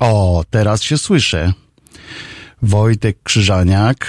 [0.00, 1.52] O, teraz się słyszę.
[2.62, 4.06] Wojtek Krzyżaniak.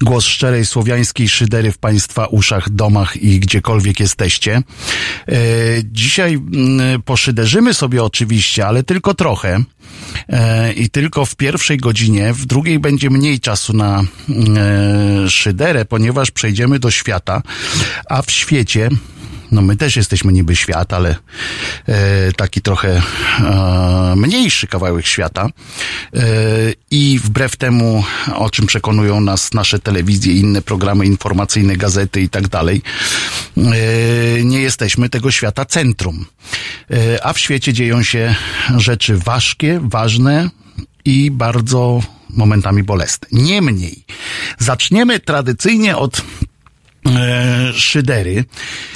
[0.00, 4.62] Głos szczerej słowiańskiej szydery w Państwa uszach, domach i gdziekolwiek jesteście.
[5.28, 5.32] E,
[5.84, 9.58] dzisiaj mm, poszyderzymy sobie oczywiście, ale tylko trochę.
[10.28, 16.30] E, I tylko w pierwszej godzinie, w drugiej będzie mniej czasu na e, szyderę, ponieważ
[16.30, 17.42] przejdziemy do świata,
[18.08, 18.88] a w świecie
[19.50, 21.16] no my też jesteśmy niby świat, ale
[21.86, 23.02] e, taki trochę
[23.40, 25.48] e, mniejszy kawałek świata.
[26.14, 26.22] E,
[26.90, 32.48] I wbrew temu, o czym przekonują nas nasze telewizje, inne programy informacyjne, gazety i tak
[32.48, 32.82] dalej,
[33.56, 33.62] e,
[34.44, 36.26] nie jesteśmy tego świata centrum.
[36.90, 38.34] E, a w świecie dzieją się
[38.76, 40.50] rzeczy ważkie, ważne
[41.04, 43.28] i bardzo momentami bolesne.
[43.32, 44.04] Niemniej,
[44.58, 46.22] zaczniemy tradycyjnie od
[47.74, 48.44] szydery.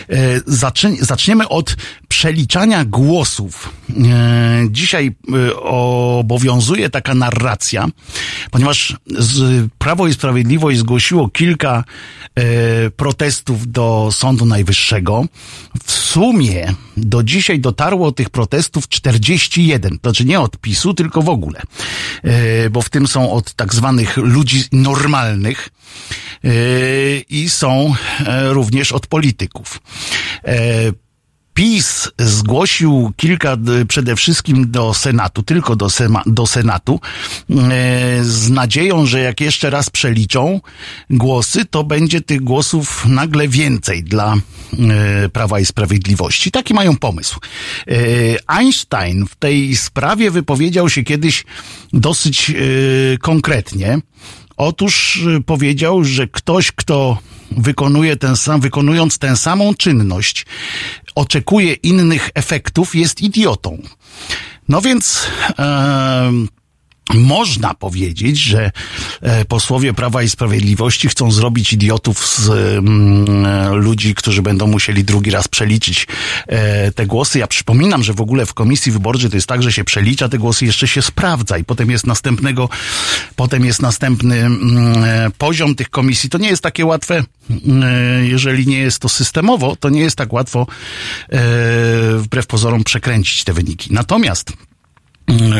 [0.08, 1.77] E, zacznie, zaczniemy od
[2.08, 3.72] przeliczania głosów.
[3.91, 5.12] E, dzisiaj
[5.48, 7.89] e, obowiązuje taka narracja,
[8.50, 8.97] ponieważ
[9.78, 11.84] Prawo i Sprawiedliwość zgłosiło kilka
[12.34, 15.24] e, protestów do Sądu Najwyższego.
[15.84, 19.98] W sumie do dzisiaj dotarło tych protestów 41.
[19.98, 21.63] To znaczy nie od PiSu, tylko w ogóle.
[22.23, 25.80] E, bo w tym są od tak zwanych ludzi normalnych e,
[27.30, 27.95] i są
[28.27, 29.80] e, również od polityków.
[30.45, 30.56] E,
[31.55, 33.56] PiS zgłosił kilka
[33.89, 37.01] przede wszystkim do Senatu, tylko do, Sema, do Senatu,
[37.51, 37.55] e,
[38.24, 40.61] z nadzieją, że jak jeszcze raz przeliczą
[41.11, 44.36] głosy, to będzie tych głosów nagle więcej dla
[45.33, 46.51] Prawa i Sprawiedliwości.
[46.51, 47.40] Taki mają pomysł.
[48.46, 51.45] Einstein w tej sprawie wypowiedział się kiedyś
[51.92, 52.52] dosyć
[53.20, 54.01] konkretnie.
[54.60, 57.18] Otóż y, powiedział, że ktoś, kto
[57.50, 60.46] wykonuje ten sam, wykonując tę samą czynność,
[61.14, 63.82] oczekuje innych efektów, jest idiotą.
[64.68, 65.26] No więc
[65.56, 66.48] em,
[67.14, 68.70] można powiedzieć, że
[69.22, 75.30] e, posłowie Prawa i Sprawiedliwości chcą zrobić idiotów z mm, ludzi, którzy będą musieli drugi
[75.30, 76.06] raz przeliczyć
[76.46, 77.38] e, te głosy.
[77.38, 80.38] Ja przypominam, że w ogóle w komisji wyborczej to jest tak, że się przelicza te
[80.38, 82.68] głosy, jeszcze się sprawdza i potem jest następnego,
[83.36, 86.30] potem jest następny mm, e, poziom tych komisji.
[86.30, 90.32] To nie jest takie łatwe, mm, jeżeli nie jest to systemowo, to nie jest tak
[90.32, 90.66] łatwo
[92.16, 93.92] wbrew pozorom przekręcić te wyniki.
[93.92, 94.52] Natomiast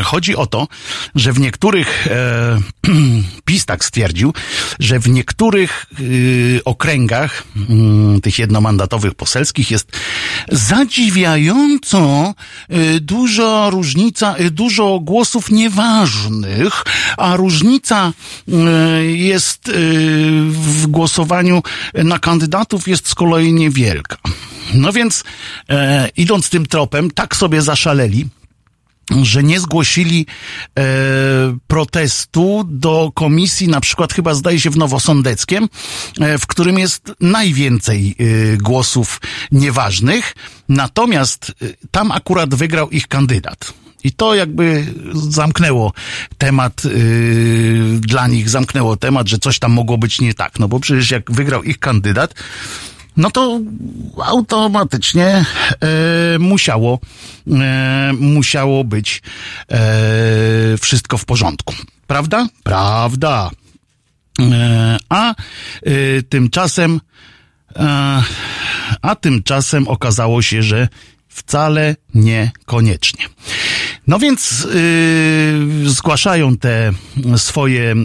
[0.03, 0.67] Chodzi o to,
[1.15, 2.59] że w niektórych, e,
[3.45, 4.33] PiS tak stwierdził,
[4.79, 9.91] że w niektórych y, okręgach mm, tych jednomandatowych poselskich jest
[10.51, 12.33] zadziwiająco
[12.71, 16.83] y, duża różnica, y, dużo głosów nieważnych,
[17.17, 18.13] a różnica
[18.47, 18.51] y,
[19.07, 19.71] jest y,
[20.51, 24.17] w głosowaniu na kandydatów jest z kolei niewielka.
[24.73, 25.23] No więc
[25.69, 28.27] e, idąc tym tropem, tak sobie zaszaleli,
[29.21, 30.25] że nie zgłosili
[30.79, 30.83] e,
[31.67, 35.69] protestu do komisji, na przykład chyba zdaje się w Nowosądeckiem,
[36.19, 40.35] e, w którym jest najwięcej e, głosów nieważnych,
[40.69, 43.73] natomiast e, tam akurat wygrał ich kandydat.
[44.03, 45.93] I to jakby zamknęło
[46.37, 50.59] temat yy, dla nich, zamknęło temat, że coś tam mogło być nie tak.
[50.59, 52.33] No bo przecież jak wygrał ich kandydat,
[53.17, 53.59] no to
[54.25, 55.45] automatycznie e,
[56.39, 56.99] musiało,
[57.51, 59.21] e, musiało być
[59.71, 61.73] e, wszystko w porządku.
[62.07, 62.47] Prawda?
[62.63, 63.49] Prawda.
[64.39, 65.35] E, a e,
[66.29, 67.01] tymczasem,
[67.75, 68.23] e,
[69.01, 70.87] a tymczasem okazało się, że
[71.27, 73.25] wcale niekoniecznie.
[74.07, 74.67] No więc
[75.85, 76.91] zgłaszają te
[77.37, 77.95] swoje yy,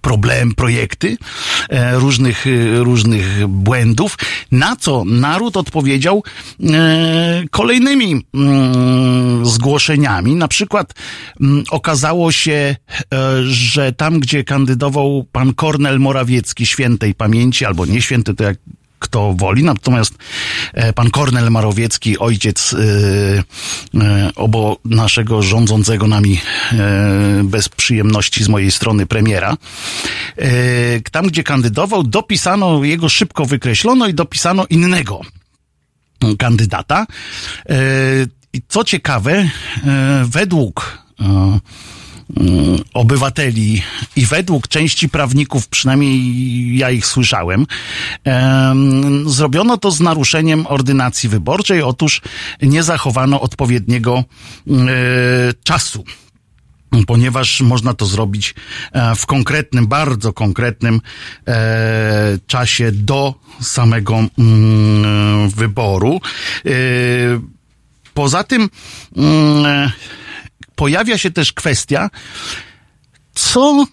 [0.00, 1.16] problem, projekty
[1.68, 4.18] e, różnych, y, różnych błędów,
[4.50, 6.22] na co naród odpowiedział
[6.62, 10.34] e, kolejnymi mm, zgłoszeniami.
[10.34, 10.94] Na przykład
[11.40, 18.02] mm, okazało się, e, że tam, gdzie kandydował pan Kornel Morawiecki świętej pamięci, albo nie
[18.02, 18.56] święty, to jak
[19.04, 19.64] kto woli.
[19.64, 20.14] Natomiast
[20.72, 22.78] e, pan Kornel Marowiecki, ojciec e,
[24.00, 26.40] e, obo naszego rządzącego nami
[27.44, 29.56] bez przyjemności z mojej strony premiera,
[31.12, 35.20] tam gdzie kandydował, dopisano, jego szybko wykreślono i dopisano innego
[36.38, 37.06] kandydata.
[38.52, 39.48] I co ciekawe,
[40.24, 40.98] według
[42.94, 43.82] obywateli
[44.16, 47.66] i według części prawników, przynajmniej ja ich słyszałem,
[49.26, 51.82] zrobiono to z naruszeniem ordynacji wyborczej.
[51.82, 52.20] Otóż
[52.62, 54.24] nie zachowano odpowiedniego
[55.64, 56.04] czasu
[57.06, 58.54] ponieważ można to zrobić
[58.92, 61.00] e, w konkretnym, bardzo konkretnym
[61.48, 66.20] e, czasie do samego mm, wyboru.
[66.66, 66.70] E,
[68.14, 68.70] poza tym
[69.16, 69.90] mm,
[70.74, 72.10] pojawia się też kwestia,
[73.34, 73.86] co,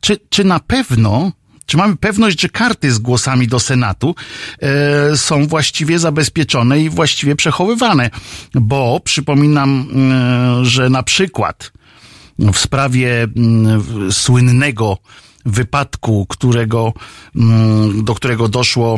[0.00, 1.32] czy, czy na pewno
[1.66, 4.14] czy mamy pewność, że karty z głosami do Senatu
[4.62, 8.10] e, są właściwie zabezpieczone i właściwie przechowywane?
[8.54, 9.88] Bo przypominam,
[10.60, 11.72] e, że na przykład
[12.38, 14.98] w sprawie mm, słynnego
[15.46, 16.92] wypadku, którego,
[17.36, 18.96] mm, do którego doszło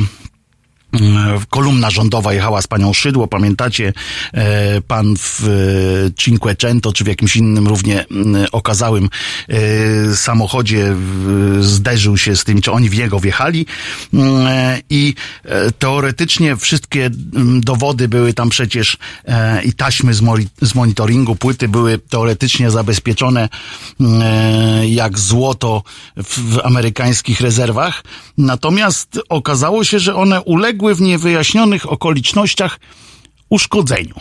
[1.50, 3.92] kolumna rządowa jechała z panią Szydło, pamiętacie,
[4.32, 8.06] e, pan w e, Cinquecento, czy w jakimś innym równie
[8.52, 9.08] okazałym
[9.48, 10.96] e, samochodzie
[11.60, 13.66] zderzył się z tym, czy oni w niego wjechali.
[14.90, 15.14] I
[15.78, 17.10] teoretycznie wszystkie
[17.60, 18.98] dowody były tam przecież
[19.64, 20.14] i taśmy
[20.62, 23.48] z monitoringu, płyty były teoretycznie zabezpieczone
[24.88, 25.82] jak złoto
[26.16, 28.04] w amerykańskich rezerwach,
[28.38, 32.80] natomiast okazało się, że one uległy uległy w niewyjaśnionych okolicznościach
[33.48, 34.14] uszkodzeniu.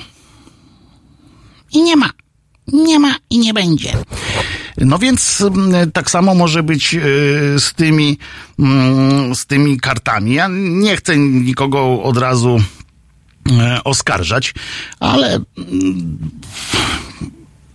[1.71, 2.09] I nie ma.
[2.67, 3.93] Nie ma i nie będzie.
[4.77, 6.99] No więc mm, tak samo może być y,
[7.59, 8.17] z tymi,
[8.59, 10.33] mm, z tymi kartami.
[10.33, 14.53] Ja nie chcę nikogo od razu y, oskarżać,
[14.99, 16.29] ale mm,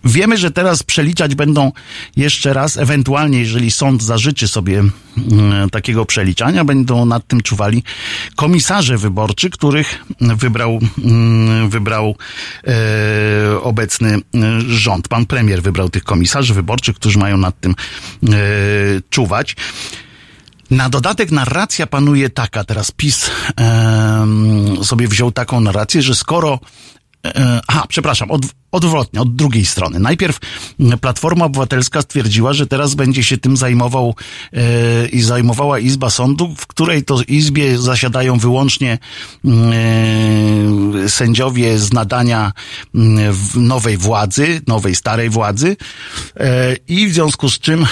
[0.03, 1.71] Wiemy, że teraz przeliczać będą
[2.15, 7.83] jeszcze raz, ewentualnie, jeżeli sąd zażyczy sobie mm, takiego przeliczania, będą nad tym czuwali
[8.35, 12.15] komisarze wyborczy, których wybrał, mm, wybrał
[12.67, 15.07] e, obecny e, rząd.
[15.07, 18.35] Pan premier wybrał tych komisarzy wyborczych, którzy mają nad tym e,
[19.09, 19.55] czuwać.
[20.71, 24.27] Na dodatek narracja panuje taka, teraz PiS e,
[24.83, 26.59] sobie wziął taką narrację, że skoro
[27.25, 29.99] E, aha, przepraszam, od, odwrotnie, od drugiej strony.
[29.99, 30.39] Najpierw
[31.01, 34.15] Platforma Obywatelska stwierdziła, że teraz będzie się tym zajmował
[34.53, 38.97] e, i zajmowała Izba Sądu, w której to Izbie zasiadają wyłącznie
[39.45, 42.51] e, sędziowie z nadania
[43.55, 45.77] nowej władzy, nowej starej władzy
[46.37, 47.85] e, i w związku z czym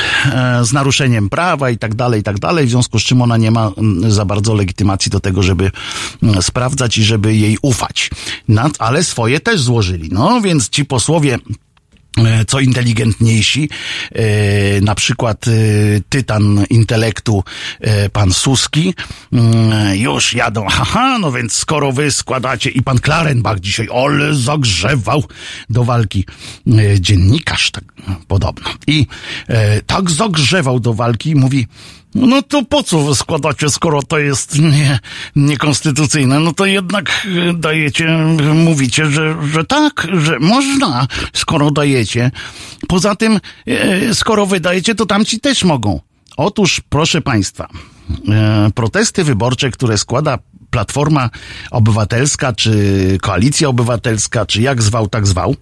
[0.62, 3.52] z naruszeniem prawa i tak dalej, i tak dalej, w związku z czym ona nie
[3.52, 3.72] ma
[4.08, 5.72] za bardzo legitymacji do tego, żeby
[6.42, 8.10] sprawdzać i żeby jej ufać.
[8.80, 10.10] Ale swoje też złożyli.
[10.12, 11.38] No więc ci posłowie
[12.18, 13.70] e, co inteligentniejsi,
[14.12, 15.52] e, na przykład e,
[16.10, 17.44] tytan intelektu
[18.14, 18.94] pan Suski,
[19.34, 25.24] mm, już jadą, haha, no więc skoro wy składacie i pan Klarenbach dzisiaj, ole zagrzewał
[25.70, 26.26] do walki
[27.00, 27.84] dziennikarz, tak
[28.28, 28.70] podobno.
[28.88, 29.08] I
[29.86, 31.68] tak zagrzewał do walki, mówi,
[32.18, 35.00] no to po co składacie, skoro to jest nie,
[35.36, 36.40] niekonstytucyjne?
[36.40, 38.18] No to jednak e, dajecie,
[38.54, 42.32] mówicie, że, że tak, że można, skoro dajecie.
[42.88, 46.00] Poza tym, e, skoro wydajecie, to tamci też mogą.
[46.38, 47.68] Otóż, proszę Państwa,
[48.30, 51.30] e, protesty wyborcze, które składa Platforma
[51.72, 52.74] Obywatelska, czy
[53.22, 55.56] Koalicja Obywatelska, czy jak zwał, tak zwał,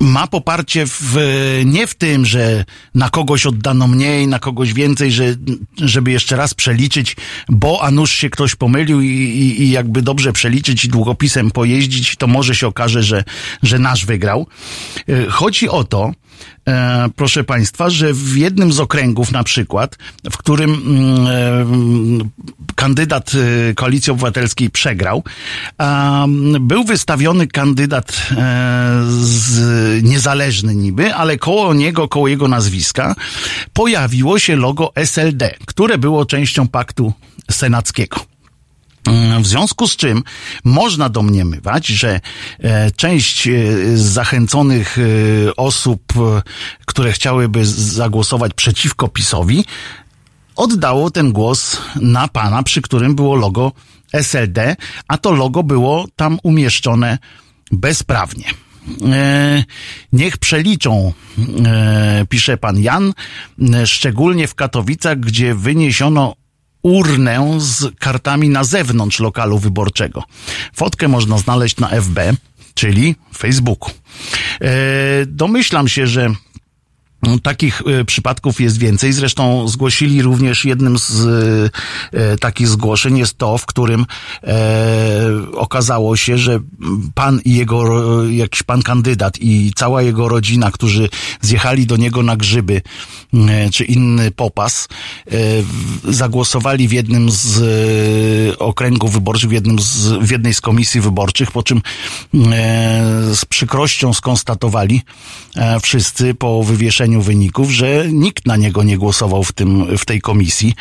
[0.00, 1.16] ma poparcie w,
[1.64, 2.64] nie w tym, że
[2.94, 5.24] na kogoś oddano mniej, na kogoś więcej, że,
[5.76, 7.16] żeby jeszcze raz przeliczyć,
[7.48, 12.16] bo a nuż się ktoś pomylił i, i, i jakby dobrze przeliczyć i długopisem pojeździć,
[12.16, 13.24] to może się okaże, że,
[13.62, 14.46] że nasz wygrał.
[15.08, 16.12] E, chodzi o to,
[16.68, 19.98] e, proszę Państwa, że w jednym z okręgów na przykład,
[20.30, 23.32] w którym mm, e, kandydat
[23.70, 25.24] e, Koalicji Obywatelskiej przegrał,
[26.60, 28.34] był wystawiony kandydat e,
[29.08, 33.14] z, niezależny niby, ale koło niego, koło jego nazwiska
[33.72, 37.12] pojawiło się logo SLD, które było częścią paktu
[37.50, 38.16] senackiego.
[39.40, 40.22] W związku z czym
[40.64, 42.20] można domniemywać, że
[42.58, 43.52] e, część e,
[43.96, 46.02] zachęconych e, osób,
[46.86, 49.64] które chciałyby zagłosować przeciwko PiSowi,
[50.56, 53.72] oddało ten głos na pana, przy którym było logo
[54.12, 54.76] SLD,
[55.08, 57.18] a to logo było tam umieszczone
[57.72, 58.44] bezprawnie.
[60.12, 61.12] Niech przeliczą,
[62.28, 63.12] pisze pan Jan,
[63.84, 66.34] szczególnie w Katowicach, gdzie wyniesiono
[66.82, 70.24] urnę z kartami na zewnątrz lokalu wyborczego.
[70.74, 72.18] Fotkę można znaleźć na FB,
[72.74, 73.90] czyli Facebooku.
[74.60, 74.70] E,
[75.26, 76.30] domyślam się, że
[77.42, 79.12] takich y, przypadków jest więcej.
[79.12, 81.20] Zresztą zgłosili również jednym z
[82.14, 84.06] y, takich zgłoszeń jest to, w którym
[84.44, 86.60] e, okazało się, że
[87.14, 91.08] pan i jego, jakiś pan kandydat i cała jego rodzina, którzy
[91.40, 92.82] zjechali do niego na grzyby,
[93.34, 94.88] e, czy inny popas,
[95.26, 95.32] e,
[96.04, 97.62] zagłosowali w jednym z
[98.52, 101.80] e, okręgów wyborczych, w, jednym z, w jednej z komisji wyborczych, po czym e,
[103.34, 105.02] z przykrością skonstatowali
[105.56, 110.20] e, wszyscy po wywieszeniu wyników, że nikt na niego nie głosował w, tym, w tej
[110.20, 110.74] komisji.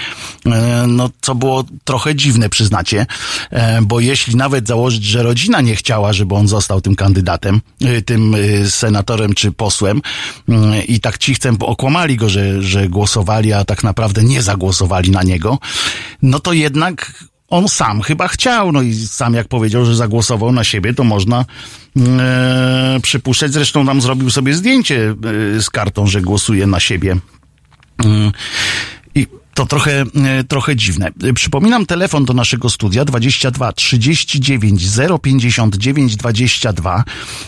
[0.45, 3.05] E, no, co było trochę dziwne, przyznacie,
[3.51, 8.01] e, bo jeśli nawet założyć, że rodzina nie chciała, żeby on został tym kandydatem, e,
[8.01, 8.36] tym
[8.69, 10.01] senatorem czy posłem
[10.88, 15.57] i tak cichcem okłamali go, że, że głosowali, a tak naprawdę nie zagłosowali na niego,
[16.21, 17.13] no to jednak
[17.50, 21.46] on sam chyba chciał, no i sam jak powiedział, że zagłosował na siebie, to można
[21.98, 23.53] e, przypuszczać.
[23.53, 25.15] Zresztą tam zrobił sobie zdjęcie
[25.58, 27.18] e, z kartą, że głosuje na siebie.
[28.06, 28.32] E,
[29.15, 31.12] I to trochę, e, trochę dziwne.
[31.36, 34.84] Przypominam telefon do naszego studia 22 39
[35.24, 37.03] 059 22.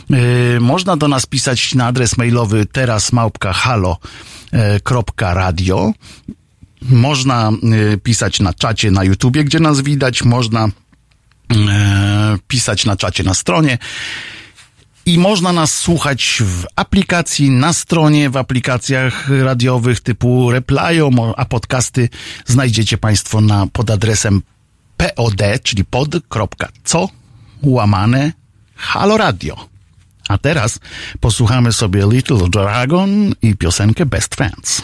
[0.10, 3.98] E, można do nas pisać na adres mailowy teraz małpka halo
[4.53, 4.79] e,
[5.20, 5.93] radio
[6.81, 7.51] można
[7.93, 10.67] y, pisać na czacie na YouTubie, gdzie nas widać, można
[11.55, 13.77] e, pisać na czacie na stronie.
[15.05, 22.09] I można nas słuchać w aplikacji, na stronie, w aplikacjach radiowych typu Replyo, a podcasty
[22.45, 24.41] znajdziecie Państwo na, pod adresem
[24.97, 27.09] pod, czyli pod.co
[27.61, 28.33] łamane
[28.75, 29.67] Halo Radio.
[30.29, 30.79] A teraz
[31.19, 34.83] posłuchamy sobie Little Dragon i piosenkę Best Friends.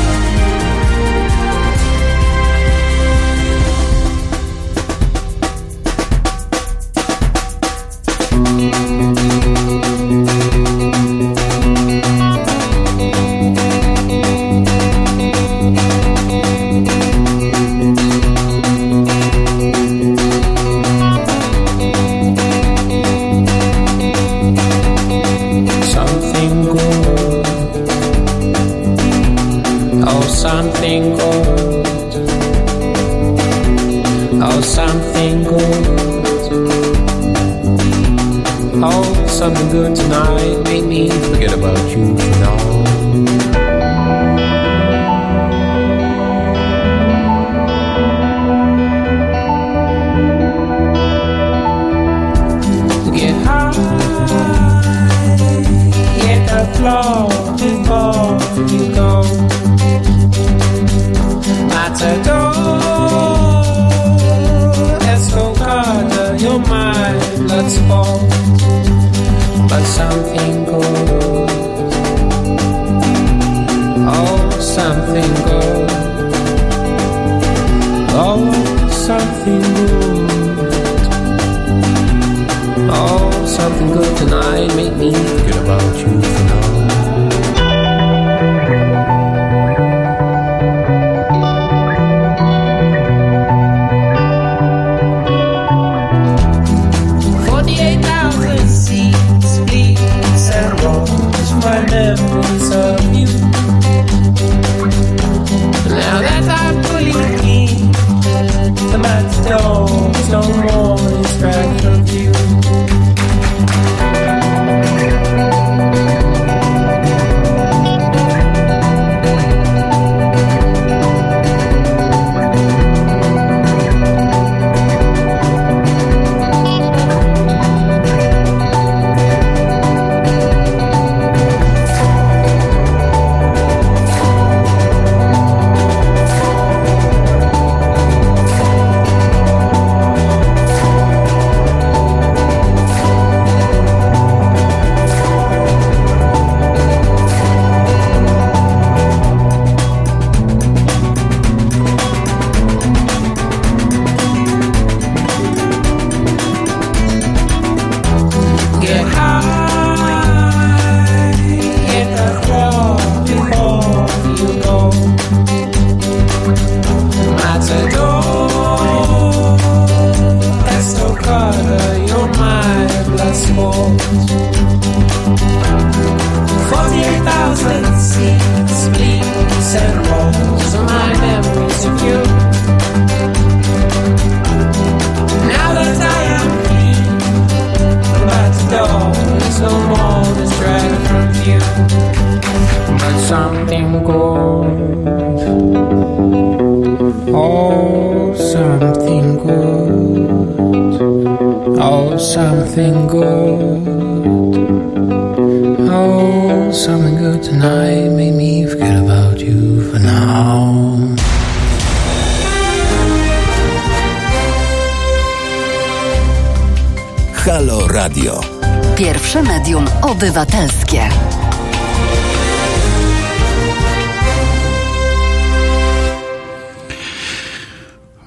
[220.21, 221.09] Obywatelskie.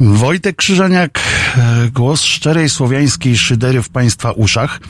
[0.00, 1.20] Wojtek Krzyżaniak,
[1.56, 4.80] e, głos szczerej słowiańskiej szydery w Państwa uszach.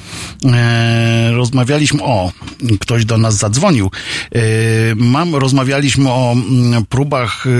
[0.44, 2.32] E, rozmawialiśmy o,
[2.80, 3.90] ktoś do nas zadzwonił.
[4.34, 7.50] E, mam, rozmawialiśmy o mm, próbach e,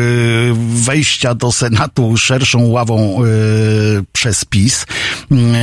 [0.74, 3.26] wejścia do Senatu szerszą ławą e,
[4.12, 4.86] przez PiS.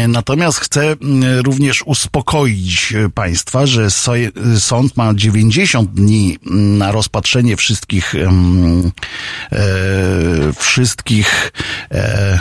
[0.08, 3.88] Natomiast chcę mm, również uspokoić Państwa, że
[4.60, 6.38] sąd ma 90 dni
[6.78, 8.30] na rozpatrzenie wszystkich, e,
[10.58, 11.52] wszystkich
[11.92, 12.40] e, mm,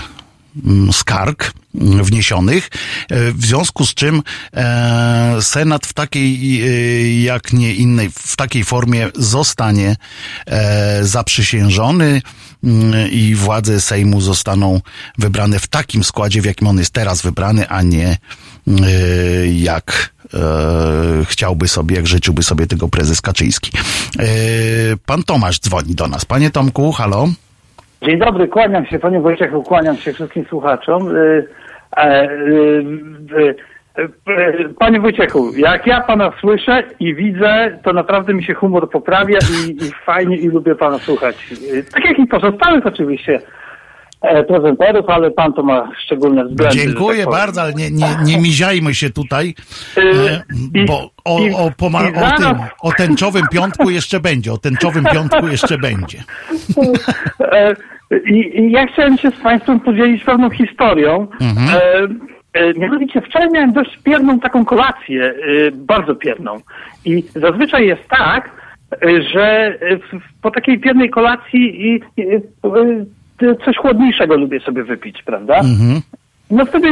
[0.93, 2.69] skarg wniesionych,
[3.11, 4.23] e, w związku z czym
[4.57, 9.97] e, Senat w takiej, e, jak nie innej, w takiej formie zostanie
[11.03, 12.23] zaprzysiężony
[12.65, 14.81] mm, i władze Sejmu zostaną
[15.19, 18.19] wybrane w takim składzie, w jakim on jest teraz wybrany, a nie
[19.53, 20.15] jak
[21.25, 23.71] chciałby sobie, jak życzyłby sobie tego prezes Kaczyński.
[25.07, 26.25] Pan Tomasz dzwoni do nas.
[26.25, 27.29] Panie Tomku, halo?
[28.03, 31.17] Dzień dobry, kłaniam się panie Wojciechu, kłaniam się wszystkim słuchaczom.
[31.17, 31.47] Y,
[31.97, 33.55] e, y,
[33.99, 39.39] y, Panie Wojciechu, jak ja pana słyszę i widzę, to naprawdę mi się humor poprawia
[39.39, 41.37] i, i fajnie i lubię pana słuchać.
[41.95, 43.41] Tak jak i pozostałych oczywiście
[44.49, 46.79] prezenterów, ale pan to ma szczególne względy.
[46.79, 49.55] że Dziękuję tak bardzo, ale nie, nie, nie miziajmy się tutaj,
[49.99, 50.01] Y,
[50.81, 52.47] e, bo o, o, poma- o, tym,
[52.83, 56.19] o tęczowym piątku jeszcze będzie, o tęczowym piątku jeszcze będzie.
[57.41, 57.75] E,
[58.31, 61.27] I, ja chciałem się z Państwem podzielić pewną historią.
[61.73, 62.09] E,
[62.53, 65.35] e, mianowicie wczoraj miałem dość pierną taką kolację, e,
[65.71, 66.59] bardzo pierną.
[67.05, 68.51] I zazwyczaj jest tak,
[68.93, 69.99] e, że e,
[70.43, 72.41] po takiej piernej kolacji i, e,
[73.65, 75.61] coś chłodniejszego lubię sobie wypić, prawda?
[76.51, 76.89] No wtedy,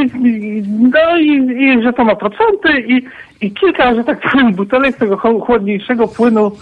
[0.93, 3.03] no i, i że to ma procenty i,
[3.41, 6.53] i kilka, że tak powiem, butelek tego chłodniejszego płynu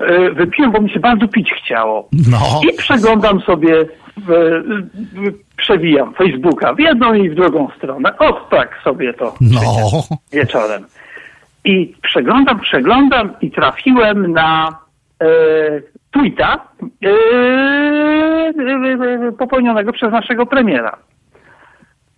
[0.00, 2.08] e, wypiłem, bo mi się bardzo pić chciało.
[2.30, 3.84] No, I przeglądam sobie,
[4.16, 8.18] w, w, przewijam Facebooka w jedną i w drugą stronę.
[8.18, 9.60] O, tak sobie to no,
[10.32, 10.84] wieczorem.
[11.64, 14.78] I przeglądam, przeglądam i trafiłem na
[16.10, 16.68] tweeta
[17.04, 17.10] e,
[19.28, 20.98] e, popełnionego przez naszego premiera.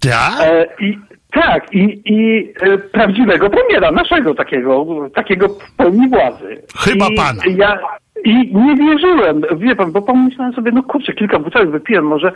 [0.00, 0.40] tak?
[0.40, 0.98] E, I
[1.32, 6.62] tak, i, i e, prawdziwego premiera, naszego takiego, takiego w pełni władzy.
[6.76, 7.42] Chyba I pana.
[7.56, 7.78] Ja
[8.24, 12.32] i nie wierzyłem, wie pan, bo pomyślałem sobie, no kurczę, kilka butelek wypiłem, może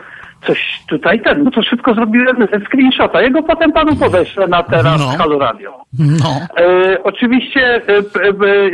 [0.47, 5.07] coś tutaj ten, no to szybko zrobiłem screenshota, jego potem panu podeślę na teraz No.
[5.19, 5.81] Halo Radio.
[5.99, 7.99] No, E, oczywiście e,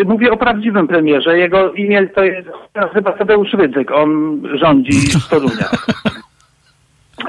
[0.00, 1.38] e, mówię o prawdziwym premierze.
[1.38, 2.48] Jego imię to jest
[2.94, 3.90] chyba Tadeusz Rydzyk.
[3.90, 5.68] On rządzi z Torunia.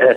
[0.01, 0.15] E,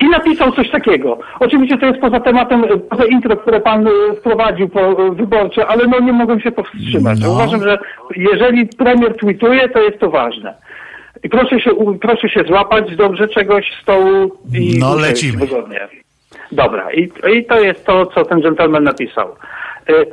[0.00, 1.18] I napisał coś takiego.
[1.40, 5.86] Oczywiście to jest poza tematem, e, poza intro, które pan e, wprowadził po wyborcze, ale
[5.86, 7.20] no nie mogłem się powstrzymać.
[7.20, 7.32] No.
[7.32, 7.78] Uważam, że
[8.16, 10.54] jeżeli premier tweetuje, to jest to ważne.
[11.24, 15.38] I proszę się, proszę się złapać dobrze czegoś z stołu i No, lecimy.
[15.46, 15.88] wygodnie.
[16.52, 19.28] Dobra, i, i to jest to, co ten gentleman napisał.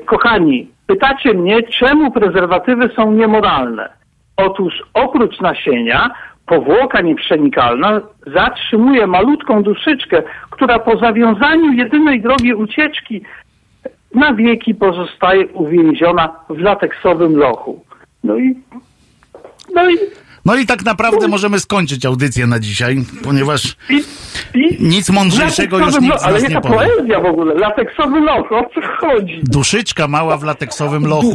[0.06, 3.90] Kochani, pytacie mnie, czemu prezerwatywy są niemoralne?
[4.38, 6.10] Otóż oprócz nasienia,
[6.48, 8.02] powłoka nieprzenikalna
[8.34, 13.22] zatrzymuje malutką duszyczkę, która po zawiązaniu jedynej drogi ucieczki
[14.16, 17.84] na wieki pozostaje uwięziona w lateksowym lochu.
[18.24, 18.56] No i...
[19.76, 19.96] No i...
[20.46, 24.04] no i tak naprawdę możemy skończyć audycję na dzisiaj, ponieważ i,
[24.60, 26.88] i nic mądrzejszego już nikt lo- Ale nas nie jaka powie.
[26.88, 29.40] poezja w ogóle, lateksowy loch, o co chodzi?
[29.44, 31.34] Duszyczka mała w lateksowym lochu.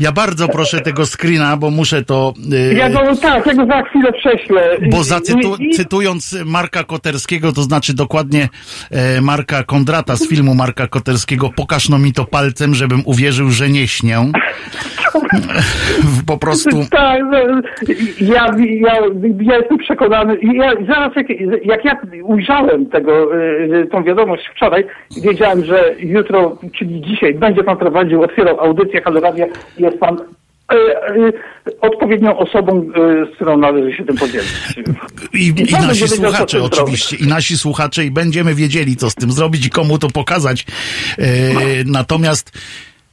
[0.00, 2.34] Ja bardzo proszę tego screena, bo muszę to...
[2.52, 4.76] y, Ja go, tak, ja go za chwilę prześlę.
[4.90, 8.48] Bo zacytu, cytując Marka Koterskiego, to znaczy dokładnie
[8.90, 13.68] e, Marka Kondrata z filmu Marka Koterskiego, pokaż no mi to palcem, żebym uwierzył, że
[13.68, 14.18] nie śnię.
[16.26, 16.70] po prostu...
[16.90, 17.20] Tak,
[18.20, 18.46] ja,
[18.80, 18.94] ja,
[19.40, 20.38] ja jestem przekonany.
[20.42, 21.26] Ja, zaraz jak,
[21.64, 24.84] jak ja ujrzałem tego, y, tą wiadomość wczoraj,
[25.22, 29.46] wiedziałem, że jutro, czyli dzisiaj, będzie pan prowadził, otwierał audycję Halo Radia
[29.78, 31.32] i jest pan y, y,
[31.80, 34.52] odpowiednią osobą, y, z którą należy się tym podzielić.
[35.34, 39.66] I, i nasi słuchacze oczywiście, i nasi słuchacze, i będziemy wiedzieli, co z tym zrobić
[39.66, 40.66] i komu to pokazać.
[41.18, 41.24] E,
[41.84, 42.52] natomiast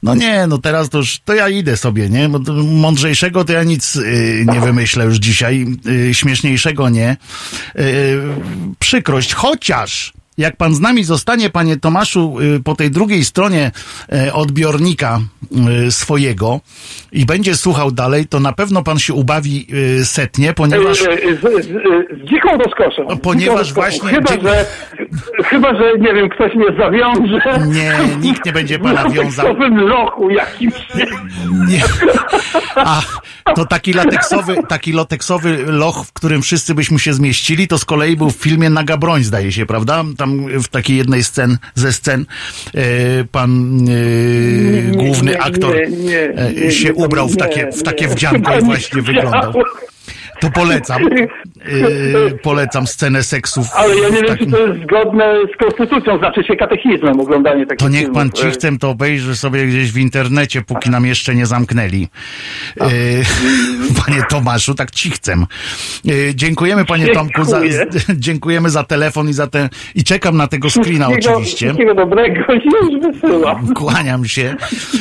[0.05, 2.29] No nie, no teraz to już, to ja idę sobie, nie?
[2.63, 5.65] Mądrzejszego to ja nic y, nie wymyślę już dzisiaj,
[6.09, 7.17] y, śmieszniejszego nie.
[7.79, 8.17] Y,
[8.79, 13.71] przykrość, chociaż jak pan z nami zostanie, panie Tomaszu, y, po tej drugiej stronie
[14.27, 15.19] y, odbiornika
[15.87, 16.59] y, swojego
[17.11, 19.67] i będzie słuchał dalej, to na pewno pan się ubawi
[19.99, 21.01] y, setnie, ponieważ...
[21.01, 21.67] E, e, Z, z,
[22.25, 23.05] z dziką rozkoszą.
[23.09, 24.65] No, ponieważ dziką właśnie- Chyba, że,
[25.45, 27.59] chyba, że nie wiem, ktoś mnie zawiąże.
[27.67, 29.45] Nie, nikt nie będzie pana w wiązał.
[29.47, 30.73] lateksowym lochu jakimś.
[31.67, 31.81] Nie.
[32.75, 33.01] A
[33.55, 38.15] to taki lateksowy, taki lateksowy loch, w którym wszyscy byśmy się zmieścili, to z kolei
[38.17, 40.03] był w filmie Naga Broń, zdaje się, prawda?
[40.17, 40.24] Tam
[40.63, 42.25] w takiej jednej scen, ze scen
[42.73, 42.83] e,
[43.31, 47.71] pan e, główny nie, aktor nie, nie, e, nie, się nie, ubrał w nie, takie,
[47.71, 48.11] w takie nie.
[48.11, 49.53] wdzianko i nie właśnie wyglądał.
[50.39, 51.01] To polecam.
[51.07, 51.09] E,
[52.43, 53.63] polecam scenę seksu.
[53.63, 57.19] w Ale ja nie wiem, takim- czy to jest zgodne z konstytucją, znaczy się katechizmem
[57.19, 58.33] oglądanie takich To niech pan filmów.
[58.53, 62.07] cichcem to obejrzy sobie gdzieś w internecie, póki nam jeszcze nie zamknęli.
[62.81, 62.85] E,
[64.05, 65.45] panie Tomaszu, tak cichcem.
[66.07, 67.87] E, dziękujemy panie Tomku, za, Dziękuję.
[68.25, 71.65] dziękujemy za telefon i za ten, i czekam na tego screena Wszystkiego- oczywiście.
[71.65, 73.73] Wszystkiego dobrego już wysyłam.
[73.73, 74.55] Kłaniam się.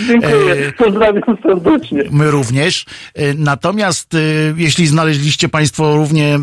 [0.06, 0.52] Dziękuję.
[0.68, 2.02] E, Pozdrawiam serdecznie.
[2.10, 2.84] My również.
[3.14, 4.18] E, Natomiast e,
[4.56, 4.86] jeśli
[5.24, 6.38] znaleźliście Państwo równie e,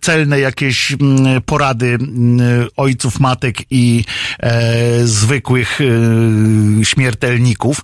[0.00, 0.98] celne jakieś m,
[1.46, 2.38] porady m,
[2.76, 4.04] ojców, matek i
[4.40, 5.84] e, zwykłych e,
[6.84, 7.80] śmiertelników,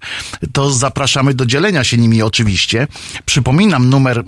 [0.52, 2.86] to zapraszamy do dzielenia się nimi oczywiście.
[3.24, 4.24] Przypominam numer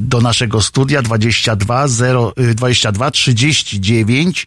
[0.00, 4.46] do naszego studia 22 0, e, 22 39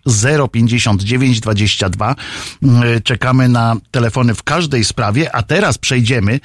[0.52, 2.16] 059 22.
[2.64, 6.40] M, Czekamy na telefony w każdej sprawie, a teraz przejdziemy.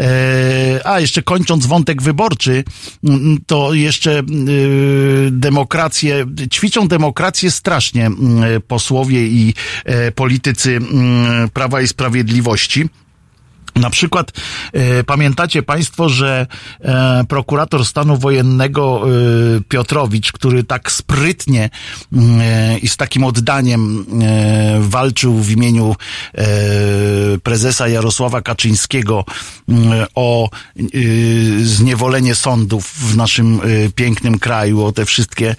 [0.00, 2.64] E, a jeszcze kończąc wątek wyborczy,
[3.46, 4.22] to jeszcze e,
[5.30, 8.16] demokrację, ćwiczą demokrację strasznie m,
[8.68, 9.54] posłowie i
[9.84, 10.78] e, politycy
[11.52, 12.88] Prawa i Sprawiedliwości.
[13.76, 14.32] Na przykład
[14.72, 16.46] e, pamiętacie Państwo, że
[16.80, 19.10] e, prokurator stanu wojennego e,
[19.68, 21.70] Piotrowicz, który tak sprytnie
[22.82, 24.06] i z takim oddaniem
[24.80, 25.96] walczył w imieniu
[27.42, 29.24] prezesa Jarosława Kaczyńskiego
[30.14, 30.48] o
[31.62, 33.60] zniewolenie sądów w naszym
[33.94, 35.56] pięknym kraju, o te wszystkie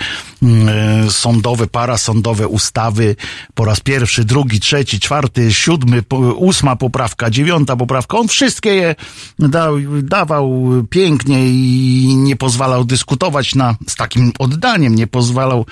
[1.10, 3.15] sądowe, parasądowe ustawy
[3.54, 6.04] po raz pierwszy, drugi, trzeci, czwarty, siódmy,
[6.36, 8.03] ósma poprawka, dziewiąta poprawka.
[8.10, 8.96] On wszystkie je
[9.39, 15.66] dał, dawał pięknie i nie pozwalał dyskutować na, z takim oddaniem, nie pozwalał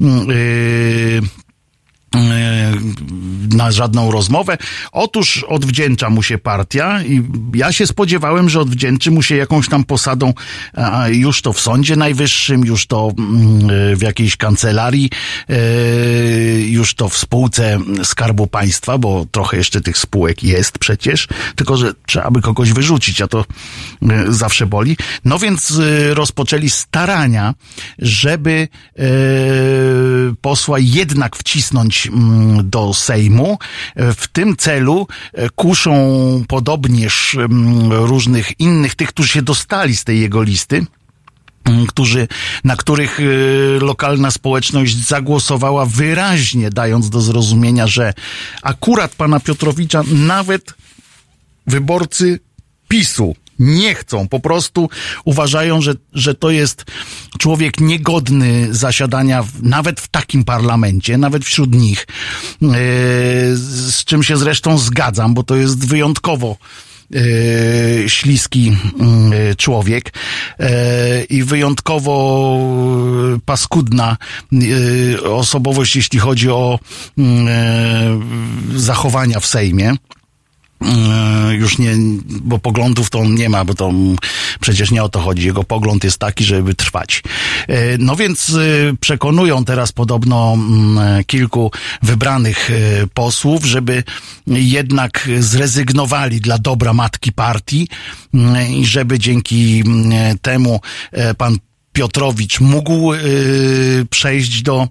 [0.00, 1.20] yy,
[3.54, 4.58] na żadną rozmowę.
[4.92, 7.22] Otóż odwdzięcza mu się partia i
[7.54, 10.32] ja się spodziewałem, że odwdzięczy mu się jakąś tam posadą
[11.08, 15.10] już to w Sądzie Najwyższym, już to mm, w jakiejś kancelarii,
[15.48, 15.56] e,
[16.60, 21.94] już to w spółce Skarbu Państwa, bo trochę jeszcze tych spółek jest przecież, tylko że
[22.06, 23.44] trzeba by kogoś wyrzucić, a to
[24.02, 24.96] e, zawsze boli.
[25.24, 27.54] No więc e, rozpoczęli starania,
[27.98, 28.68] żeby
[28.98, 29.02] e,
[30.40, 33.58] posła jednak wcisnąć mm, do Sejmu.
[33.96, 40.04] E, W tym celu e, kuszą podobnież mm, różnych innych, tych, którzy się dostali z
[40.04, 40.86] tej jego listy,
[41.64, 42.28] mm, którzy,
[42.64, 48.14] na których y, lokalna społeczność zagłosowała wyraźnie, dając do zrozumienia, że
[48.62, 50.74] akurat pana Piotrowicza nawet
[51.66, 52.40] wyborcy
[52.88, 54.88] PiSu nie chcą, po prostu
[55.24, 56.84] uważają, że, że to jest
[57.38, 62.06] człowiek niegodny zasiadania w, nawet w takim parlamencie, nawet wśród nich,
[62.62, 62.70] yy,
[63.56, 66.56] z czym się zresztą zgadzam, bo to jest wyjątkowo
[67.10, 70.12] yy, śliski yy, człowiek
[70.58, 70.66] yy,
[71.30, 72.58] i wyjątkowo
[73.44, 74.16] paskudna
[75.24, 76.78] osobowość, jeśli chodzi o
[77.16, 77.24] yy,
[78.74, 79.94] zachowania w Sejmie.
[80.88, 81.92] Yy, już nie,
[82.24, 83.92] bo poglądów to on nie ma, bo to
[84.60, 85.46] przecież nie o to chodzi.
[85.46, 87.22] Jego pogląd jest taki, żeby trwać.
[87.68, 90.56] Yy, No więc yy, przekonują teraz podobno
[91.26, 91.70] kilku
[92.02, 92.70] wybranych
[93.14, 94.04] posłów, żeby
[94.46, 97.88] jednak zrezygnowali dla dobra matki partii
[98.70, 99.84] i żeby dzięki
[100.42, 100.80] temu
[101.38, 101.58] pan
[101.92, 104.88] Piotrowicz mógł y, przejść do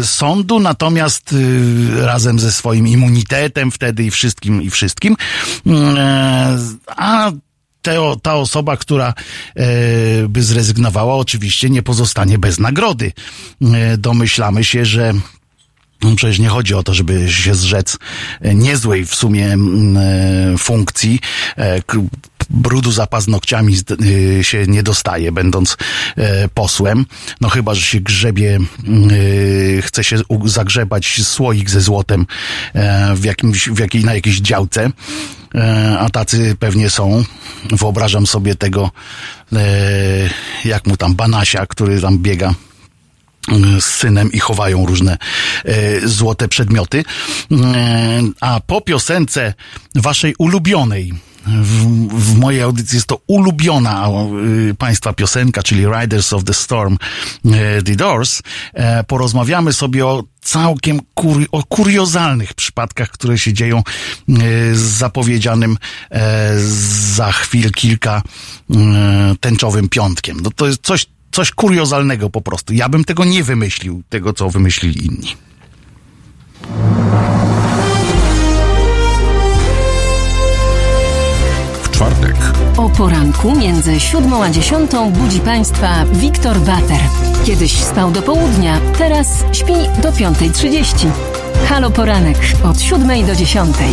[0.00, 5.16] y, sądu, natomiast y, razem ze swoim immunitetem wtedy i wszystkim i wszystkim.
[5.66, 5.70] Y,
[6.86, 7.32] a
[7.82, 9.14] te, ta osoba, która
[9.58, 13.12] y, by zrezygnowała, oczywiście nie pozostanie bez nagrody.
[13.62, 15.12] Y, domyślamy się, że
[16.02, 17.98] no Przecież nie chodzi o to, żeby się zrzec
[18.54, 21.20] niezłej w sumie mm, funkcji,
[22.50, 23.76] brudu za paznokciami
[24.40, 25.76] y, się nie dostaje, będąc
[26.16, 27.06] e, posłem.
[27.40, 28.58] No chyba, że się grzebie,
[29.10, 32.26] y, chce się zagrzebać słoik ze złotem
[32.74, 34.90] e, w jakimś, w jakiej, na jakiejś działce.
[35.54, 37.24] E, a tacy pewnie są.
[37.70, 38.90] Wyobrażam sobie tego,
[40.64, 42.54] jak mu tam Banasia, który tam biega
[43.80, 45.18] z synem i chowają różne
[46.04, 47.04] złote przedmioty.
[48.40, 49.54] A po piosence
[49.94, 51.12] waszej ulubionej,
[51.46, 54.08] w, w, mojej audycji jest to ulubiona
[54.70, 56.98] y, państwa piosenka, czyli Riders of the Storm,
[57.44, 58.42] y, The Doors.
[58.74, 63.82] E, porozmawiamy sobie o całkiem kur, o kuriozalnych przypadkach, które się dzieją
[64.72, 65.76] z zapowiedzianym
[66.10, 66.60] e,
[67.14, 68.22] za chwil kilka
[69.40, 70.40] tęczowym piątkiem.
[70.42, 72.74] No to jest coś coś kuriozalnego po prostu.
[72.74, 75.47] Ja bym tego nie wymyślił, tego co wymyślili inni.
[82.98, 87.00] Poranku między siódmą a dziesiątą budzi Państwa Wiktor Bater.
[87.44, 91.06] Kiedyś spał do południa, teraz śpi do piątej trzydzieści.
[91.68, 93.88] Halo Poranek od siódmej do dziesiątej.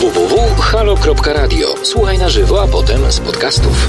[0.00, 1.74] www.halo.radio.
[1.82, 3.88] Słuchaj na żywo, a potem z podcastów.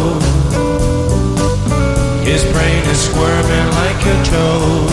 [2.31, 4.89] His brain is squirming like a toad.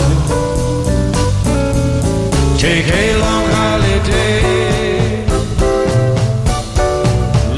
[2.59, 5.25] Take a long holiday.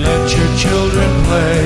[0.06, 1.66] Let your children play.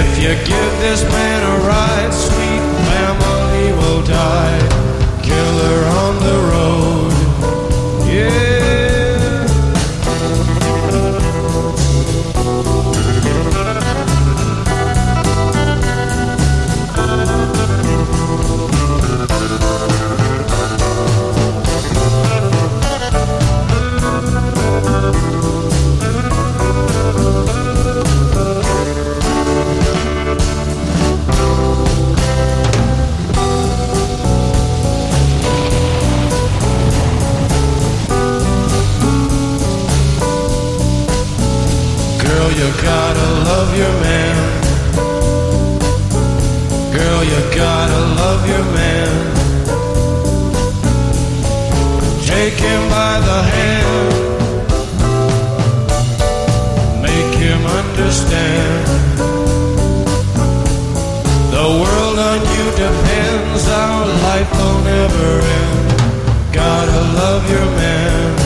[0.00, 4.60] If you give this man a ride, sweet family will die.
[5.22, 6.71] Killer on the road.
[43.76, 44.36] Your man.
[46.92, 49.10] Girl, you gotta love your man.
[52.26, 54.12] Take him by the hand.
[57.02, 58.86] Make him understand.
[61.56, 63.68] The world on you depends.
[63.68, 65.28] Our life will never
[65.60, 65.88] end.
[66.52, 68.41] Gotta love your man.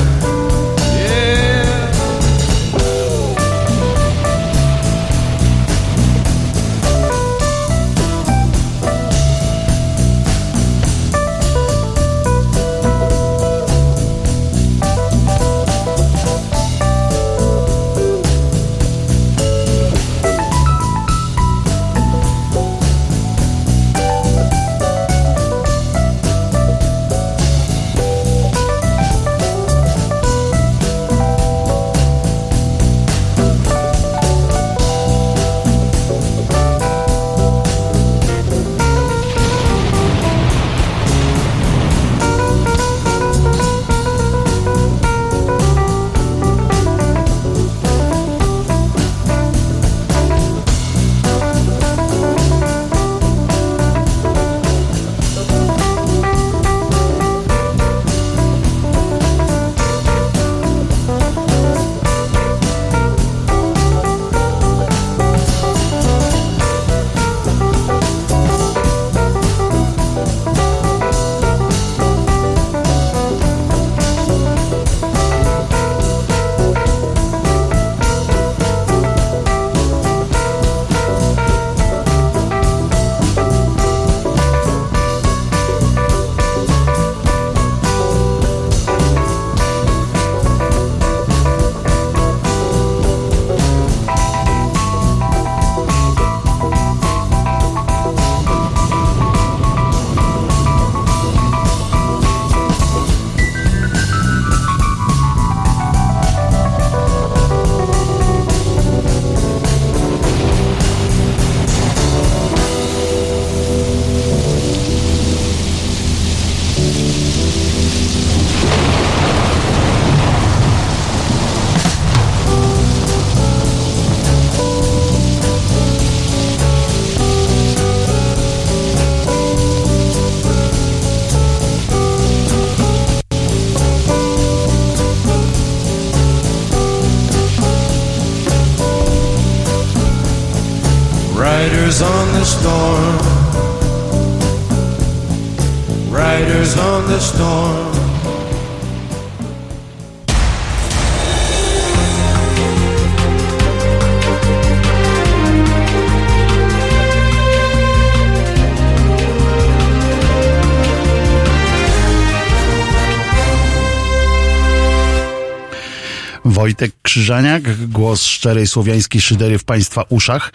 [167.17, 170.53] Krzyżaniak, głos szczerej słowiańskiej szydery w Państwa uszach,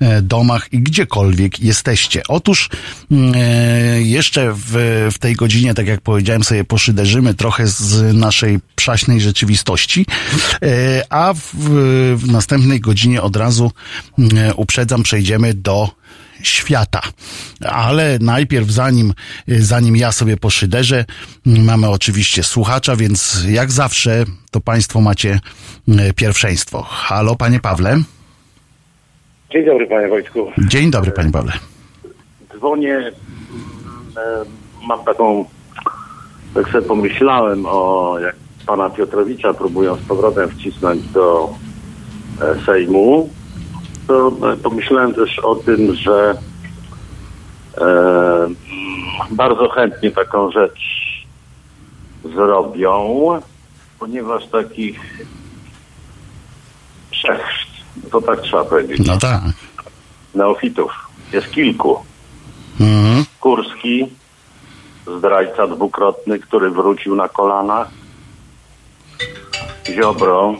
[0.00, 2.22] e, domach i gdziekolwiek jesteście.
[2.28, 2.70] Otóż
[3.10, 8.58] mm, e, jeszcze w, w tej godzinie, tak jak powiedziałem, sobie poszyderzymy trochę z naszej
[8.74, 10.06] przaśnej rzeczywistości,
[10.62, 11.40] e, a w,
[12.16, 13.72] w następnej godzinie od razu
[14.18, 16.03] mm, uprzedzam, przejdziemy do
[16.48, 17.00] świata.
[17.68, 19.12] Ale najpierw, zanim,
[19.48, 21.04] zanim ja sobie poszyderzę,
[21.46, 25.40] mamy oczywiście słuchacza, więc jak zawsze to Państwo macie
[25.88, 26.82] e, pierwszeństwo.
[26.82, 28.02] Halo, Panie Pawle.
[29.54, 30.52] Dzień dobry, panie Wojtku.
[30.58, 31.52] Dzień dobry, Panie Pawle.
[32.56, 33.12] Dzwonię, mm,
[34.16, 34.44] e,
[34.86, 35.44] mam taką,
[36.54, 41.54] tak sobie pomyślałem o, jak pana Piotrowicza próbują z powrotem wcisnąć do
[42.40, 43.30] e, Sejmu,
[44.06, 46.34] to e, pomyślałem też o tym, że
[47.78, 47.86] e,
[49.30, 50.80] bardzo chętnie taką rzecz
[52.24, 53.28] zrobią,
[53.98, 55.00] ponieważ takich
[57.10, 57.70] przechrzt,
[58.10, 59.40] to tak trzeba powiedzieć, No tak.
[60.34, 60.92] neofitów
[61.32, 61.98] jest kilku.
[62.80, 63.24] Mhm.
[63.40, 64.06] Kurski,
[65.18, 67.88] zdrajca dwukrotny, który wrócił na kolanach.
[69.86, 70.54] Ziobro.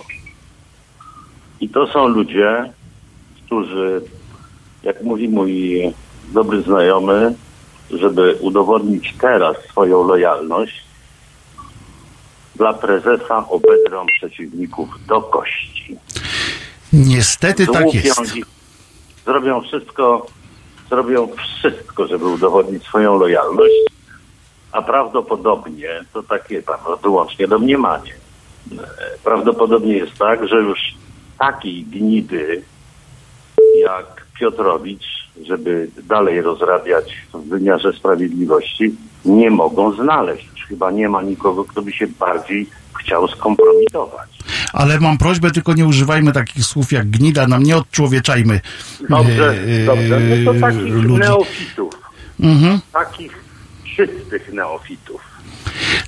[1.61, 2.72] I to są ludzie,
[3.55, 4.03] którzy,
[4.83, 5.83] jak mówi mój
[6.33, 7.35] dobry znajomy,
[7.90, 10.85] żeby udowodnić teraz swoją lojalność,
[12.57, 15.97] dla prezesa obedrą przeciwników do kości.
[16.93, 18.37] Niestety tak Złupią jest.
[18.37, 18.45] ich,
[19.25, 20.27] zrobią wszystko,
[20.88, 23.75] zrobią wszystko, żeby udowodnić swoją lojalność,
[24.73, 28.14] a prawdopodobnie, to takie tam wyłącznie domniemanie,
[29.25, 30.79] prawdopodobnie jest tak, że już
[31.38, 32.62] takiej gnidy
[33.83, 35.05] jak Piotrowicz,
[35.47, 40.49] żeby dalej rozrabiać w wymiarze sprawiedliwości, nie mogą znaleźć.
[40.69, 42.67] Chyba nie ma nikogo, kto by się bardziej
[43.01, 44.31] chciał skompromitować.
[44.73, 48.61] Ale mam prośbę, tylko nie używajmy takich słów jak gnida, nam nie odczłowieczajmy
[49.09, 50.21] Dobrze, e, dobrze.
[50.21, 51.21] No to takich ludzi.
[51.21, 51.95] neofitów,
[52.41, 52.81] Mhm.
[52.93, 53.45] takich
[53.97, 55.21] czystych neofitów.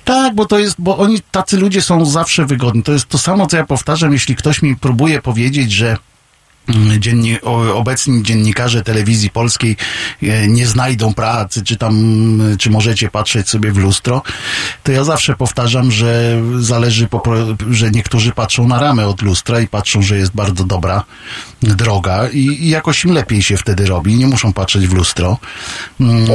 [0.03, 2.83] Tak, bo to jest, bo oni, tacy ludzie są zawsze wygodni.
[2.83, 5.97] To jest to samo, co ja powtarzam, jeśli ktoś mi próbuje powiedzieć, że
[6.99, 7.41] Dzienni,
[7.73, 9.75] obecni dziennikarze telewizji polskiej
[10.23, 11.97] e, nie znajdą pracy, czy tam,
[12.59, 14.21] czy możecie patrzeć sobie w lustro,
[14.83, 17.23] to ja zawsze powtarzam, że zależy, po,
[17.71, 21.03] że niektórzy patrzą na ramę od lustra i patrzą, że jest bardzo dobra
[21.61, 25.37] droga i, i jakoś im lepiej się wtedy robi, nie muszą patrzeć w lustro.
[25.99, 26.27] Mm,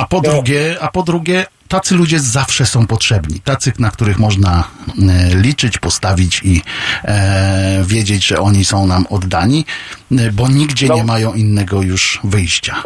[0.00, 3.40] A po drugie, a po drugie, tacy ludzie zawsze są potrzebni.
[3.40, 4.64] Tacy, na których można
[5.32, 6.62] e, liczyć, postawić i
[7.04, 9.64] e, wiedzieć, że oni są nam oddani,
[10.18, 10.94] e, bo nigdzie No.
[10.94, 12.82] nie mają innego już wyjścia.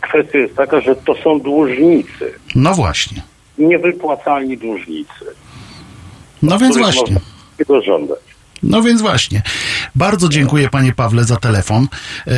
[0.00, 3.22] Kwestia jest taka, że to są dłużnicy, No właśnie.
[3.58, 5.24] niewypłacalni dłużnicy,
[6.42, 7.16] No więc właśnie.
[7.56, 8.18] tego żądać.
[8.64, 9.42] No więc właśnie.
[9.94, 11.88] Bardzo dziękuję panie Pawle za telefon.
[12.26, 12.32] E,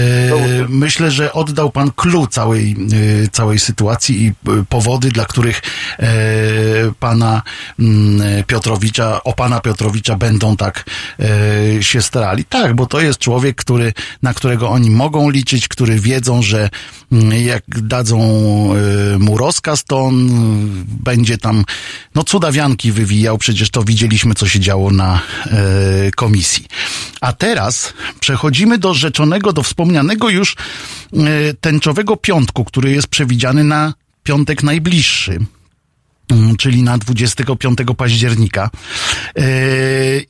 [0.69, 2.77] myślę, że oddał pan clue całej,
[3.25, 4.33] e, całej sytuacji i e,
[4.69, 5.63] powody, dla których
[7.01, 7.43] pana
[7.79, 10.85] mm, Piotrowicza, o pana Piotrowicza będą tak
[11.81, 12.45] się starali.
[12.45, 16.71] Tak, bo to jest człowiek, który, na którego oni mogą liczyć, który wiedzą, że
[17.13, 18.19] mm, jak dadzą
[19.19, 20.33] mu rozkaz, to on e,
[21.05, 21.65] będzie tam,
[22.15, 25.21] no cudawianki wywijał, przecież to widzieliśmy, co się działo na
[26.17, 26.67] komisji.
[27.21, 30.57] A teraz przechodzimy do rzeczonego, do wspomnianego już
[31.13, 31.17] e,
[31.61, 35.39] tęczowego piątku, który jest przewidziany na piątek najbliższy
[36.31, 38.71] mm, czyli na 25 października.
[39.37, 39.43] E,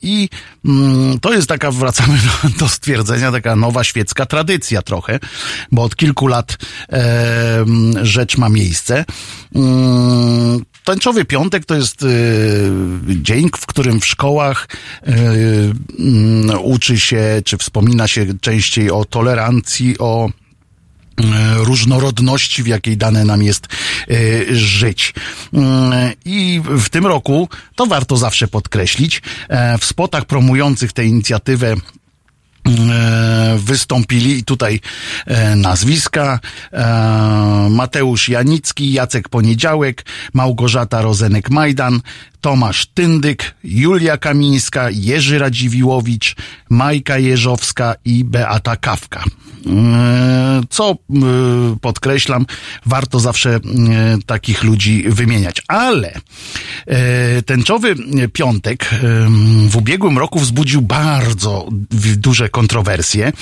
[0.03, 0.29] I
[0.65, 2.19] mm, to jest taka, wracamy
[2.59, 5.19] do, stwierdzenia, taka nowa świecka tradycja trochę,
[5.73, 6.59] bo od kilku lat
[6.89, 9.05] e, mm, rzecz ma miejsce.
[10.87, 12.07] Tęczowy piątek to jest e,
[13.07, 14.69] dzień, w którym w szkołach
[15.03, 15.13] e,
[15.99, 20.33] mm, uczy się, czy wspomina się częściej o tolerancji, o e,
[21.57, 25.15] różnorodności, w jakiej dane nam jest e, żyć.
[25.53, 31.77] Mm, I w tym roku, to warto zawsze podkreślić, e, w spotach promujących tę inicjatywę
[33.57, 34.81] wystąpili i tutaj
[35.27, 36.41] e, nazwiska
[36.73, 42.01] e, Mateusz Janicki, Jacek Poniedziałek, Małgorzata Rozenek-Majdan.
[42.47, 46.37] Tomasz Tyndyk, Julia Kamińska, Jerzy Radziwiłowicz,
[46.71, 49.25] Majka Jeżowska i Beata Kawka.
[49.67, 50.97] E, Co e,
[51.81, 52.47] podkreślam,
[52.87, 53.61] warto zawsze e,
[54.27, 55.63] takich ludzi wymieniać.
[55.69, 56.21] Ale
[57.47, 57.95] tęczowy
[58.33, 58.91] piątek
[59.69, 61.69] w ubiegłym roku wzbudził bardzo
[62.17, 63.33] duże kontrowersje.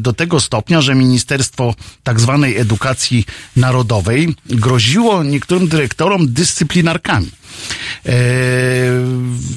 [0.00, 3.24] Do tego stopnia, że Ministerstwo tak zwanej edukacji
[3.56, 7.30] narodowej groziło niektórym dyrektorom dyscyplinarkami.
[8.06, 8.12] E,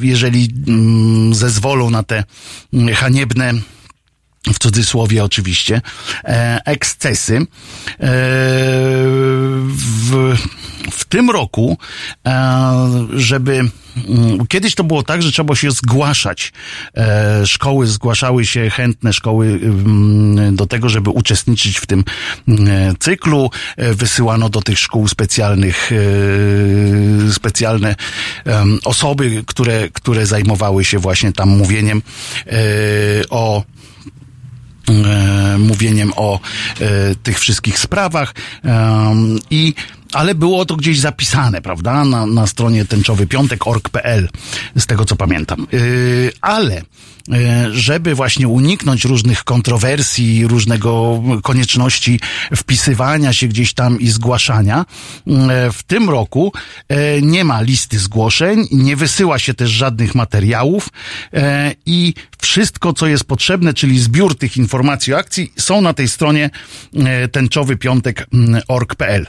[0.01, 2.23] Jeżeli mm, zezwolą na te
[2.73, 3.53] mm, haniebne
[4.53, 5.81] w cudzysłowie oczywiście,
[6.23, 7.37] e, ekscesy.
[7.37, 7.45] E,
[9.69, 10.35] w,
[10.91, 11.77] w tym roku,
[12.27, 16.53] e, żeby mm, Kiedyś to było tak, że trzeba się zgłaszać.
[16.97, 22.03] E, szkoły zgłaszały się, chętne szkoły mm, do tego, żeby uczestniczyć w tym
[22.47, 23.49] mm, cyklu.
[23.77, 25.91] E, Wysyłano do tych szkół specjalnych,
[27.31, 27.95] specjalne
[28.85, 32.01] osoby, które, które zajmowały się właśnie tam mówieniem
[33.29, 33.63] o
[35.59, 36.39] mówieniem o
[37.23, 38.33] tych wszystkich sprawach
[39.49, 39.73] i
[40.15, 44.29] ale było to gdzieś zapisane, prawda, na, na stronie tęczowypiątek.org.pl,
[44.75, 45.67] z tego co pamiętam.
[45.71, 46.81] Yy, ale
[47.31, 52.19] e, żeby właśnie uniknąć różnych kontrowersji, różnego konieczności
[52.55, 54.85] wpisywania się gdzieś tam i zgłaszania, e,
[55.71, 56.53] w tym roku
[56.87, 60.89] e, nie ma listy zgłoszeń, nie wysyła się też żadnych materiałów
[61.33, 62.13] e, i
[62.45, 66.49] wszystko, co jest potrzebne, czyli zbiór tych informacji o akcji, są na tej stronie
[66.95, 69.27] e, tęczowypiątek.org.pl.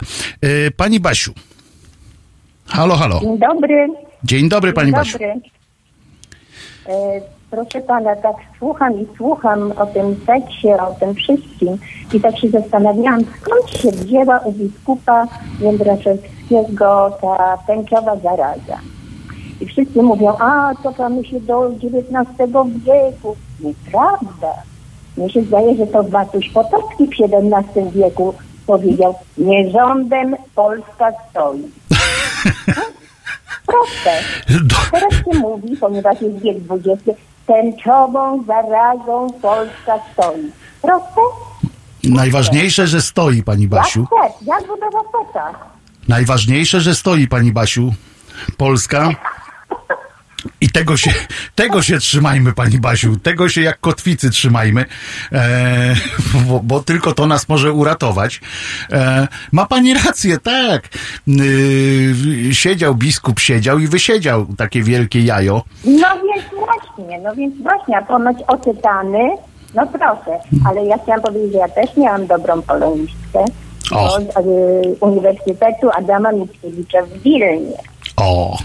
[0.77, 1.33] Pani Basiu.
[2.67, 3.21] Halo, halo.
[3.21, 3.89] Dzień dobry.
[4.25, 5.19] Dzień dobry, Pani Dzień Basiu.
[5.19, 5.35] dobry.
[6.89, 7.21] E,
[7.51, 11.79] proszę pana, tak słucham i słucham o tym seksie, o tym wszystkim
[12.13, 15.27] i tak się zastanawiałam, skąd się wzięła u biskupa
[15.61, 18.79] Jędraszewskiego ta tęczowa zaraza.
[19.61, 22.49] I wszyscy mówią, a to tam się do XIX
[22.85, 23.37] wieku.
[23.61, 24.55] Nieprawda.
[25.17, 28.35] Mnie się zdaje, że to Batuś Potocki w XVII wieku
[28.67, 31.63] powiedział, nie rządem Polska stoi.
[33.67, 34.21] Proste.
[34.93, 40.51] Teraz się mówi, ponieważ jest wiek XX, tęczową zarazą Polska stoi.
[40.83, 41.21] Proste?
[42.05, 44.07] najważniejsze, że stoi, Pani Basiu.
[44.13, 45.03] Jak chcesz, jak budowa.
[46.09, 47.95] Najważniejsze, że stoi, Pani Basiu.
[48.57, 49.09] Polska.
[50.61, 51.11] I tego się,
[51.55, 53.17] tego się trzymajmy, Pani Basiu.
[53.17, 54.85] Tego się jak kotwicy trzymajmy,
[55.33, 55.95] e,
[56.49, 58.41] bo, bo tylko to nas może uratować.
[58.93, 60.89] E, ma Pani rację, tak.
[61.29, 62.15] Y,
[62.53, 65.63] siedział biskup, siedział i wysiedział takie wielkie jajo.
[65.85, 69.29] No więc właśnie, no więc właśnie, a ponoć oczytany,
[69.75, 73.45] no proszę, ale ja chciałam powiedzieć, że ja też miałam dobrą polonistkę
[73.93, 74.15] O.
[74.15, 77.77] od y, Uniwersytetu Adama Mickiewicza w Wilnie.
[78.17, 78.59] O,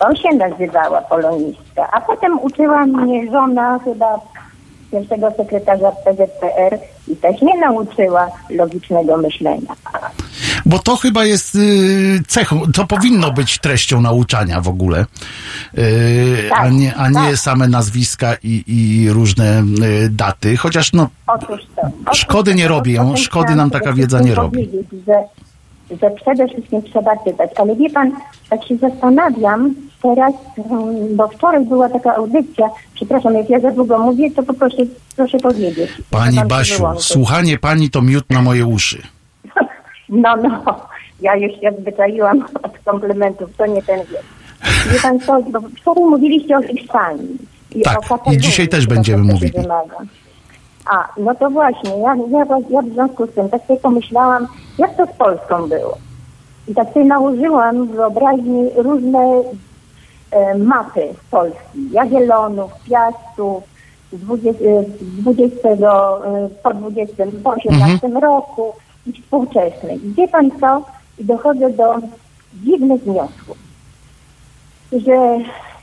[0.00, 1.88] To się nazywała polonistka.
[1.92, 4.20] A potem uczyła mnie żona chyba
[4.92, 6.78] pierwszego sekretarza PZPR
[7.08, 9.72] i też mnie nauczyła logicznego myślenia.
[10.66, 15.04] bo to chyba jest y, cechą, to powinno być treścią nauczania w ogóle,
[15.78, 17.36] y, a Tak, nie, a nie tak.
[17.36, 19.62] same nazwiska i, i różne
[20.04, 21.82] y, daty, chociaż no Otóż to.
[22.06, 24.68] Otóż Szkody nie robią, szkody nam taka wiedza nie robi.
[25.06, 25.24] Że,
[26.02, 27.50] że przede wszystkim trzeba czytać.
[27.56, 28.12] Ale wie pan,
[28.50, 30.32] tak się zastanawiam teraz,
[30.70, 34.76] mm, bo wczoraj była taka audycja, przepraszam, jak ja za długo mówię, to poproszę,
[35.16, 35.90] proszę powiedzieć.
[36.10, 39.02] Pani Basiu, słuchanie pani to miód na moje uszy.
[40.12, 40.80] No, no,
[41.20, 44.22] ja już się zwyczaiłam od komplementów, to nie ten wiek.
[44.92, 47.38] Wie pan co, bo wczoraj mówiliście o Hiszpanii.
[47.74, 47.98] I Tak,
[48.32, 49.52] i dzisiaj też będziemy mówili.
[49.52, 49.96] wymaga.
[50.90, 54.46] A, no to właśnie, ja, ja, ja w związku z tym tak sobie pomyślałam,
[54.78, 55.98] jak to z Polską było.
[56.68, 59.42] I tak sobie nałożyłam w wyobraźni różne
[60.30, 63.64] e, mapy Polski, Jagiellonów, Piastów,
[64.12, 65.78] z 20, e, z 20 e,
[66.62, 68.72] po 20, po 18 roku
[69.06, 70.06] i współczesnej.
[70.06, 70.82] I wie pan co?
[71.18, 71.94] I dochodzę do
[72.54, 73.58] dziwnych wniosków,
[74.92, 75.38] że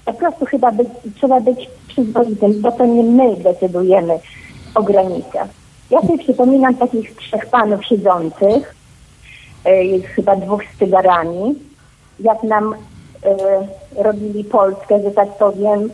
[0.05, 4.19] po prostu chyba być, trzeba być przyzwoitym, bo to nie my decydujemy
[4.75, 5.47] o granicach.
[5.91, 8.75] Ja sobie przypominam takich trzech panów siedzących,
[9.65, 11.55] e, chyba dwóch z cygarami,
[12.19, 15.89] jak nam e, robili Polskę, że tak powiem,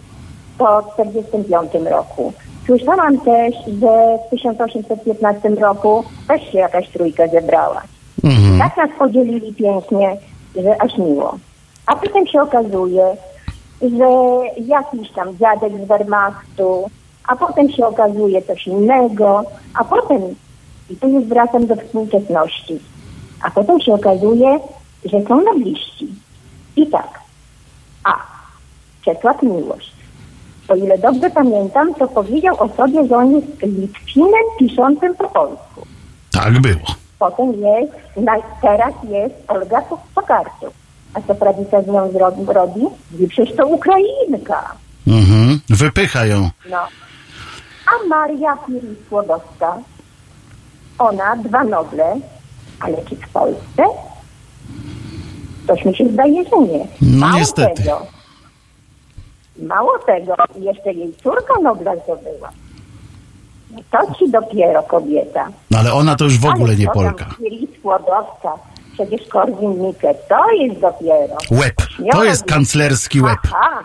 [0.58, 2.34] po 1945 roku.
[2.66, 7.82] Słyszałam też, że w 1815 roku też się jakaś trójka zebrała.
[8.24, 8.60] Mhm.
[8.60, 10.18] Tak nas podzielili pięknie,
[10.56, 11.38] że aż miło.
[11.86, 13.16] A potem się okazuje,
[13.82, 14.08] że
[14.62, 16.90] jakiś tam dziadek z Wehrmachtu,
[17.28, 19.44] a potem się okazuje coś innego,
[19.74, 20.22] a potem,
[20.90, 22.80] i tu już wracam do współczesności,
[23.42, 24.60] a potem się okazuje,
[25.06, 26.08] że są nobliści.
[26.76, 27.20] I tak,
[28.04, 28.14] A.
[29.06, 29.94] Czesław Miłość.
[30.68, 35.88] O ile dobrze pamiętam, to powiedział o sobie, że on jest Litwinem piszącym po polsku.
[36.32, 36.96] Tak było.
[37.20, 39.82] Potem jest, na, teraz jest Olga
[40.16, 40.74] Tokarczuk.
[41.14, 42.12] A co prawica z nią
[42.48, 42.82] robi?
[43.12, 44.76] Mówi, Przecież to Ukrainka.
[45.08, 45.60] Mhm.
[45.70, 46.50] Wypycha ją.
[46.70, 46.78] No.
[47.94, 49.78] A Maria Curie-Skłodowska,
[51.00, 52.16] ona dwa Noble,
[52.80, 53.84] ale czy w Polsce?
[55.68, 56.88] Coś mi się zdaje, że nie.
[57.02, 57.84] No Mało niestety.
[57.84, 58.08] Tego,
[59.58, 62.50] mało tego, jeszcze jej córka Nobla zdobyła.
[63.92, 65.48] To ci dopiero kobieta.
[65.72, 67.26] No ale ona to już w ogóle Ale nie Polka.
[67.38, 68.54] Curie-Skłodowska,
[68.94, 71.38] przecież Korwin-Mikke, to jest dopiero.
[71.52, 71.76] Łeb.
[72.12, 73.40] To jest kanclerski łeb.
[73.44, 73.84] Aha.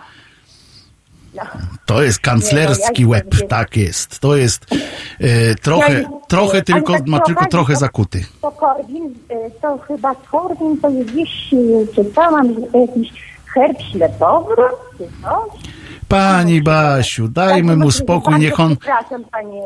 [1.85, 3.47] To jest kanclerski no ja łeb.
[3.49, 4.19] Tak jest.
[4.19, 4.65] To jest
[5.19, 8.25] e, trochę, Ja- trochę tylko, tak ma tylko trochę to- zakuty.
[8.41, 11.49] To Korwin, y, to chyba Korwin to jest gdzieś,
[11.95, 13.09] czytałam, że to jakiś
[13.55, 15.61] herb ślepowrót, czy coś.
[16.07, 19.61] Pani Basiu, dajmy mu spokój, Bardzo niech on, Przepraszam, panie.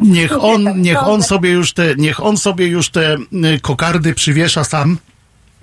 [0.00, 4.14] niech on, tak niech on sobie już te, niech on sobie już te y, kokardy
[4.14, 4.98] przywiesza sam.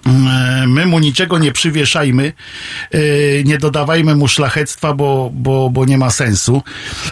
[0.07, 2.33] Y, My mu niczego nie przywieszajmy,
[2.95, 6.61] y, nie dodawajmy mu szlachectwa, bo, bo, bo nie ma sensu.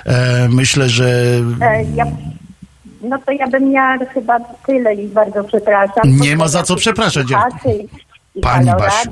[0.05, 1.05] E, Myślę, że
[1.61, 2.05] E, ja,
[3.01, 6.03] no to ja bym miała chyba tyle i bardzo przepraszam.
[6.05, 7.27] Nie ma za co przepraszać.
[8.41, 9.11] Pani Basiu.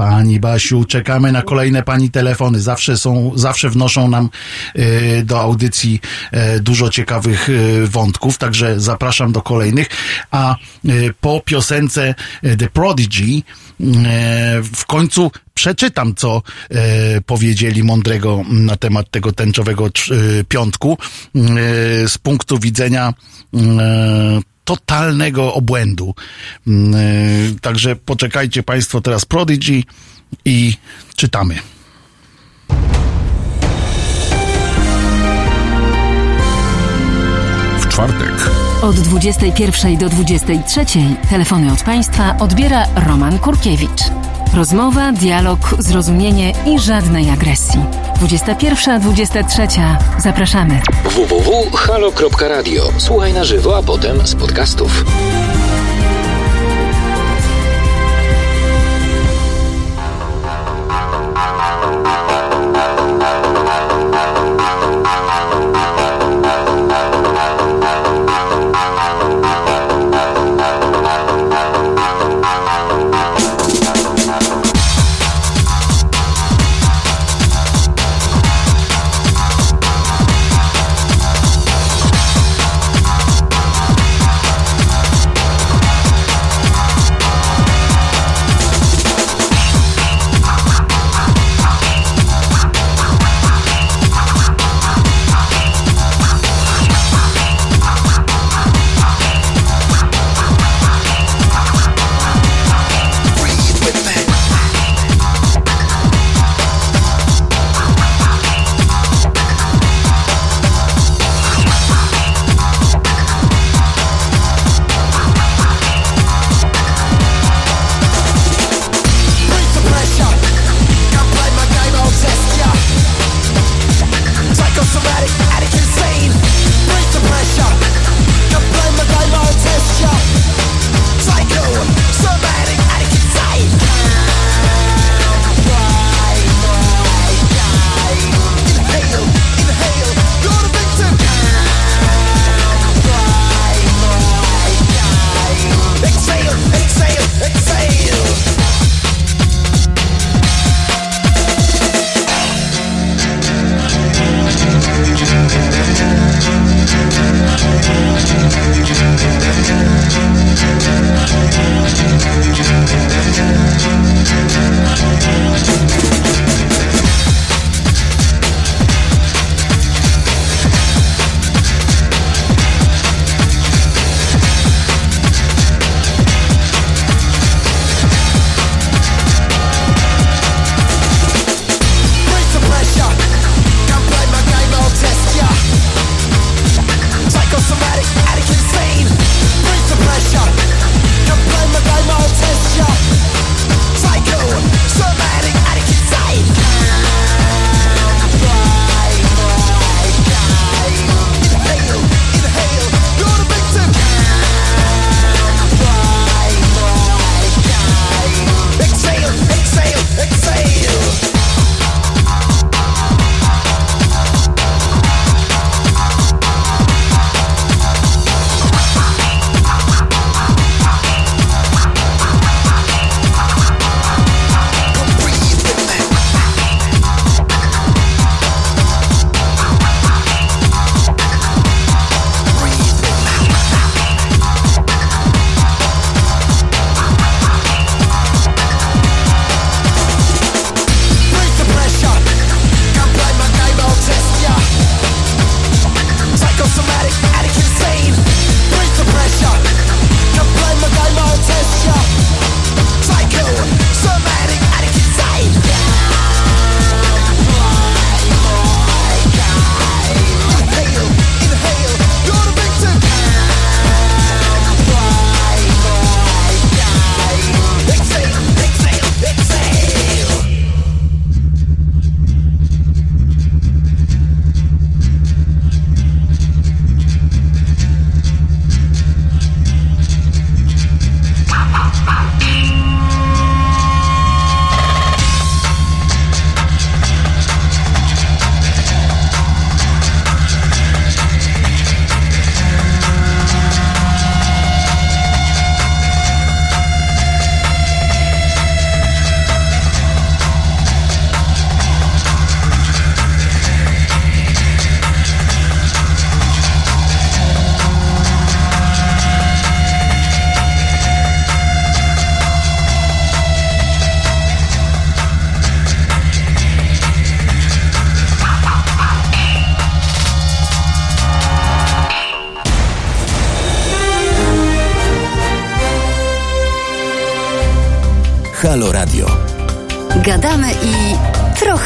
[0.00, 2.60] Pani Basiu, czekamy na kolejne pani telefony.
[2.60, 4.28] Zawsze są, zawsze wnoszą nam
[4.74, 6.00] e, do audycji
[6.32, 9.88] e, dużo ciekawych e, wątków, także zapraszam do kolejnych.
[10.30, 10.56] A
[11.20, 13.42] po piosence The Prodigy
[14.74, 16.42] w końcu przeczytam, co
[17.26, 19.90] powiedzieli mądrego na temat tego tęczowego
[20.48, 20.98] piątku
[22.06, 23.14] z punktu widzenia
[24.70, 26.14] totalnego obłędu.
[26.66, 29.82] Mm, y, Także poczekajcie Państwo teraz Prodigy
[30.44, 30.74] i
[31.16, 31.54] czytamy.
[37.80, 38.50] W czwartek
[38.82, 40.84] Od 21 do 23
[41.30, 44.19] telefony od Państwa odbiera Roman Kurkiewicz.
[44.54, 47.80] Rozmowa, dialog, zrozumienie i żadnej agresji.
[48.20, 49.96] 21-23.
[50.18, 50.80] Zapraszamy.
[51.04, 52.82] www.halo.radio.
[52.98, 55.04] Słuchaj na żywo, a potem z podcastów.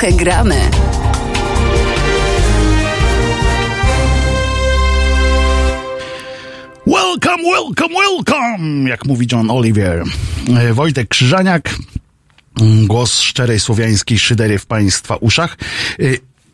[0.04, 0.70] Trochę gramy.
[6.86, 8.90] Welcome, welcome, welcome!
[8.90, 10.04] Jak mówi John Oliver.
[10.56, 11.74] E, Wojtek Krzyżaniak,
[12.60, 15.56] mm, głos szczerej słowiańskiej szydery w Państwa uszach.
[16.00, 16.02] E,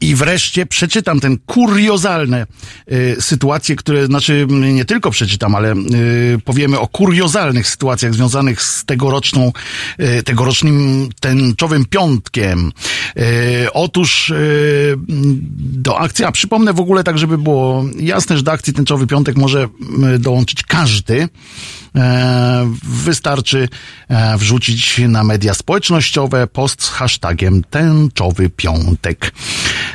[0.00, 2.46] I wreszcie przeczytam ten kuriozalne y,
[3.20, 8.84] sytuacje, które, znaczy m, nie tylko przeczytam, ale y, powiemy o kuriozalnych sytuacjach związanych z
[8.84, 9.52] tegoroczną,
[10.00, 12.72] y, tegorocznym tęczowym piątkiem.
[13.16, 14.96] Y, otóż y,
[15.58, 19.36] do akcji, a przypomnę w ogóle tak, żeby było jasne, że do akcji tęczowy piątek
[19.36, 19.68] może
[20.14, 21.28] y, dołączyć każdy.
[21.96, 23.68] E, wystarczy
[24.08, 29.32] e, wrzucić na media społecznościowe post z hashtagiem tęczowy piątek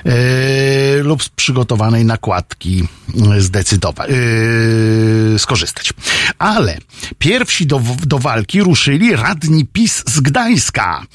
[0.06, 2.85] e, lub z przygotowanej nakładki
[3.38, 4.10] zdecydować,
[5.38, 5.94] skorzystać.
[6.40, 6.78] Ale
[7.18, 11.06] pierwsi do, do walki ruszyli radni PiS z Gdańska,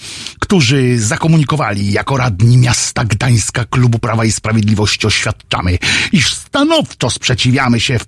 [0.41, 5.79] którzy zakomunikowali jako radni miasta Gdańska Klubu Prawa i Sprawiedliwości oświadczamy,
[6.12, 7.99] iż stanowczo sprzeciwiamy się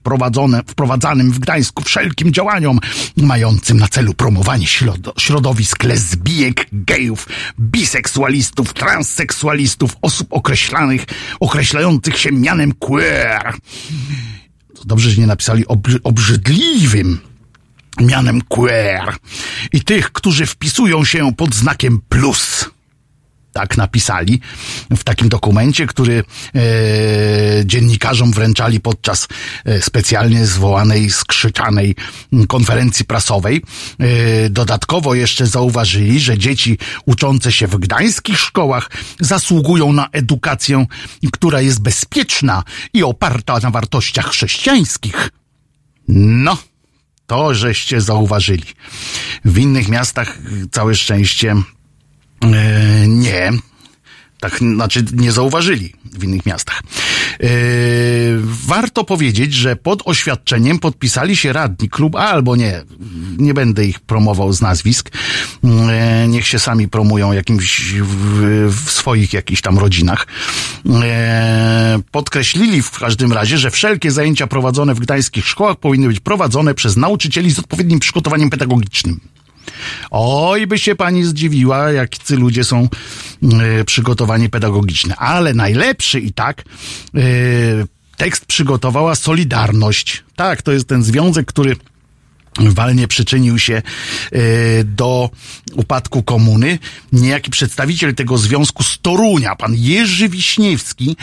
[0.67, 2.79] wprowadzanym w Gdańsku wszelkim działaniom
[3.17, 7.29] mającym na celu promowanie środo, środowisk lesbijek, gejów,
[7.61, 11.05] biseksualistów, transseksualistów, osób określanych,
[11.41, 13.52] określających się mianem queer.
[14.85, 17.19] Dobrze, że nie napisali obrzy, obrzydliwym
[18.01, 19.17] mianem queer
[19.73, 22.71] i tych, którzy wpisują się pod znakiem plus.
[23.53, 24.41] Tak napisali
[24.91, 26.25] w takim dokumencie, który
[26.55, 26.61] e,
[27.65, 29.29] dziennikarzom wręczali podczas
[29.65, 31.97] e, specjalnie zwołanej, skrzyczanej
[32.49, 33.63] konferencji prasowej.
[33.99, 38.91] E, dodatkowo jeszcze zauważyli, że dzieci uczące się w gdańskich szkołach
[39.21, 40.87] zasługują na edukację,
[41.33, 42.63] która jest bezpieczna
[42.95, 45.31] i oparta na wartościach chrześcijańskich.
[46.09, 46.59] No,
[47.27, 48.65] to żeście zauważyli.
[49.45, 50.39] W innych miastach
[50.71, 51.57] całe szczęście
[53.07, 53.53] nie.
[54.43, 56.83] Tak, znaczy nie zauważyli w innych miastach.
[57.41, 57.47] E,
[58.67, 62.83] warto powiedzieć, że pod oświadczeniem podpisali się radni klub, a albo nie,
[63.39, 65.11] nie będę ich promował z nazwisk.
[65.65, 70.27] E, niech się sami promują jakimś w, w swoich jakichś tam rodzinach.
[71.03, 76.75] E, podkreślili w każdym razie, że wszelkie zajęcia prowadzone w gdańskich szkołach powinny być prowadzone
[76.75, 79.21] przez nauczycieli z odpowiednim przygotowaniem pedagogicznym.
[80.11, 82.89] Oj, by się pani zdziwiła, jacy ludzie są
[83.43, 85.17] e, przygotowani pedagogicznie.
[85.17, 86.65] Ale najlepszy i tak
[87.15, 87.21] e,
[88.17, 90.25] tekst przygotowała Solidarność.
[90.37, 91.77] Tak, to jest ten związek, który
[92.61, 93.83] walnie przyczynił się
[94.33, 95.31] e, do
[95.75, 96.79] upadku komuny.
[97.13, 101.17] Niejaki przedstawiciel tego związku z Torunia, pan Jerzy Wiśniewski,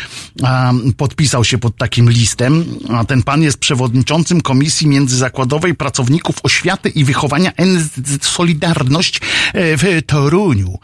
[0.98, 7.04] podpisał się pod takim listem, a ten pan jest przewodniczącym Komisji Międzyzakładowej Pracowników Oświaty i
[7.04, 9.22] Wychowania NZZ Solidarność e,
[9.54, 10.80] w Toruniu.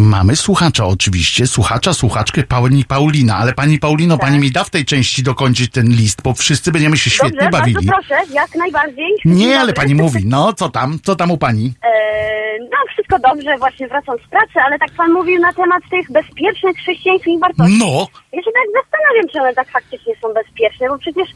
[0.00, 4.84] Mamy słuchacza oczywiście, słuchacza, słuchaczkę pani Paulina, ale pani Paulino, pani mi da w tej
[4.84, 7.74] części dokończyć ten list, bo wszyscy będziemy się świetnie Dobrze, bawili.
[7.74, 9.08] bardzo proszę, jak najbardziej.
[9.24, 11.72] Nie, ale pani mówi, no co tam, co tam u pani?
[11.84, 11.90] E,
[12.60, 16.76] no, wszystko dobrze, właśnie wracam z pracy, ale tak pan mówił na temat tych bezpiecznych
[16.76, 17.78] chrześcijańskich wartości.
[17.78, 21.28] No, Ja się tak zastanawiam, czy one tak faktycznie są bezpieczne, bo przecież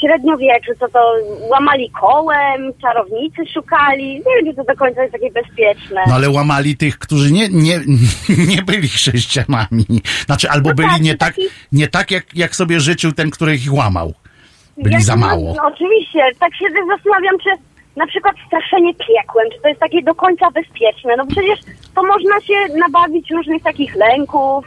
[0.00, 1.12] średniowieczu co to
[1.50, 4.06] łamali kołem, czarownicy szukali.
[4.14, 6.00] Nie wiem, czy to do końca jest takie bezpieczne.
[6.08, 7.80] no ale łamali tych, którzy nie, nie,
[8.56, 9.84] nie byli chrześcijanami.
[10.26, 13.30] Znaczy, albo No byli tak, nie tak, taki- nie tak jak, jak sobie życzył ten,
[13.30, 14.14] który ich łamał.
[14.78, 15.54] Byli Ja za się- mało.
[15.56, 16.64] No, oczywiście, tak się
[16.96, 17.50] zastanawiam, czy
[17.96, 21.16] na przykład straszenie piekłem, czy to jest takie do końca bezpieczne.
[21.16, 21.58] No przecież
[21.94, 24.64] to można się nabawić różnych takich lęków.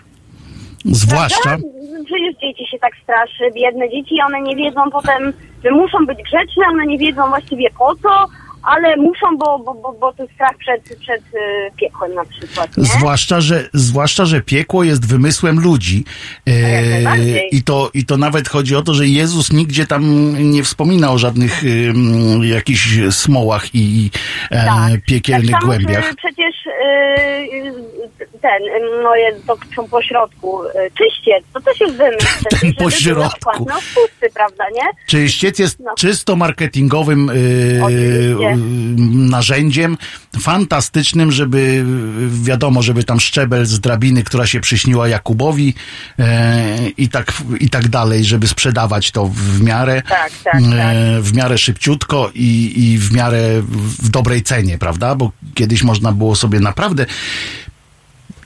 [0.91, 1.57] Zwłaszcza?
[2.05, 5.33] Przecież dzieci się tak straszy, biedne dzieci, one nie wiedzą potem,
[5.63, 8.27] że muszą być grzeczne, one nie wiedzą właściwie po co,
[8.63, 11.37] ale muszą, bo, bo, bo, bo to strach przed, przed y,
[11.79, 12.85] piekłem na przykład, nie?
[12.85, 16.05] zwłaszcza, że, zwłaszcza, że piekło jest wymysłem ludzi.
[16.47, 17.47] E.
[17.47, 21.17] I to, I to nawet chodzi o to, że Jezus nigdzie tam nie wspomina o
[21.17, 24.11] żadnych ym, jakichś smołach i
[24.51, 25.05] e, Tak.
[25.05, 26.15] piekielnych tak głębiach.
[26.21, 31.95] Czy, przecież y, ten, y, moje to są po środku, y, czyściec, to też jest
[31.95, 32.27] wymysł.
[32.63, 33.65] na pośrodku.
[33.69, 34.81] No pusty, prawda, nie?
[35.07, 35.95] Czyściec jest No.
[35.97, 38.49] czysto marketingowym y, Oczywiście.
[38.49, 38.55] y,
[39.29, 39.97] narzędziem,
[40.41, 41.83] fantastycznym, żeby y,
[42.43, 45.73] wiadomo, żeby tam szczebel z drabiny, która się przyśniła Jakubowi
[46.19, 50.61] e, i, tak, i tak dalej, żeby sprzedawać to w miarę, Tak, tak, tak.
[51.21, 53.61] w miarę szybciutko i, i w miarę
[54.01, 55.15] w dobrej cenie, prawda?
[55.15, 57.05] Bo kiedyś można było sobie naprawdę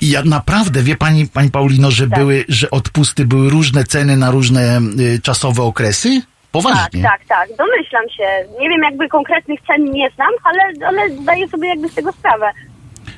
[0.02, 2.20] ja naprawdę, wie pani, pani Paulino, że Tak.
[2.20, 6.22] były, że odpusty były różne ceny na różne y, czasowe okresy?
[6.52, 7.02] Poważnie.
[7.02, 7.58] Tak, tak, tak.
[7.58, 8.24] Domyślam się.
[8.60, 12.46] Nie wiem, jakby konkretnych cen nie znam, ale, ale zdaję sobie jakby z tego sprawę.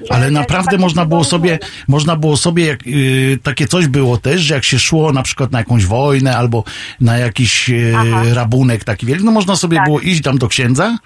[0.10, 4.56] Ale naprawdę można było sobie, można było sobie, jak, y, takie coś było też, że
[4.56, 6.64] jak się szło na przykład na jakąś wojnę albo
[7.02, 8.22] na jakiś y, Aha.
[8.34, 9.86] rabunek taki wielki, no można sobie Tak.
[9.86, 10.98] było iść tam do księdza,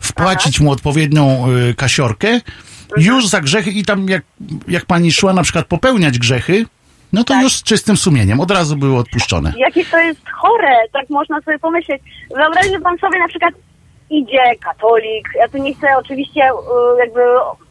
[0.00, 2.40] wpłacić mu odpowiednią y, kasiorkę.
[2.96, 4.22] Już za grzechy i tam jak,
[4.68, 6.64] jak pani szła na przykład popełniać grzechy,
[7.12, 7.42] no to Tak.
[7.42, 9.52] już z czystym sumieniem, od razu były odpuszczone.
[9.58, 12.02] Jakie to jest chore, tak można sobie pomyśleć.
[12.36, 13.54] Wyobraźmy pan sobie na przykład
[14.10, 17.20] idzie katolik, ja tu nie chcę oczywiście y, jakby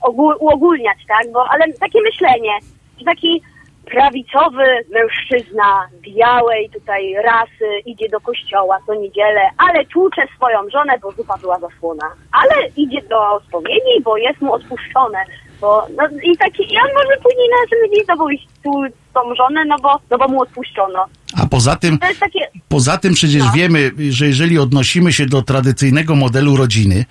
[0.02, 2.52] ogól, uogólniać, tak, bo, ale takie myślenie,
[3.00, 3.42] że taki
[3.86, 4.64] prawicowy
[4.94, 11.38] mężczyzna białej tutaj rasy idzie do kościoła co niedzielę, ale tłucze swoją żonę, bo zupa
[11.38, 12.06] była zasłona.
[12.32, 15.18] Ale idzie do spowiedzi, bo jest mu odpuszczone.
[15.62, 18.72] Bo, no, I taki, i on może później na telewizję pójść tu
[19.10, 21.06] z tą żonę, no bo, no bo mu odpuszczono.
[21.44, 23.52] A poza tym, takie, Poza tym przecież No.
[23.56, 27.06] wiemy, że jeżeli odnosimy się do tradycyjnego modelu rodziny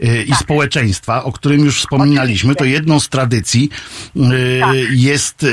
[0.00, 0.38] i Tak.
[0.38, 3.70] społeczeństwa, o którym już wspominaliśmy, to jedną z tradycji
[4.16, 4.20] y,
[4.60, 4.74] Tak.
[4.90, 5.48] jest y,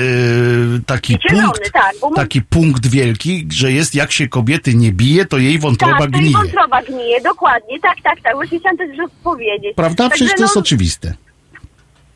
[0.85, 5.25] taki Zielony, punkt, tak, bo taki punkt wielki, że jest jak się kobiety nie bije,
[5.25, 6.31] to jej wątroba tak, gnije.
[6.37, 8.87] wątroba gnije, dokładnie, tak, tak, tak, właśnie chciałam też
[9.23, 9.75] powiedzieć.
[9.75, 10.09] Prawda?
[10.09, 11.13] Przecież to jest no, oczywiste.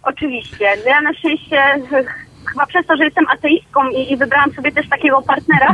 [0.03, 0.65] Oczywiście.
[0.86, 1.61] No Ja na szczęście
[2.51, 5.67] chyba przez to, że jestem ateistką i, i wybrałam sobie też takiego partnera,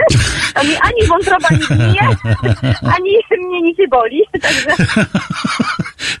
[0.54, 1.48] to mi ani wątroba
[1.92, 2.00] nie
[2.94, 3.12] ani
[3.48, 4.22] mnie nic nie boli.
[4.42, 4.70] Także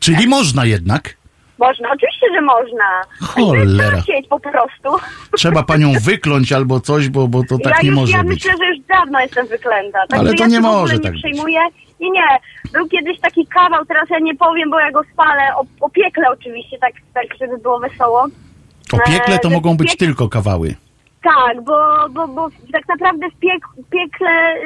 [0.00, 1.16] Czyli można jednak.
[1.58, 2.84] można, oczywiście, że można.
[3.20, 4.02] Cholera.
[4.30, 5.06] Po prostu.
[5.36, 8.44] Trzeba panią wykląć albo coś, bo, bo to tak ja nie już, może ja być.
[8.44, 9.98] myślę, że już dawno jestem wyklęta.
[9.98, 11.20] Także Ale to ja nie może nie tak być.
[11.22, 11.60] przejmuję.
[12.00, 12.28] Nie, nie.
[12.72, 15.42] Był kiedyś taki kawał, teraz ja nie powiem, bo ja go spalę.
[15.56, 18.26] O, o piekle oczywiście, tak, tak, żeby było wesoło.
[18.94, 20.74] O piekle to E, mogą być tylko kawały.
[21.22, 24.60] Tak, bo, bo, bo tak naprawdę w piek, piekle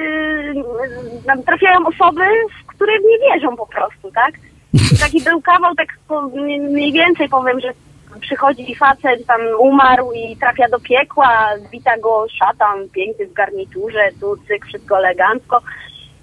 [1.27, 2.25] yy, trafiają osoby,
[2.63, 4.33] w które nie wierzą po prostu, tak?
[5.03, 7.73] Taki był kawał, tak po, mniej- więcej powiem, że
[8.21, 14.37] przychodzi facet, tam umarł i trafia do piekła, wita go szatan, piękny w garniturze, tu
[14.37, 15.61] cyk, wszystko elegancko.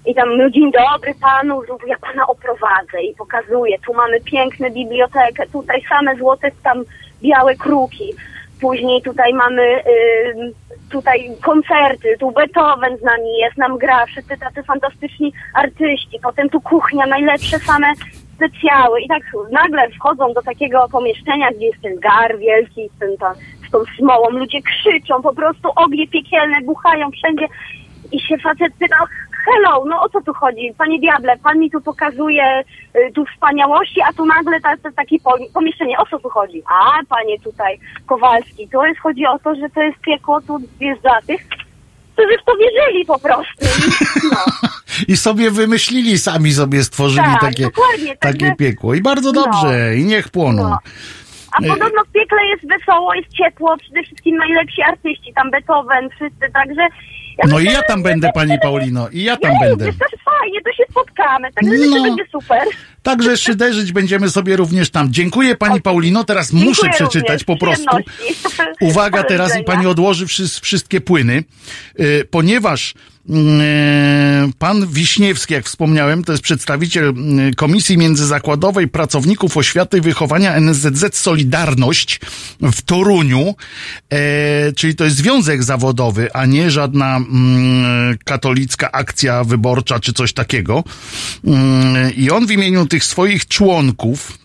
[0.06, 5.46] I tam, no dzień dobry panu, ja pana oprowadzę i pokazuję, tu mamy piękną bibliotekę,
[5.52, 6.84] tutaj same złote tam
[7.24, 8.14] białe kruki.
[8.60, 10.52] Później tutaj mamy ym,
[10.90, 16.60] tutaj koncerty, tu Beethoven z nami jest, nam gra, wszyscy tacy fantastyczni artyści, potem tu
[16.60, 17.92] kuchnia, najlepsze same
[18.34, 19.00] specjały.
[19.00, 23.34] I tak nagle wchodzą do takiego pomieszczenia, gdzie jest ten gar wielki z, tym, tam,
[23.68, 27.46] z tą smołą, ludzie krzyczą, po prostu ognie piekielne buchają wszędzie
[28.14, 28.96] i się facet pyta,
[29.44, 30.74] hello, no o co tu chodzi?
[30.78, 32.62] Panie diable, pan mi tu pokazuje
[32.96, 36.62] y, tu wspaniałości, a tu nagle ta, ta, takie po, pomieszczenie, o co tu chodzi?
[36.66, 41.02] A, panie tutaj Kowalski, to jest, chodzi o to, że to jest piekło, tu jest
[41.02, 41.40] dla tych,
[42.14, 43.64] którzy w to wierzyli po prostu.
[43.64, 44.68] I, no.
[45.14, 48.94] I sobie wymyślili, sami sobie stworzyli Tak, takie, dokładnie, takie także- piekło.
[48.94, 49.44] I bardzo No.
[49.44, 50.62] dobrze, i niech płoną.
[50.62, 50.78] No.
[51.52, 56.10] A Y- podobno w piekle jest wesoło, jest ciepło, przede wszystkim najlepsi artyści, tam Beethoven,
[56.10, 56.86] wszyscy, także...
[57.38, 59.84] Ja No i ja tam będę, pani Paulino, i ja tam Jej, będę.
[60.24, 62.02] fajnie, to się spotkamy, także No.
[62.02, 62.62] będzie super.
[63.02, 65.12] Także szyderzyć będziemy sobie również tam.
[65.12, 67.96] Dziękuję pani Paulino, teraz Dziękuję muszę przeczytać po prostu.
[68.80, 71.44] Uwaga teraz i pani odłoży wszys- wszystkie płyny,
[72.00, 72.94] y, ponieważ
[74.58, 77.14] pan Wiśniewski, jak wspomniałem, to jest przedstawiciel
[77.50, 82.20] y, Komisji Międzyzakładowej Pracowników Oświaty i Wychowania NSZZ Solidarność
[82.60, 83.54] w Toruniu,
[84.10, 90.32] e, czyli to jest związek zawodowy, a nie żadna mm, katolicka akcja wyborcza czy coś
[90.32, 90.84] takiego.
[91.44, 94.38] Mm, I on w imieniu tych swoich członków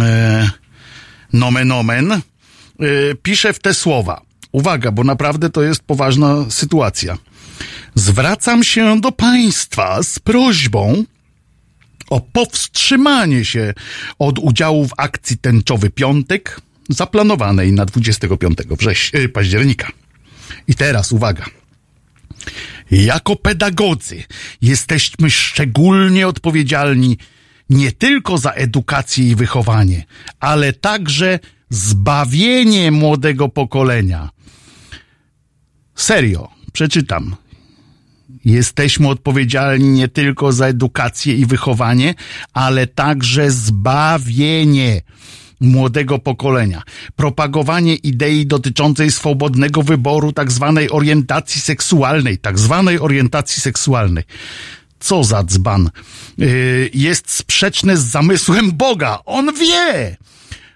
[0.00, 0.50] e,
[1.32, 2.20] nomen omen,
[3.22, 4.20] pisze w te słowa.
[4.52, 7.18] Uwaga, bo naprawdę to jest poważna sytuacja.
[8.00, 11.04] Zwracam się do Państwa z prośbą
[12.10, 13.74] o powstrzymanie się
[14.18, 19.88] od udziału w akcji Tęczowy Piątek zaplanowanej na 25 wrześ- y, października.
[20.68, 21.44] I teraz uwaga.
[22.90, 24.24] Jako pedagodzy
[24.62, 27.18] jesteśmy szczególnie odpowiedzialni
[27.70, 30.04] nie tylko za edukację i wychowanie,
[30.40, 31.38] ale także
[31.70, 34.30] zbawienie młodego pokolenia.
[35.94, 37.36] Serio, przeczytam.
[38.44, 42.14] Jesteśmy odpowiedzialni nie tylko za edukację i wychowanie,
[42.52, 45.02] ale także zbawienie
[45.60, 46.82] młodego pokolenia.
[47.16, 54.24] Propagowanie idei dotyczącej swobodnego wyboru tak zwanej orientacji seksualnej, tak zwanej orientacji seksualnej.
[55.00, 55.90] Co za dzban.
[56.38, 59.18] Yy, jest sprzeczne z zamysłem Boga.
[59.24, 60.16] On wie!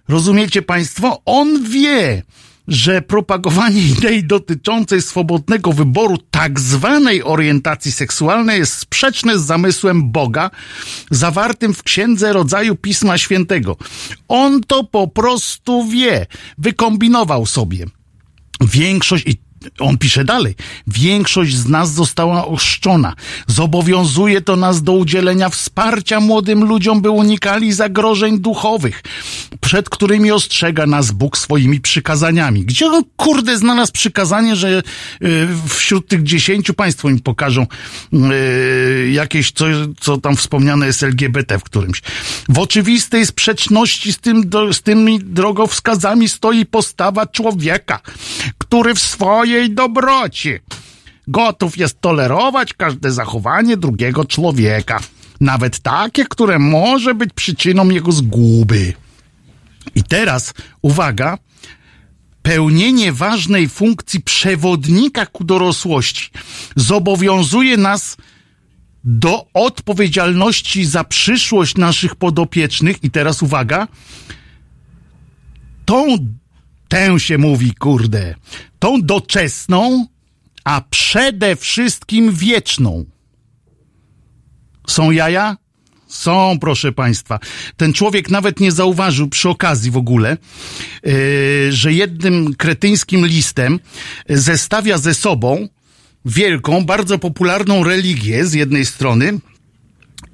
[0.09, 1.23] Rozumiecie państwo?
[1.25, 2.23] On wie,
[2.69, 10.51] że propagowanie idei dotyczącej swobodnego wyboru tak zwanej orientacji seksualnej jest sprzeczne z zamysłem Boga
[11.11, 13.77] zawartym w Księdze Rodzaju Pisma Świętego.
[14.29, 16.27] On to po prostu wie,
[16.59, 17.87] wykombinował sobie.
[18.61, 19.44] Większość, i
[19.79, 20.55] on pisze dalej,
[20.87, 23.15] większość z nas została oszczona.
[23.47, 29.03] Zobowiązuje to nas do udzielenia wsparcia młodym ludziom, by unikali zagrożeń duchowych,
[29.61, 32.65] przed którymi ostrzega nas Bóg swoimi przykazaniami.
[32.65, 34.83] Gdzie on, kurde, znalazł przykazanie, że
[35.23, 37.67] y, wśród tych dziesięciu państwo im pokażą
[38.13, 42.03] y, jakieś coś, co tam wspomniane jest LGBT w którymś.
[42.49, 48.01] W oczywistej sprzeczności z, tym, z tymi drogowskazami stoi postawa człowieka,
[48.59, 49.01] który w
[49.55, 50.59] swojej dobroci
[51.29, 55.01] gotów jest tolerować każde zachowanie drugiego człowieka,
[55.41, 58.93] nawet takie, które może być przyczyną jego zguby.
[59.95, 61.39] I teraz, uwaga,
[62.43, 66.31] pełnienie ważnej funkcji przewodnika ku dorosłości
[66.77, 68.17] zobowiązuje nas
[69.05, 73.05] do odpowiedzialności za przyszłość naszych podopiecznych.
[73.05, 73.89] I teraz uwaga,
[75.85, 76.17] tą,
[76.89, 78.35] tę się mówi, kurde,
[78.79, 80.07] tą doczesną,
[80.65, 83.05] a przede wszystkim wieczną.
[84.87, 85.57] Są jaja?
[86.09, 87.39] Są, proszę Państwa.
[87.77, 90.37] Ten człowiek nawet nie zauważył przy okazji w ogóle,
[91.03, 91.13] yy,
[91.73, 93.81] że jednym kretyńskim listem
[94.29, 95.69] zestawia ze sobą
[96.25, 99.39] wielką, bardzo popularną religię z jednej strony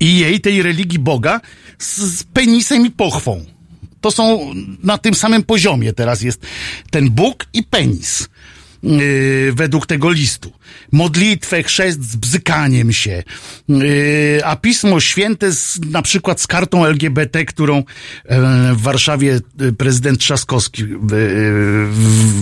[0.01, 1.41] i jej, tej religii Boga,
[1.79, 3.45] z, z penisem i pochwą.
[4.01, 6.47] To są na tym samym poziomie teraz jest
[6.91, 8.29] ten Bóg i penis.
[8.83, 10.53] Yy, według tego listu.
[10.93, 13.23] Modlitwę, chrzest z bzykaniem się,
[13.69, 17.85] yy, a Pismo Święte z, na przykład z kartą LGBT, którą e,
[18.75, 20.87] w Warszawie e, prezydent Trzaskowski e,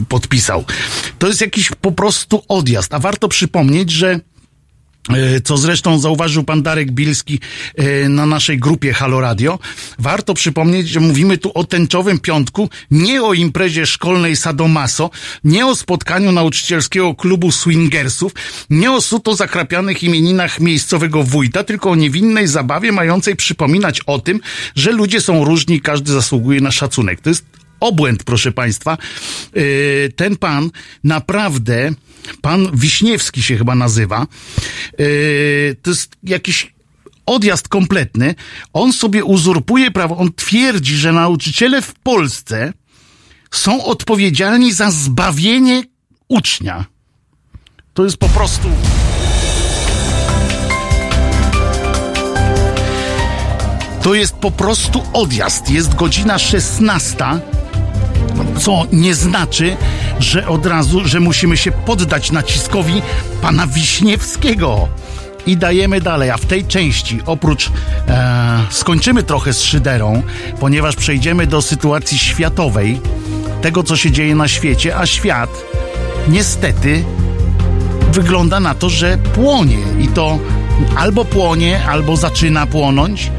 [0.09, 0.65] podpisał.
[1.19, 4.21] To jest jakiś po prostu odjazd, a warto przypomnieć, że
[5.45, 7.41] co zresztą zauważył pan Darek Bilski
[7.77, 9.59] e, na naszej grupie Halo Radio.
[9.99, 15.11] Warto przypomnieć, że mówimy tu o tęczowym piątku, nie o imprezie szkolnej Sadomaso,
[15.45, 18.33] nie o spotkaniu nauczycielskiego klubu swingersów,
[18.71, 24.41] nie o suto zakrapianych imieninach miejscowego wójta, tylko o niewinnej zabawie mającej przypominać o tym,
[24.75, 27.21] że ludzie są różni i każdy zasługuje na szacunek.
[27.21, 27.45] To jest
[27.81, 28.99] obłęd, proszę państwa.
[29.55, 30.71] Yy, Ten pan
[31.05, 31.93] naprawdę,
[32.41, 34.27] pan Wiśniewski się chyba nazywa,
[34.99, 36.73] yy, to jest jakiś
[37.27, 38.35] odjazd kompletny.
[38.73, 42.73] On sobie uzurpuje prawo, on twierdzi, że nauczyciele w Polsce
[43.51, 45.83] są odpowiedzialni za zbawienie
[46.29, 46.85] ucznia.
[47.95, 48.69] To jest po prostu.
[54.03, 55.71] To jest po prostu odjazd.
[55.71, 57.25] Jest godzina 16
[58.61, 59.77] co nie znaczy,
[60.19, 63.03] że od razu, że musimy się poddać naciskowi
[63.43, 64.89] pana Wiśniewskiego.
[65.47, 67.71] I dajemy dalej, a w tej części oprócz
[68.09, 70.23] e, skończymy trochę z szyderą,
[70.61, 73.01] ponieważ przejdziemy do sytuacji światowej,
[73.63, 75.51] tego co się dzieje na świecie, a świat
[76.29, 77.05] niestety
[78.13, 80.39] wygląda na to, że płonie i to
[80.97, 83.31] albo płonie, albo zaczyna płonąć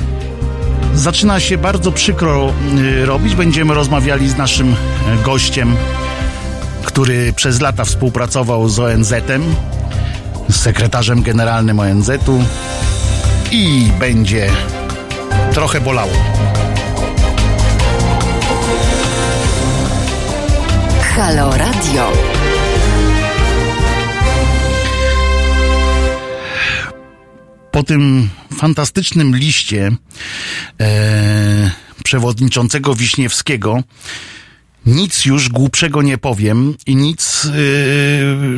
[0.96, 3.36] zaczyna się bardzo przykro y, robić.
[3.36, 4.76] Będziemy rozmawiali z naszym y,
[5.24, 5.76] gościem,
[6.84, 9.56] który przez lata współpracował z ONZ-em,
[10.50, 12.44] z sekretarzem generalnym ONZ-u
[13.52, 14.50] i będzie
[15.54, 16.14] trochę bolało.
[21.16, 22.39] Halo Radio.
[27.72, 29.91] Po tym fantastycznym liście
[30.82, 31.72] e,
[32.03, 33.84] przewodniczącego Wiśniewskiego
[34.86, 37.51] nic już głupszego nie powiem i nic e,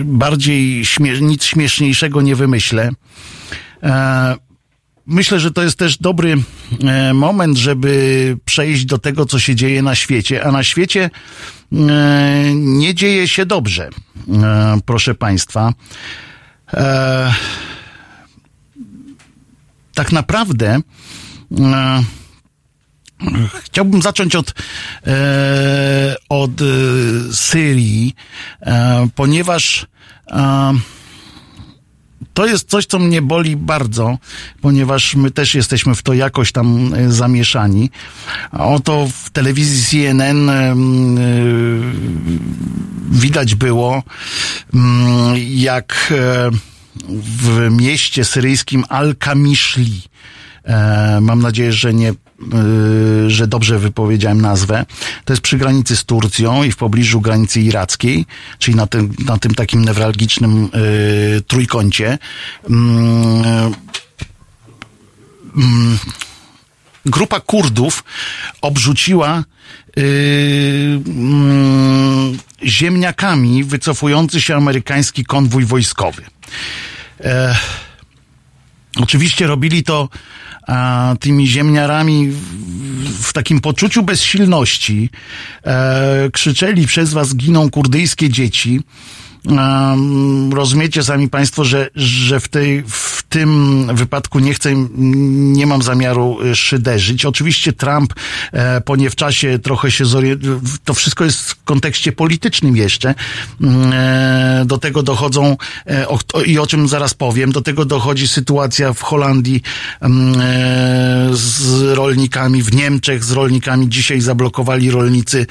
[0.03, 2.89] bardziej śmie- nic śmieszniejszego nie wymyślę.
[3.83, 4.35] E,
[5.07, 6.37] myślę, że to jest też dobry
[6.83, 11.09] e, moment, żeby przejść do tego, co się dzieje na świecie, a na świecie
[11.73, 13.89] e, nie dzieje się dobrze,
[14.43, 15.73] e, proszę Państwa.
[20.01, 20.81] Tak naprawdę
[21.59, 22.03] e,
[23.63, 24.53] chciałbym zacząć od,
[25.07, 26.65] e, od e,
[27.33, 28.15] Syrii,
[28.61, 29.87] e, ponieważ
[30.27, 30.73] e,
[32.33, 34.17] to jest coś, co mnie boli bardzo,
[34.61, 37.89] ponieważ my też jesteśmy w to jakoś tam e, zamieszani.
[38.51, 40.49] Oto w telewizji CNN
[43.11, 44.03] widać było,
[44.73, 46.13] mm, jak
[47.09, 50.01] w mieście syryjskim Al-Kamiszli
[50.63, 52.13] E, mam nadzieję, że nie, e,
[53.27, 54.85] że dobrze wypowiedziałem nazwę.
[55.25, 58.25] To jest przy granicy z Turcją i w pobliżu granicy irackiej,
[58.59, 62.17] czyli na tym, na tym takim newralgicznym e, trójkącie.
[62.69, 63.73] Mm,
[65.57, 65.97] mm,
[67.05, 68.03] grupa Kurdów
[68.61, 69.43] obrzuciła
[69.95, 70.03] yy,
[71.07, 76.21] mm, ziemniakami wycofujący się amerykański konwój wojskowy.
[77.19, 77.55] E,
[78.95, 80.09] oczywiście robili to
[80.67, 85.09] a, tymi ziemniarami w, w takim poczuciu bezsilności.
[85.65, 88.81] E, krzyczeli przez was giną kurdyjskie dzieci.
[89.45, 94.69] Um, rozumiecie sami Państwo, że, że w, tej, w tym wypadku nie chcę,
[95.57, 97.25] nie mam zamiaru e, szyderzyć.
[97.25, 98.13] Oczywiście Trump
[98.51, 103.15] e, po nie w czasie trochę się zorientował, to wszystko jest w kontekście politycznym jeszcze.
[103.61, 104.11] Mm,
[104.61, 105.57] E, do tego dochodzą,
[105.87, 106.05] e,
[106.45, 109.61] i o czym zaraz powiem, do tego dochodzi sytuacja w Holandii
[110.01, 110.35] mm,
[111.35, 113.89] z rolnikami, w Niemczech z rolnikami.
[113.89, 115.47] Dzisiaj zablokowali rolnicy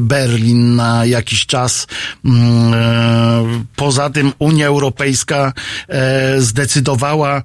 [0.00, 1.86] Berlin na jakiś czas.
[2.24, 5.52] Mm, Poza tym Unia Europejska
[6.40, 7.42] zdecydowała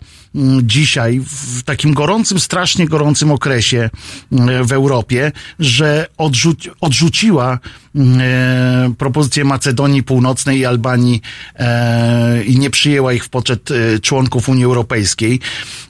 [0.64, 3.90] dzisiaj, w takim gorącym, strasznie gorącym okresie
[4.32, 7.60] e, w Europie, że odrzuci, odrzuciła
[7.96, 11.22] mm, e, propozycję Macedonii Północnej i Albanii
[11.56, 15.40] e, i nie przyjęła ich w poczet e, członków Unii Europejskiej.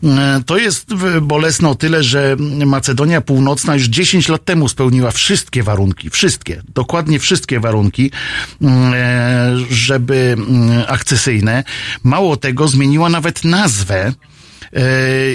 [0.04, 2.36] E, To jest bolesne o tyle, że
[2.66, 8.12] Macedonia Północna już 10 lat temu spełniła wszystkie warunki, wszystkie, dokładnie wszystkie warunki,
[8.62, 11.64] mm, e, żeby mm, akcesyjne.
[12.04, 14.14] Mało tego, zmieniła nawet nazwę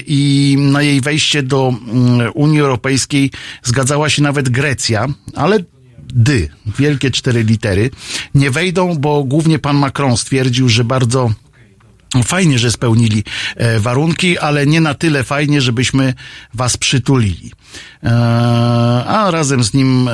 [0.07, 3.31] i na jej wejście do mm, Unii Europejskiej
[3.63, 5.59] zgadzała się nawet Grecja, ale
[6.15, 7.91] dy, wielkie cztery litery,
[8.35, 11.31] nie wejdą, bo głównie pan Macron stwierdził, że bardzo
[12.25, 13.25] Fajnie, że spełnili
[13.57, 16.15] e, warunki, ale nie na tyle fajnie, żebyśmy
[16.55, 17.53] was przytulili.
[18.03, 18.11] E,
[19.07, 20.13] a razem z nim e,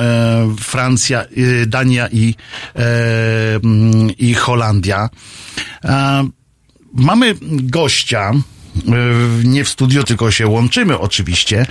[0.59, 2.35] Francja, e, Dania i,
[2.75, 5.09] e, mm, i Holandia.
[5.83, 6.27] E,
[6.93, 8.56] mamy gościa, e,
[9.43, 11.65] nie w studio, tylko się łączymy oczywiście e,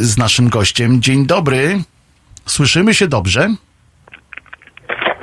[0.00, 1.02] z naszym gościem.
[1.02, 1.80] Dzień dobry.
[2.46, 3.48] Słyszymy się dobrze?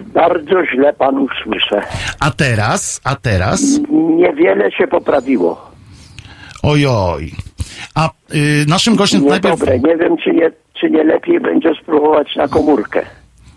[0.02, 1.82] Bardzo źle panu słyszę.
[2.20, 3.62] A teraz, a teraz?
[4.18, 5.72] Niewiele się poprawiło.
[6.64, 7.32] Ojoj.
[7.96, 9.62] A y, naszym gościem najpierw...
[9.62, 9.80] Niedobre.
[9.80, 13.06] Nie wiem, czy nie, czy nie lepiej będzie spróbować na komórkę.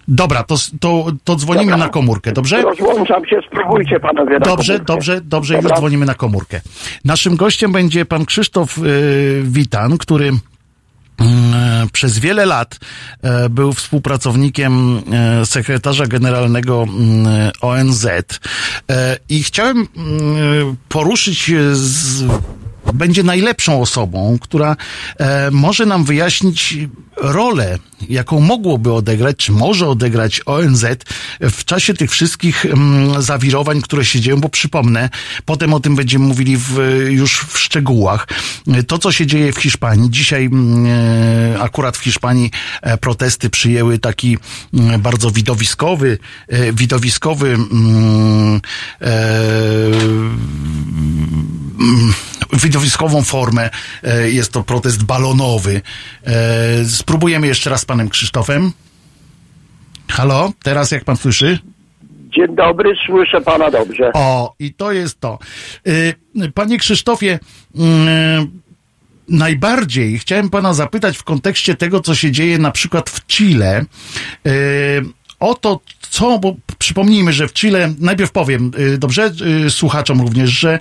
[0.09, 1.87] Dobra, to, to, to dzwonimy Dobra.
[1.87, 2.63] na komórkę, dobrze?
[2.63, 5.77] Rozłączam się, spróbujcie panowie Dobrze, dobrze, dobrze, już Dobra.
[5.77, 6.61] dzwonimy na komórkę.
[7.05, 10.41] Naszym gościem będzie pan Krzysztof y, Witan, który mm,
[11.93, 12.79] przez wiele lat
[13.23, 18.07] e, był współpracownikiem e, sekretarza generalnego mm, ONZ
[18.91, 22.25] E, i chciałem mm, poruszyć e, z
[22.95, 24.77] będzie najlepszą osobą, która
[25.19, 26.79] e, może nam wyjaśnić
[27.17, 27.79] rolę,
[28.09, 30.85] jaką mogłoby odegrać, czy może odegrać ONZ
[31.41, 35.11] w czasie tych wszystkich mm, zawirowań, które się dzieją, bo przypomnę,
[35.45, 36.79] potem o tym będziemy mówili w,
[37.09, 38.29] już w szczegółach.
[38.87, 40.11] To, co się dzieje w Hiszpanii.
[40.11, 42.51] Dzisiaj mm, e, akurat w Hiszpanii
[42.83, 44.39] e, protesty przyjęły taki
[44.75, 46.19] mm, bardzo widowiskowy,
[46.49, 47.59] e, widowiskowy
[49.03, 49.17] e,
[52.53, 53.71] widowiskową formę.
[54.03, 55.81] E, Jest to protest balonowy.
[56.25, 58.73] E, Spróbujemy jeszcze raz z panem Krzysztofem.
[60.09, 61.59] Halo, teraz jak pan słyszy?
[62.37, 64.11] Dzień dobry, słyszę pana dobrze.
[64.15, 65.39] O, i to jest to.
[65.87, 66.15] Y,
[66.55, 67.39] Panie Krzysztofie,
[67.77, 68.61] mm,
[69.29, 73.85] najbardziej chciałem pana zapytać w kontekście tego, co się dzieje na przykład w Chile.
[75.41, 79.33] O to, co, bo przypomnijmy, że w Chile, najpierw powiem, y, dobrze,
[79.67, 80.81] y, słuchaczom również, że y,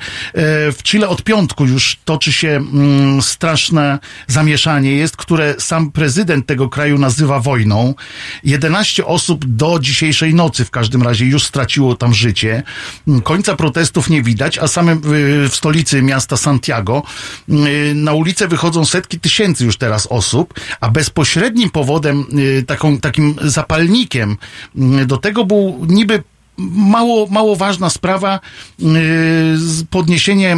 [0.72, 6.70] w Chile od piątku już toczy się mm, straszne zamieszanie jest, które sam prezydent tego
[6.70, 7.94] kraju nazywa wojną.
[8.44, 12.64] 11 osób do dzisiejszej nocy w każdym razie już straciło tam życie.
[13.08, 15.02] Mm, Końca protestów nie widać, a samym
[15.50, 17.04] w stolicy miasta Santiago
[17.96, 22.26] na ulicę wychodzą setki tysięcy już teraz osób, a bezpośrednim powodem,
[22.68, 24.38] taką, takim zapalnikiem
[25.06, 26.24] do tego był niby
[26.58, 28.40] mało, mało ważna sprawa
[28.82, 28.86] y,
[29.90, 30.58] podniesienie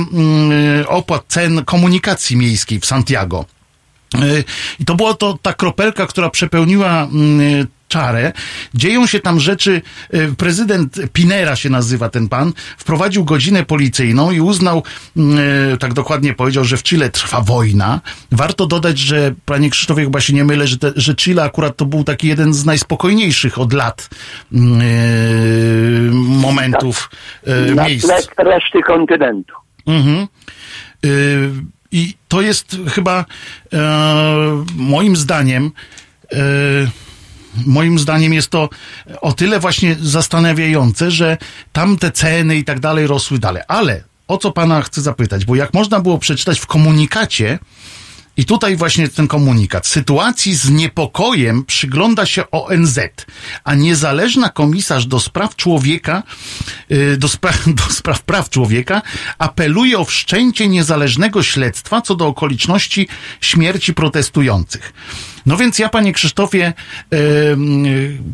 [0.82, 3.46] y, opłat cen komunikacji miejskiej w Santiago.
[4.16, 4.44] Y,
[4.80, 8.34] I to była to ta kropelka, która przepełniła y, czarę.
[8.74, 9.82] Dzieją się tam rzeczy,
[10.14, 14.84] y, prezydent Pinera się nazywa ten pan, wprowadził godzinę policyjną i uznał,
[15.74, 18.02] y, tak dokładnie powiedział, że w Chile trwa wojna.
[18.32, 21.86] Warto dodać, że panie Krzysztofie, chyba się nie mylę, że, te, że Chile akurat to
[21.86, 24.10] był taki jeden z najspokojniejszych od lat
[24.54, 24.58] y,
[26.14, 27.10] momentów,
[27.76, 28.06] Na miejsc.
[28.08, 29.54] tle reszty kontynentu.
[29.88, 30.28] Mhm.
[31.06, 31.50] Y,
[31.92, 33.26] I to jest chyba
[33.74, 33.78] e,
[34.76, 35.72] moim zdaniem
[36.32, 36.38] e,
[37.66, 38.70] moim zdaniem jest to
[39.22, 41.38] o tyle właśnie zastanawiające, że
[41.72, 43.64] tam te ceny i tak dalej rosły dalej.
[43.68, 45.46] Ale o co pana chcę zapytać?
[45.46, 47.60] Bo jak można było przeczytać w komunikacie,
[48.38, 49.88] i tutaj właśnie ten komunikat.
[49.88, 53.00] Sytuacji z niepokojem przygląda się ONZ,
[53.64, 56.24] a niezależna komisarz do spraw człowieka,
[56.92, 59.02] y, do spraw, do spraw praw człowieka,
[59.38, 63.08] apeluje o wszczęcie niezależnego śledztwa co do okoliczności
[63.42, 64.94] śmierci protestujących.
[65.48, 66.74] No więc ja, panie Krzysztofie,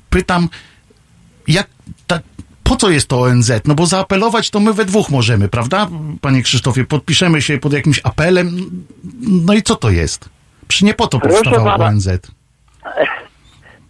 [0.10, 0.50] pytam,
[1.48, 1.68] jak
[2.08, 2.20] ta,
[2.64, 3.52] po co jest to ONZ?
[3.66, 5.88] No bo zaapelować to my we dwóch możemy, prawda,
[6.22, 6.86] panie Krzysztofie?
[6.86, 8.48] Podpiszemy się pod jakimś apelem.
[9.46, 10.30] No i co to jest?
[10.68, 11.86] Przy nie po to pana.
[11.86, 12.10] ONZ.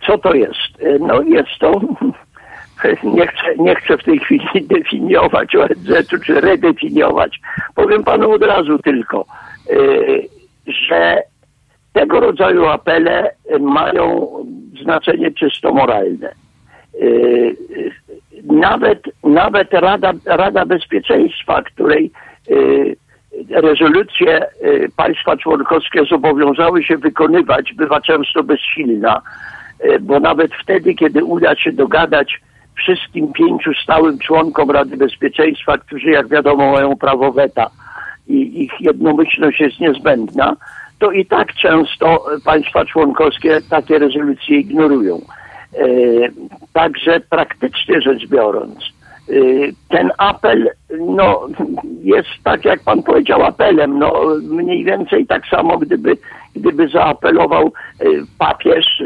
[0.08, 1.00] Co to jest?
[1.00, 1.82] No jest to,
[3.04, 7.40] nie chcę, nie chcę w tej chwili definiować ONZ-u czy redefiniować.
[7.76, 9.26] Powiem panu od razu tylko,
[9.70, 10.28] y,
[10.90, 11.24] że
[11.94, 14.30] tego rodzaju apele mają
[14.82, 16.34] znaczenie czysto moralne.
[17.02, 17.06] Y,
[17.78, 17.92] y,
[18.44, 22.12] Nawet, nawet Rada, Rada Bezpieczeństwa, której
[22.52, 22.96] y,
[23.50, 29.22] rezolucje y, państwa członkowskie zobowiązały się wykonywać, bywa często bezsilna,
[29.86, 32.42] y, bo nawet wtedy, kiedy uda się dogadać
[32.76, 37.70] wszystkim pięciu stałym członkom Rady Bezpieczeństwa, którzy jak wiadomo mają prawo weta
[38.28, 40.56] i ich jednomyślność jest niezbędna,
[41.04, 45.16] to i tak często państwa członkowskie takie rezolucje ignorują.
[45.16, 45.86] E,
[46.74, 48.76] Także praktycznie rzecz biorąc,
[49.30, 50.70] y, ten apel
[51.00, 51.48] no,
[52.04, 54.00] jest tak, jak pan powiedział, apelem.
[54.00, 54.14] No,
[54.50, 56.18] mniej więcej tak samo, gdyby,
[56.56, 57.68] gdyby zaapelował
[58.02, 59.04] y, papież,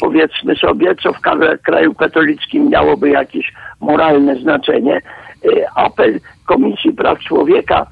[0.00, 1.20] powiedzmy sobie, co w
[1.62, 5.00] kraju katolickim miałoby jakieś moralne znaczenie.
[5.76, 7.86] Apel Komisji Praw Człowieka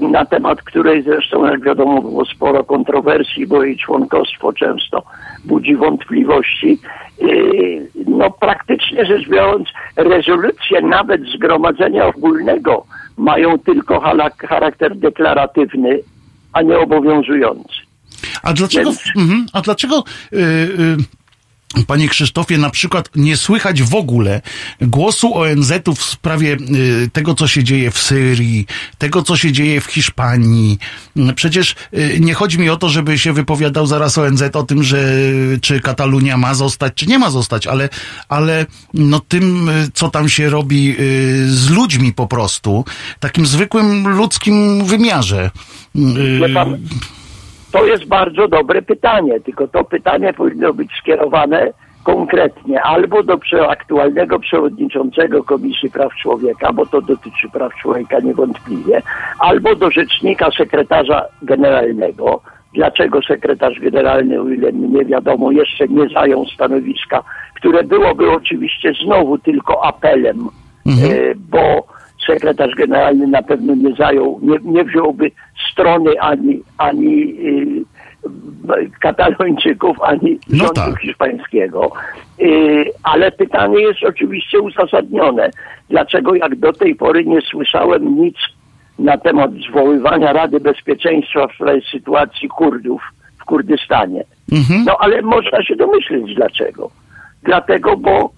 [0.00, 5.02] na temat której zresztą, jak wiadomo, było sporo kontrowersji, bo jej członkostwo często
[5.44, 6.78] budzi wątpliwości.
[7.22, 12.84] Y, No praktycznie rzecz biorąc, rezolucje nawet Zgromadzenia Ogólnego
[13.16, 14.00] mają tylko
[14.48, 15.98] charakter deklaratywny,
[16.52, 17.74] a nie obowiązujący.
[18.42, 20.96] A dlaczego, Więc- mhm, a dlaczego y, y,
[21.86, 24.42] Panie Krzysztofie, na przykład nie słychać w ogóle
[24.80, 26.56] głosu ONZ-u w sprawie
[27.04, 28.66] y, tego, co się dzieje w Syrii,
[28.98, 30.78] tego, co się dzieje w Hiszpanii.
[31.34, 35.18] Przecież y, nie chodzi mi o to, żeby się wypowiadał zaraz ONZ o tym, że
[35.62, 37.88] czy Katalunia ma zostać, czy nie ma zostać, ale,
[38.28, 40.96] ale no tym, y, co tam się robi
[41.46, 42.84] z ludźmi po prostu,
[43.20, 45.50] takim zwykłym ludzkim wymiarze.
[45.96, 46.78] Y, pan,
[47.72, 51.72] To jest bardzo dobre pytanie, tylko to pytanie powinno być skierowane
[52.04, 53.38] konkretnie albo do
[53.68, 59.02] aktualnego przewodniczącego Komisji Praw Człowieka, bo to dotyczy praw człowieka niewątpliwie,
[59.38, 62.40] albo do rzecznika sekretarza generalnego.
[62.74, 67.22] Dlaczego sekretarz generalny, o ile nie wiadomo, jeszcze nie zajął stanowiska,
[67.54, 70.48] które byłoby oczywiście znowu tylko apelem,
[70.86, 71.86] e, bo
[72.26, 75.30] sekretarz generalny na pewno nie zajął, nie, nie wziąłby
[75.72, 77.84] strony ani, ani y,
[79.00, 81.00] katalończyków, ani No rządu tak.
[81.00, 81.92] hiszpańskiego.
[82.40, 85.50] Y, ale pytanie jest oczywiście uzasadnione.
[85.90, 88.36] Dlaczego jak do tej pory nie słyszałem nic
[88.98, 93.02] na temat zwoływania Rady Bezpieczeństwa w sprawie sytuacji Kurdów
[93.40, 94.24] w Kurdystanie?
[94.86, 96.90] No ale można się domyśleć dlaczego.
[97.42, 98.30] Dlatego, bo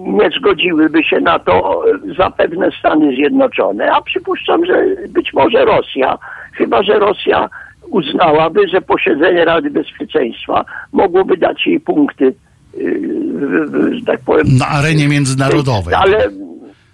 [0.00, 6.18] nie zgodziłyby się na to y, zapewne Stany Zjednoczone, a przypuszczam, że być może Rosja,
[6.52, 7.48] chyba że Rosja
[7.90, 12.34] uznałaby, że posiedzenie Rady Bezpieczeństwa mogłoby dać jej punkty,
[12.78, 15.94] y, tak powiem, na arenie międzynarodowej.
[15.94, 16.28] ale,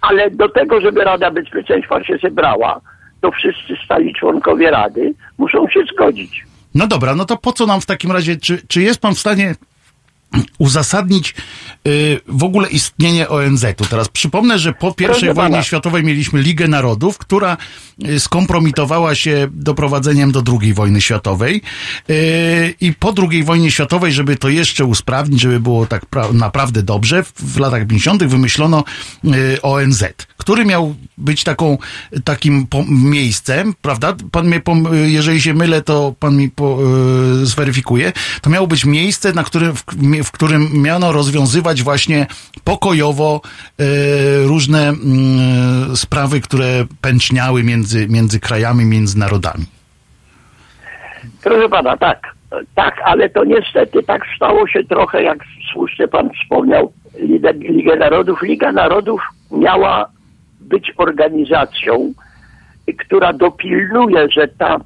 [0.01, 2.81] ale do tego, żeby Rada Bezpieczeństwa się zebrała,
[3.21, 6.45] to wszyscy stali członkowie Rady muszą się zgodzić.
[6.75, 9.19] No dobra, no to po co nam w takim razie, czy, czy jest pan w
[9.19, 9.55] stanie
[10.57, 11.35] uzasadnić
[11.87, 13.85] y, w ogóle istnienie ONZ-u.
[13.85, 17.57] Teraz przypomnę, że po pierwszej Proszę wojnie światowej mieliśmy Ligę Narodów, która
[18.09, 21.61] y, skompromitowała się doprowadzeniem do II wojny światowej
[22.09, 26.83] y, i po II wojnie światowej, żeby to jeszcze usprawnić, żeby było tak pra- naprawdę
[26.83, 28.23] dobrze, w, w latach 50.
[28.23, 28.83] wymyślono
[29.61, 30.03] ONZ,
[30.37, 31.77] który miał być taką,
[32.23, 34.15] takim miejscem, prawda?
[34.31, 34.61] Pan mnie,
[35.05, 36.79] jeżeli się mylę, to pan mi po,
[37.43, 38.13] zweryfikuje.
[38.41, 39.83] To miało być miejsce, na którym, w,
[40.23, 42.27] w którym miano rozwiązywać właśnie
[42.63, 43.41] pokojowo
[43.81, 43.83] y,
[44.47, 49.65] różne mm, sprawy, które pęczniały między, między krajami, między narodami.
[51.43, 52.35] Proszę pana, tak,
[52.75, 55.37] tak, ale to niestety tak stało się trochę, jak
[55.73, 58.41] słusznie pan wspomniał, Ligę, Ligę Narodów.
[58.41, 59.21] Liga Narodów
[59.51, 60.09] miała
[60.59, 62.13] być organizacją,
[62.97, 64.77] która dopilnuje, że ta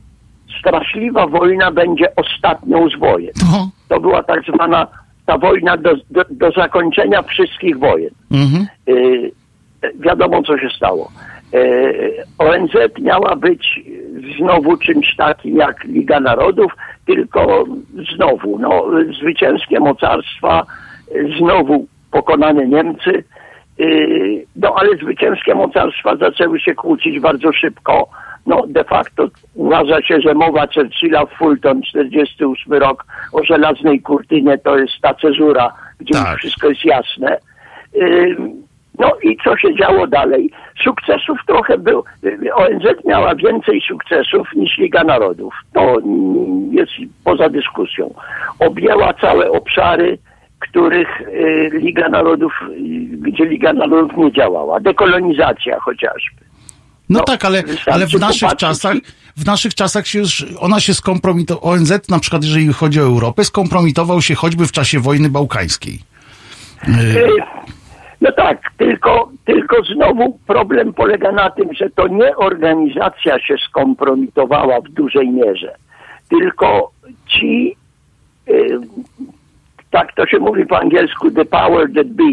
[0.59, 3.33] straszliwa wojna będzie ostatnią z wojen.
[3.51, 3.69] No.
[3.87, 4.87] To była tak zwana
[5.25, 8.09] ta wojna do, do, do zakończenia wszystkich wojen.
[8.31, 8.67] Mhm.
[8.89, 9.31] Y,
[9.99, 11.11] wiadomo, co się stało.
[11.53, 12.71] Y, ONZ
[13.01, 13.79] miała być
[14.37, 16.71] znowu czymś takim jak Liga Narodów,
[17.05, 17.63] tylko
[18.15, 18.85] znowu no,
[19.19, 20.65] zwycięskie mocarstwa,
[21.37, 23.23] znowu pokonane Niemcy.
[23.79, 28.09] Y, no ale zwycięskie mocarstwa zaczęły się kłócić bardzo szybko.
[28.45, 34.57] No de facto uważa się, że mowa Churchilla w Fulton 48 rok o żelaznej kurtynie
[34.57, 36.37] to jest ta cezura, gdzie Tak.
[36.37, 37.37] wszystko jest jasne.
[38.99, 40.49] No i co się działo dalej?
[40.83, 42.03] Sukcesów trochę było.
[42.53, 45.53] ONZ miała więcej sukcesów niż Liga Narodów.
[45.73, 45.97] To
[46.71, 46.91] jest
[47.23, 48.13] poza dyskusją.
[48.59, 50.17] Objęła całe obszary,
[50.59, 52.77] których y, Liga Narodów, y,
[53.17, 54.79] gdzie Liga Narodów nie działała.
[54.79, 56.50] Dekolonizacja chociażby.
[57.11, 58.95] No, No, tak, ale, ale w naszych popatrzeć czasach,
[59.37, 63.43] w naszych czasach się już, ona się skompromitowała, ONZ na przykład, jeżeli chodzi o Europę,
[63.43, 65.99] skompromitował się choćby w czasie wojny bałkańskiej.
[66.87, 67.27] Y,
[68.21, 74.81] No tak, tylko, tylko znowu problem polega na tym, że to nie organizacja się skompromitowała
[74.81, 75.75] w dużej mierze,
[76.29, 76.91] tylko
[77.27, 77.75] ci,
[78.49, 78.79] y,
[79.91, 82.23] tak to się mówi po angielsku, the power that be,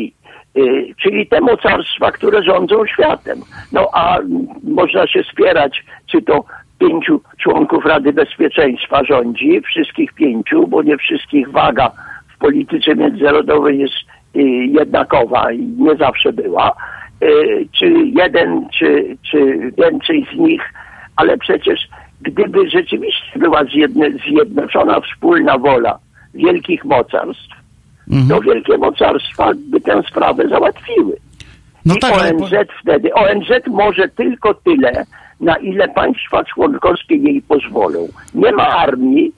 [1.03, 3.39] czyli te mocarstwa, które rządzą światem.
[3.73, 4.19] No a
[4.63, 6.45] można się spierać, czy to
[6.79, 11.91] pięciu członków Rady Bezpieczeństwa rządzi, wszystkich pięciu, bo nie wszystkich waga
[12.35, 13.95] w polityce międzynarodowej jest
[14.37, 16.73] y, jednakowa i nie zawsze była,
[17.23, 19.39] y, czy jeden, czy, czy
[19.79, 20.63] więcej z nich,
[21.17, 21.89] ale przecież
[22.21, 25.99] gdyby rzeczywiście była zjedne, zjednoczona wspólna wola
[26.35, 27.58] wielkich mocarstw,
[28.29, 31.17] to wielkie mocarstwa by tę sprawę załatwiły.
[31.85, 32.53] No I tak, ale ONZ
[32.83, 35.05] wtedy, ONZ może tylko tyle,
[35.41, 38.09] na ile państwa członkowskie jej pozwolą.
[38.35, 39.33] Nie ma armii,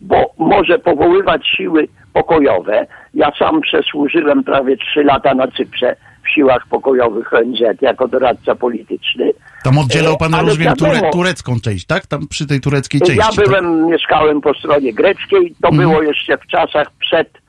[0.00, 2.86] bo może powoływać siły pokojowe.
[3.14, 9.30] Ja sam przesłużyłem prawie trzy lata na Cyprze w siłach pokojowych ONZ jako doradca polityczny.
[9.64, 12.06] tam oddzielał pan, E, ale rozumiem, wiadomo, turecką część, tak?
[12.06, 13.16] Tam przy tej tureckiej części.
[13.16, 13.38] ja tak?
[13.38, 13.48] Mhm.
[13.64, 15.54] byłem, mieszkałem po stronie greckiej.
[15.62, 17.41] To było jeszcze w czasach przed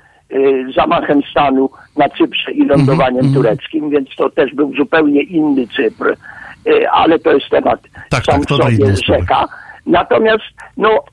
[0.75, 6.15] zamachem stanu na Cyprze i lądowaniem Mhm, tureckim, więc to też był zupełnie inny Cypr.
[6.67, 7.79] Y, ale to jest temat
[8.09, 9.45] Tak, sam tak, to sobie rzeka.
[9.85, 10.43] Natomiast
[10.77, 11.03] no,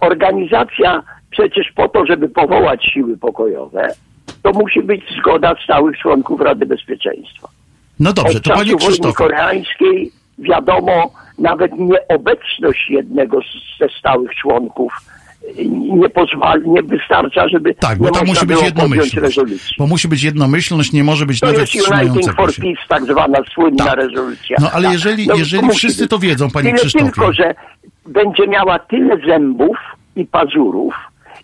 [0.00, 3.88] organizacja przecież po to, żeby powołać siły pokojowe,
[4.42, 7.48] to musi być zgoda stałych członków Rady Bezpieczeństwa.
[8.00, 9.14] No dobrze, Od to panie Krzysztofie.
[9.14, 13.40] koreańskiej wiadomo, nawet nieobecność jednego
[13.80, 15.17] ze stałych członków y,
[15.68, 19.40] nie pozwala, nie wystarcza, żeby Tak, bo to można musi być jednomyślność.
[19.78, 22.62] Bo musi być jednomyślność, nie może być To nawet jest Uniting for się.
[22.62, 23.96] Peace, tak zwana słynna Tak.
[23.96, 24.56] rezolucja.
[24.60, 24.92] No, ale Tak.
[24.92, 26.10] jeżeli- to jeżeli musi wszyscy być.
[26.10, 27.04] to wiedzą, panie Tyle Krzysztofie.
[27.04, 27.54] tylko, że
[28.06, 29.76] będzie miała tyle zębów
[30.16, 30.94] i pazurów,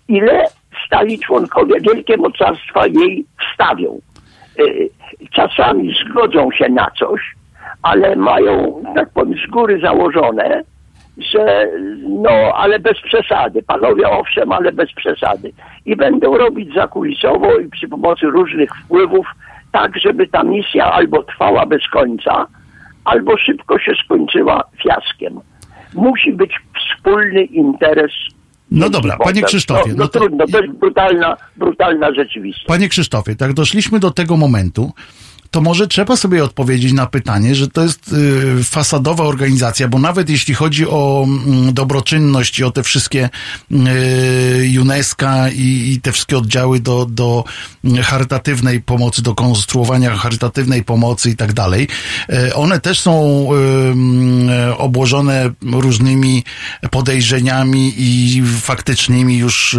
[0.09, 0.45] ile
[0.87, 4.01] stali członkowie wielkie mocarstwa jej wstawią.
[4.61, 4.89] Y,
[5.33, 7.21] Czasami zgodzą się na coś,
[7.83, 10.65] ale mają, tak powiem, z góry założone,
[11.19, 11.69] że
[12.09, 13.63] no, ale bez przesady.
[13.63, 15.53] Panowie owszem, ale bez przesady.
[15.87, 19.27] I będą robić zakulisowo i przy pomocy różnych wpływów,
[19.73, 22.47] tak żeby ta misja albo trwała bez końca,
[23.05, 25.41] albo szybko się skończyła fiaskiem.
[25.95, 28.13] Musi być wspólny interes.
[28.71, 29.43] No dobra, panie.
[29.43, 32.67] Krzysztofie, No, no no to- trudno, to jest brutalna, brutalna rzeczywistość.
[32.67, 34.93] Panie Krzysztofie, tak doszliśmy do tego momentu,
[35.55, 40.31] to może trzeba sobie odpowiedzieć na pytanie, że to jest y, fasadowa organizacja, bo nawet
[40.31, 43.31] jeśli chodzi o mm, dobroczynność i o te wszystkie
[43.73, 45.27] y, UNESCO
[45.57, 47.45] i, te wszystkie oddziały do, do
[48.03, 51.89] charytatywnej pomocy, do konstruowania charytatywnej pomocy i tak dalej,
[52.33, 53.49] y, one też są
[54.79, 56.45] obłożone różnymi
[56.91, 59.77] podejrzeniami i faktycznymi już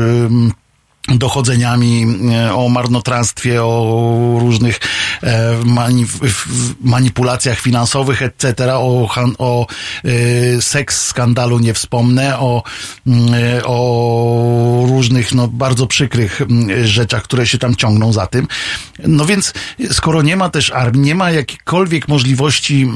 [1.08, 4.80] dochodzeniami e, o marnotrawstwie, o różnych
[5.24, 5.56] e,
[6.82, 9.68] manipulacjach finansowych, etc., o, o
[10.04, 12.64] e, seks skandalu nie wspomnę, o,
[13.66, 16.42] o różnych no, bardzo przykrych
[16.84, 18.48] rzeczach, które się tam ciągną za tym.
[19.08, 19.54] No więc
[19.92, 22.92] skoro nie ma też armii, nie ma jakichkolwiek możliwości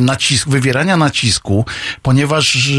[0.00, 1.64] nacisku, wywierania nacisku,
[2.02, 2.70] ponieważ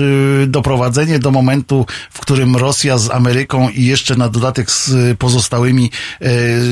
[0.44, 5.92] e, doprowadzenie do momentu, w którym Rosja z Ameryką i jeszcze na dodatek z pozostałymi
[6.22, 6.30] e,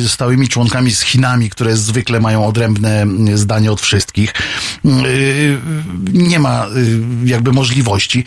[0.07, 4.33] stałymi członkami z Chinami, które zwykle mają odrębne mm, zdanie od wszystkich,
[4.85, 4.89] e,
[6.13, 6.69] nie ma e,
[7.25, 8.25] jakby możliwości.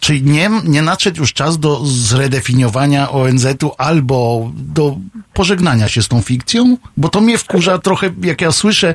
[0.00, 4.96] Czy nie, nie nadszedł już czas do zredefiniowania ONZ-u albo do
[5.34, 6.76] pożegnania się z tą fikcją?
[6.96, 8.94] Bo to mnie wkurza trochę, jak ja słyszę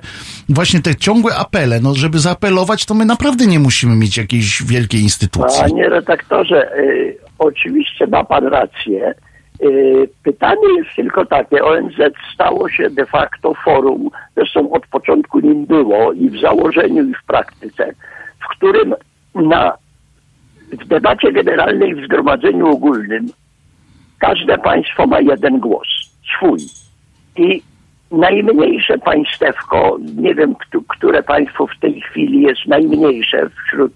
[0.49, 5.01] właśnie te ciągłe apele, no żeby zaapelować, to my naprawdę nie musimy mieć jakiejś wielkiej
[5.01, 5.61] instytucji.
[5.61, 9.13] Panie redaktorze, y, oczywiście ma pan rację.
[9.63, 11.95] Y, pytanie jest tylko takie, ONZ
[12.33, 17.23] stało się de facto forum, zresztą od początku nim było i w założeniu i w
[17.27, 17.93] praktyce,
[18.39, 18.95] w którym
[19.35, 19.73] na,
[20.71, 23.25] w debacie generalnej w Zgromadzeniu Ogólnym
[24.19, 25.87] każde państwo ma jeden głos,
[26.35, 26.59] swój.
[27.35, 27.61] I
[28.11, 33.93] najmniejsze państewko, nie wiem, któ- które państwo w tej chwili jest najmniejsze wśród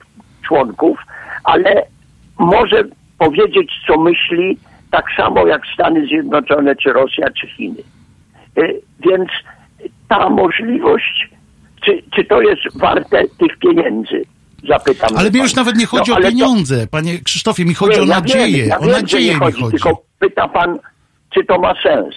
[0.47, 0.99] członków,
[1.43, 1.83] ale
[2.39, 2.83] może
[3.17, 4.57] powiedzieć, co myśli,
[4.95, 7.81] tak samo jak Stany Zjednoczone, czy Rosja, czy Chiny.
[8.57, 9.29] Y, Więc
[10.09, 11.29] ta możliwość,
[11.85, 14.21] czy, czy to jest warte tych pieniędzy?
[14.69, 15.09] Zapytam.
[15.17, 17.97] Ale mnie już nawet nie chodzi No, o ale to- pieniądze, panie Krzysztofie, mi chodzi
[17.99, 19.71] nie, o ja nadzieję, wiem, ja o wiem, że nadzieję mi chodzi, chodzi.
[19.71, 20.79] Tylko pyta pan,
[21.33, 22.15] czy to ma sens.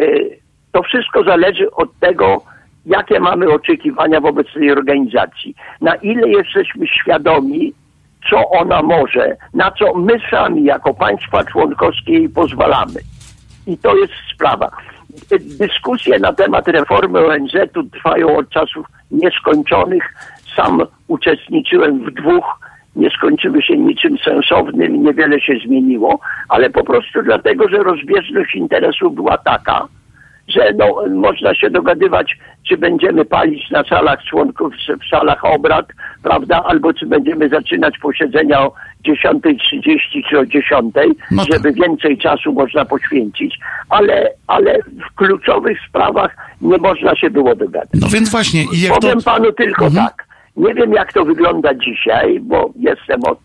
[0.00, 0.38] Y,
[0.72, 2.42] To wszystko zależy od tego,
[2.86, 5.54] jakie mamy oczekiwania wobec tej organizacji.
[5.80, 7.72] Na ile jesteśmy świadomi,
[8.30, 13.00] co ona może, na co my sami jako państwa członkowskie jej pozwalamy.
[13.66, 14.70] I to jest sprawa.
[15.40, 20.14] Dyskusje na temat reformy ONZ-u trwają od czasów nieskończonych.
[20.56, 22.60] Sam uczestniczyłem w dwóch,
[22.96, 26.18] nie skończyły się niczym sensownym, niewiele się zmieniło,
[26.48, 29.88] ale po prostu dlatego, że rozbieżność interesów była taka,
[30.48, 32.36] że no, można się dogadywać,
[32.68, 34.72] czy będziemy palić na salach członków,
[35.06, 35.86] w salach obrad,
[36.22, 38.72] prawda, albo czy będziemy zaczynać posiedzenia o
[39.06, 39.98] 10.30
[40.30, 41.54] czy o 10.00, No tak.
[41.54, 43.58] żeby więcej czasu można poświęcić,
[43.88, 47.88] ale, ale w kluczowych sprawach nie można się było dogadać.
[48.00, 49.00] No więc właśnie, jak to...
[49.00, 50.06] Powiem panu tylko Mhm.
[50.06, 50.28] tak.
[50.56, 53.38] Nie wiem, jak to wygląda dzisiaj, bo jestem od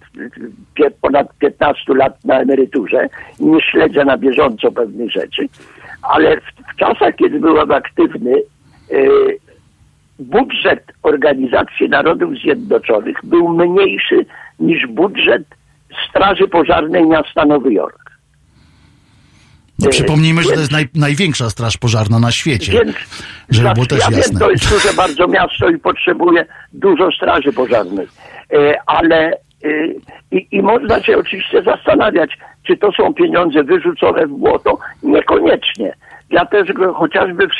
[1.02, 3.08] ponad 15 lat na emeryturze
[3.40, 5.48] i nie śledzę na bieżąco pewnych rzeczy,
[6.04, 6.44] ale w,
[6.74, 8.34] w czasach, kiedy byłem aktywny,
[8.92, 9.38] y,
[10.20, 14.26] budżet Organizacji Narodów Zjednoczonych był mniejszy
[14.60, 15.44] niż budżet
[16.10, 18.04] Straży Pożarnej miasta Nowy Jork.
[19.80, 22.72] No, przypomnijmy, że to Więc- jest naj, największa straż pożarna na świecie.
[22.72, 22.96] Więc
[23.50, 24.32] Żeby było znaczy, też ja jasne.
[24.32, 28.08] wiem, to jest duże bardzo miasto i potrzebuje dużo straży pożarnej.
[28.54, 29.38] E, ale e,
[30.32, 32.38] i, i można się oczywiście zastanawiać,
[32.68, 34.78] czy to są pieniądze wyrzucone w błoto.
[35.04, 35.94] Niekoniecznie.
[36.30, 37.52] Dlatego chociażby w,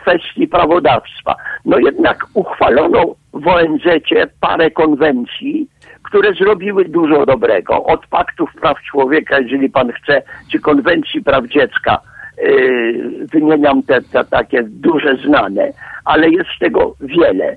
[0.00, 1.34] kwestii prawodawstwa.
[1.64, 5.68] No jednak uchwalono w ONZ-cie parę konwencji,
[6.02, 7.84] które zrobiły dużo dobrego.
[7.84, 11.98] Od paktów praw człowieka, jeżeli pan chce, czy konwencji praw dziecka,
[12.38, 15.72] yy, wymieniam te, te takie duże znane,
[16.04, 17.56] ale jest tego wiele.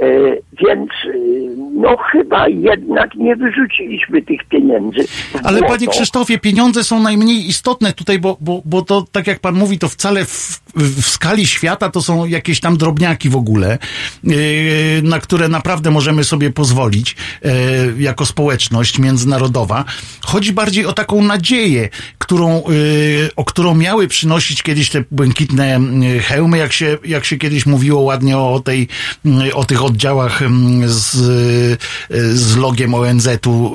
[0.00, 4.98] Yy, więc yy, no chyba jednak nie wyrzuciliśmy tych pieniędzy.
[5.44, 5.74] Ale błoto.
[5.74, 9.78] panie Krzysztofie, pieniądze są najmniej istotne tutaj, bo, bo, bo to, tak jak pan mówi,
[9.78, 13.78] to wcale w, w skali świata to są jakieś tam drobniaki w ogóle,
[14.24, 14.36] yy,
[15.02, 17.50] na które naprawdę możemy sobie pozwolić yy,
[17.98, 19.84] jako społeczność międzynarodowa.
[20.20, 21.88] Chodzi bardziej o taką nadzieję,
[22.18, 25.80] którą, yy, o którą miały przynosić kiedyś te błękitne
[26.22, 28.88] hełmy, jak się, jak się kiedyś mówiło ładnie o tej,
[29.54, 31.14] o tych oddziałach yy, z,
[32.10, 33.74] yy, z logiem ONZ-u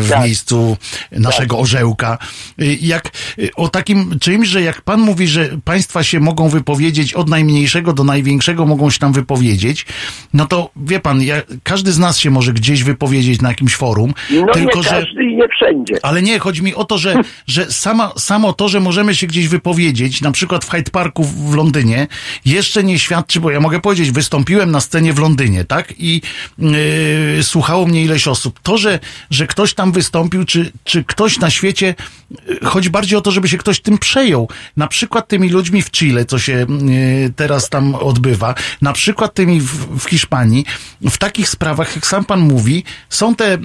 [0.00, 0.24] w Tak.
[0.24, 0.76] miejscu
[1.12, 2.18] naszego orzełka.
[2.62, 7.14] Y, Jak y, o takim czymś, że jak pan mówi, że państwa się mogą wypowiedzieć
[7.14, 9.86] od najmniejszego do największego mogą się tam wypowiedzieć,
[10.34, 14.14] no to wie pan, ja, każdy z nas się może gdzieś wypowiedzieć na jakimś forum,
[14.30, 15.94] No tylko nie że każdy i nie wszędzie.
[16.02, 17.14] ale nie, chodzi mi o to, że,
[17.46, 21.54] że sama, samo to, że możemy się gdzieś wypowiedzieć, na przykład w Hyde Parku w
[21.54, 22.06] Londynie,
[22.44, 25.27] jeszcze nie świadczy, bo ja mogę powiedzieć, wystąpiłem na scenie w Londynie,
[25.64, 25.94] tak?
[25.98, 26.22] I
[26.58, 28.60] yy, słuchało mnie ileś osób.
[28.62, 28.98] To, że,
[29.30, 31.94] że ktoś tam wystąpił, czy, czy ktoś na świecie,
[32.30, 34.48] yy, chodzi bardziej o to, żeby się ktoś tym przejął.
[34.76, 39.60] Na przykład tymi ludźmi w Chile, co się yy, teraz tam odbywa, na przykład tymi
[39.60, 40.64] w, w Hiszpanii.
[41.00, 43.58] W takich sprawach, jak sam pan mówi, są te yy,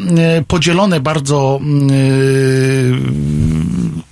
[0.47, 2.97] podzielone bardzo yy,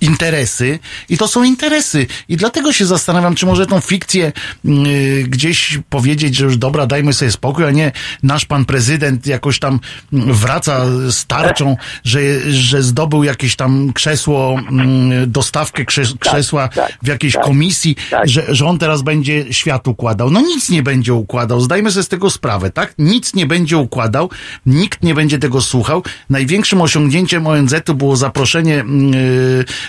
[0.00, 2.06] interesy i to są interesy.
[2.28, 4.32] I dlatego się zastanawiam, czy może tą fikcję
[4.64, 7.92] yy, gdzieś powiedzieć, że już dobra, dajmy sobie spokój, a nie
[8.22, 9.80] nasz pan prezydent jakoś tam
[10.12, 12.20] mm, wraca z tarczą, że,
[12.52, 18.28] że zdobył jakieś tam krzesło, mm, dostawkę krze- krzesła tak, w jakiejś tak, komisji, tak.
[18.28, 20.30] że, że on teraz będzie świat układał.
[20.30, 22.94] No nic nie będzie układał, zdajmy sobie z tego sprawę, tak?
[22.98, 24.30] Nic nie będzie układał,
[24.66, 26.02] nikt nie będzie tego słuchał.
[26.30, 29.12] Największym osiągnięciem ONZ-u było zaproszenie mm,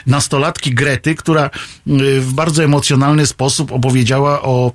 [0.07, 1.49] nastolatki Grety, która
[1.88, 4.71] yy, w bardzo emocjonalny sposób opowiedziała o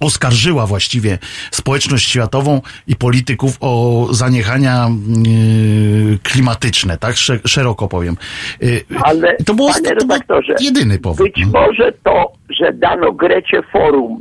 [0.00, 1.18] oskarżyła właściwie
[1.50, 4.88] społeczność światową i polityków o zaniechania
[6.10, 7.16] yy, klimatyczne, tak?
[7.16, 8.16] Sze- szeroko powiem.
[8.60, 11.26] Yy, Ale to było, panie to był redaktorze, jedyny powód.
[11.26, 14.20] być może to, że dano Grecie forum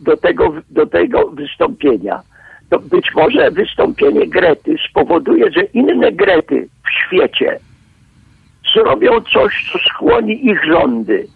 [0.00, 2.22] do tego, do tego wystąpienia,
[2.70, 7.58] to być może wystąpienie Grety spowoduje, że inne Grety w świecie
[8.74, 11.26] zrobią coś, co skłoni ich rządy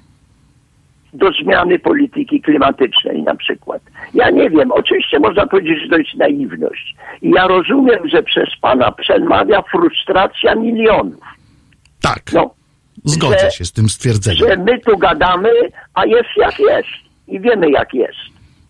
[1.13, 3.83] do zmiany polityki klimatycznej na przykład.
[4.15, 6.95] Ja nie wiem, oczywiście można powiedzieć, że to jest naiwność.
[7.23, 11.21] I ja rozumiem, że przez pana przemawia frustracja milionów.
[12.01, 12.55] Tak, No,
[13.05, 14.49] zgodzę że- się z tym stwierdzeniem.
[14.49, 15.51] że my tu gadamy,
[15.95, 16.89] a jest jak jest.
[17.29, 18.19] I wiemy jak jest.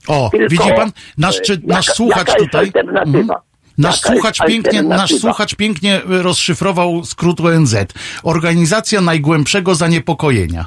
[0.09, 2.64] O, Tylko, widzi pan, nasz, czy, e, nasz jaka- słuchacz jaka jest tutaj.
[2.66, 3.19] alternatywa?
[3.19, 3.40] Mhm.
[3.78, 7.77] Nasz słuchacz, pięknie, nasz słuchacz pięknie y, rozszyfrował skrót ONZ.
[8.23, 10.66] Organizacja najgłębszego zaniepokojenia.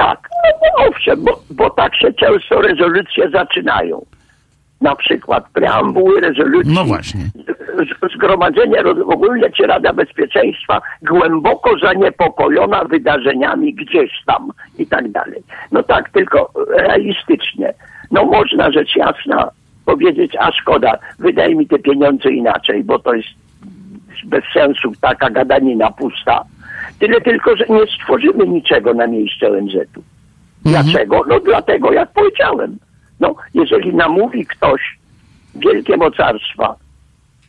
[0.00, 4.06] Tak, no bo owszem, bo, bo tak się często rezolucje zaczynają.
[4.80, 6.74] Na przykład preambuły rezolucji.
[6.74, 7.20] No właśnie.
[8.16, 15.42] Zgromadzenie Ro- Ogólne czy Rada Bezpieczeństwa głęboko zaniepokojona wydarzeniami gdzieś tam i tak dalej.
[15.72, 17.74] No tak, tylko realistycznie.
[18.10, 19.50] No można rzecz jasna
[19.84, 23.28] powiedzieć, a szkoda, wydaj mi te pieniądze inaczej, bo to jest
[24.24, 26.44] bez sensu taka gadanina pusta.
[26.98, 30.02] Tyle tylko, że nie stworzymy niczego na miejsce ONZ-u.
[30.64, 31.22] Dlaczego?
[31.28, 32.78] No dlatego, jak powiedziałem.
[33.20, 34.80] No, jeżeli namówi ktoś
[35.54, 36.74] wielkie mocarstwa,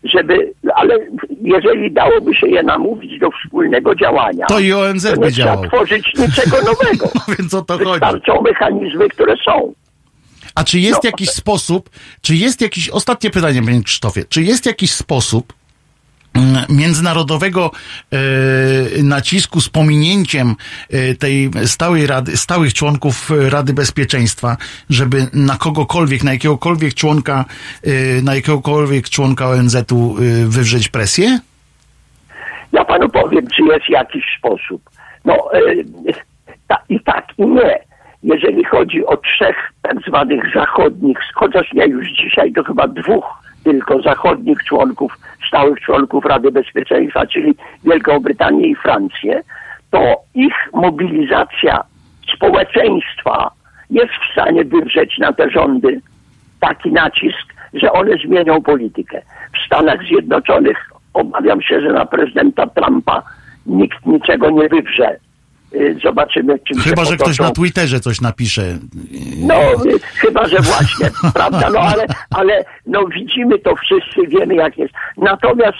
[0.03, 0.95] żeby, ale
[1.41, 5.65] jeżeli dałoby się je namówić do wspólnego działania, To i ONZ to nie trzeba działał.
[5.67, 7.09] tworzyć niczego nowego.
[7.15, 7.89] No więc o to chodzi.
[7.91, 9.73] Wystarczą mechanizmy, które są.
[10.55, 11.07] A czy jest No.
[11.09, 11.89] jakiś sposób,
[12.21, 15.53] czy jest jakiś, ostatnie pytanie, panie Krzysztofie, czy jest jakiś sposób
[16.69, 17.71] międzynarodowego
[18.11, 18.17] e,
[19.03, 20.55] nacisku z pominięciem
[20.89, 24.57] e, tej stałej rady, stałych członków Rady Bezpieczeństwa,
[24.89, 27.45] żeby na kogokolwiek, na jakiegokolwiek członka,
[27.83, 30.15] e, na jakiegokolwiek członka ONZ-u
[30.47, 31.39] wywrzeć presję?
[32.71, 34.81] Ja panu powiem, czy jest jakiś sposób.
[35.25, 35.49] No
[36.67, 37.79] ta, i tak, i nie.
[38.23, 43.25] Jeżeli chodzi o trzech tak zwanych zachodnich, chociaż nie już dzisiaj, to chyba dwóch
[43.63, 45.17] tylko zachodnich członków,
[45.51, 49.43] stałych członków Rady Bezpieczeństwa, czyli Wielką Brytanię i Francję,
[49.91, 51.83] to ich mobilizacja
[52.35, 53.51] społeczeństwa
[53.89, 56.01] jest w stanie wywrzeć na te rządy
[56.59, 59.21] taki nacisk, że one zmienią politykę.
[59.55, 63.23] W Stanach Zjednoczonych obawiam się, że na prezydenta Trumpa
[63.65, 65.17] nikt niczego nie wywrze.
[65.75, 68.77] Y, Zobaczymy, czym Chyba, się że ktoś na Twitterze coś napisze.
[69.37, 74.77] No, y, chyba, że właśnie, prawda, no ale, ale no widzimy to wszyscy, wiemy jak
[74.77, 74.93] jest.
[75.17, 75.77] Natomiast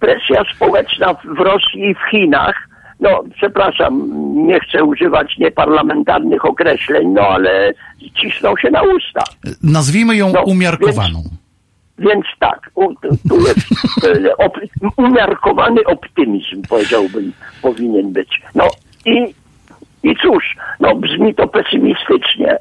[0.00, 2.68] presja społeczna w Rosji i w Chinach,
[3.00, 4.10] no przepraszam,
[4.46, 7.72] nie chcę używać nieparlamentarnych określeń, no ale
[8.14, 9.22] cisną się na usta.
[9.62, 11.22] Nazwijmy ją No, umiarkowaną.
[11.98, 13.58] Więc tak, u, tu- jest
[14.26, 14.58] e, op,
[14.96, 17.32] umiarkowany optymizm, powiedziałbym,
[17.62, 18.42] powinien być.
[18.54, 18.68] No
[19.06, 19.34] i,
[20.02, 22.56] i cóż, no brzmi to pesymistycznie,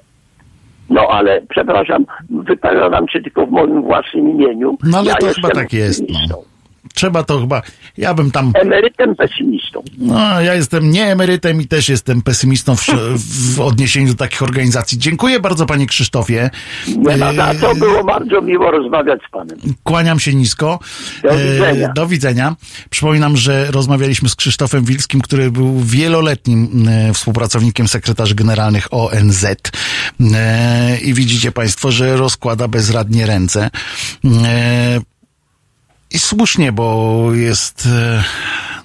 [0.89, 4.77] no ale przepraszam, wypowiadam się tylko w moim własnym imieniu.
[4.83, 6.03] No ale ja to chyba tak jest.
[6.29, 6.54] No.
[6.95, 7.61] Trzeba to chyba.
[7.97, 8.51] Ja bym tam.
[8.55, 9.83] Emerytem pesymistą.
[9.97, 12.85] No, ja jestem nie emerytem i też jestem pesymistą w,
[13.55, 14.97] w odniesieniu do takich organizacji.
[14.97, 16.49] Dziękuję bardzo, panie Krzysztofie.
[16.87, 19.57] Nie ma co, E, było bardzo miło rozmawiać z panem.
[19.83, 20.79] Kłaniam się nisko.
[21.23, 21.89] Do widzenia.
[21.89, 22.55] E, Do widzenia.
[22.89, 29.45] Przypominam, że rozmawialiśmy z Krzysztofem Wilskim, który był wieloletnim e, współpracownikiem sekretarzy generalnych ONZ.
[31.01, 33.69] I widzicie Państwo, że rozkłada bezradnie ręce.
[36.15, 37.85] E, I słusznie, bo jest.
[37.91, 38.23] e,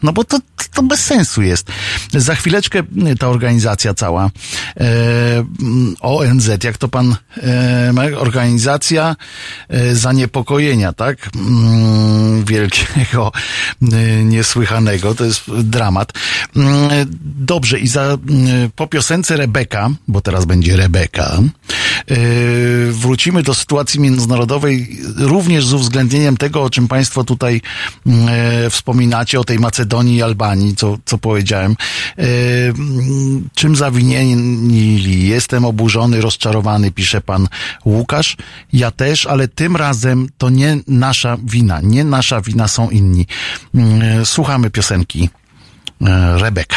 [0.03, 0.39] No bo to,
[0.73, 1.67] to bez sensu jest.
[2.13, 2.83] Za chwileczkę
[3.19, 4.31] ta organizacja cała, e,
[5.61, 9.17] mm, ONZ, jak to pan, e, organizacja
[9.69, 11.31] e, zaniepokojenia, tak?
[11.37, 13.33] Mm, wielkiego,
[13.93, 16.13] e, niesłychanego, to jest dramat.
[16.57, 16.91] Mm,
[17.43, 18.19] Dobrze, i za,
[18.77, 21.39] po piosence Rebeka, bo teraz będzie Rebeka,
[22.11, 22.17] e,
[22.91, 27.61] wrócimy do sytuacji międzynarodowej również z uwzględnieniem tego, o czym Państwo tutaj
[28.07, 31.77] mm, e, wspominacie, o tej Macedonii i Albanii, co, co powiedziałem.
[32.19, 32.25] E,
[32.69, 35.27] mm, czym zawinieni?
[35.27, 37.49] Jestem oburzony, rozczarowany, pisze pan
[37.85, 38.37] Łukasz.
[38.73, 41.81] Ja też, ale tym razem to nie nasza wina.
[41.83, 43.27] Nie nasza wina są inni.
[43.75, 45.29] Mm, e, Słuchamy piosenki
[46.07, 46.77] e, Rebeka.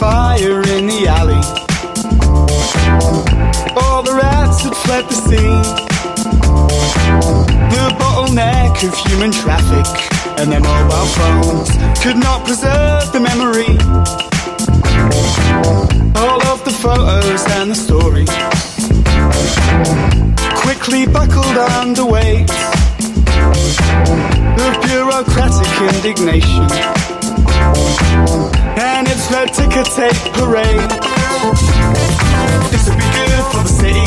[0.00, 1.44] Fire in the alley.
[3.76, 5.62] All the rats had fled the scene.
[7.74, 9.84] The bottleneck of human traffic
[10.40, 11.68] and their mobile phones
[12.02, 13.76] could not preserve the memory.
[16.16, 18.32] All of the photos and the stories
[20.64, 22.48] quickly buckled under weight
[24.64, 26.66] of bureaucratic indignation
[28.78, 30.90] and its red ticker tape parade.
[32.70, 34.06] This would be good for the city.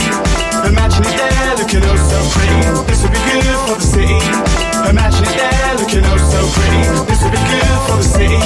[0.68, 2.62] Imagine it there looking oh so pretty.
[2.88, 4.20] This would be good for the city.
[4.90, 6.84] Imagine it there looking oh so pretty.
[7.10, 8.40] This would be good for the city.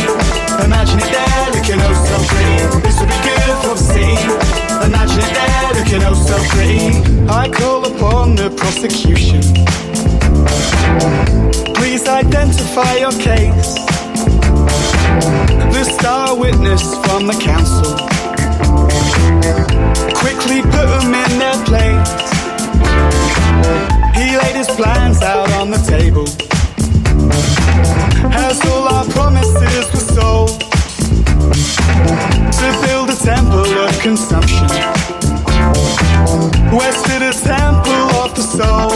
[0.66, 2.58] Imagine it there looking oh so pretty.
[2.82, 4.18] This would be good for the city.
[4.88, 6.98] Imagine it there looking oh so pretty.
[7.30, 9.44] I call upon the prosecution.
[11.76, 13.78] Please identify your case
[15.78, 17.94] the star witness from the council.
[20.22, 22.18] Quickly put them in their place.
[24.18, 26.28] He laid his plans out on the table.
[28.34, 30.60] As all our promises were sold
[32.60, 34.68] to build a temple of consumption.
[37.04, 38.90] Stood a temple of the soul.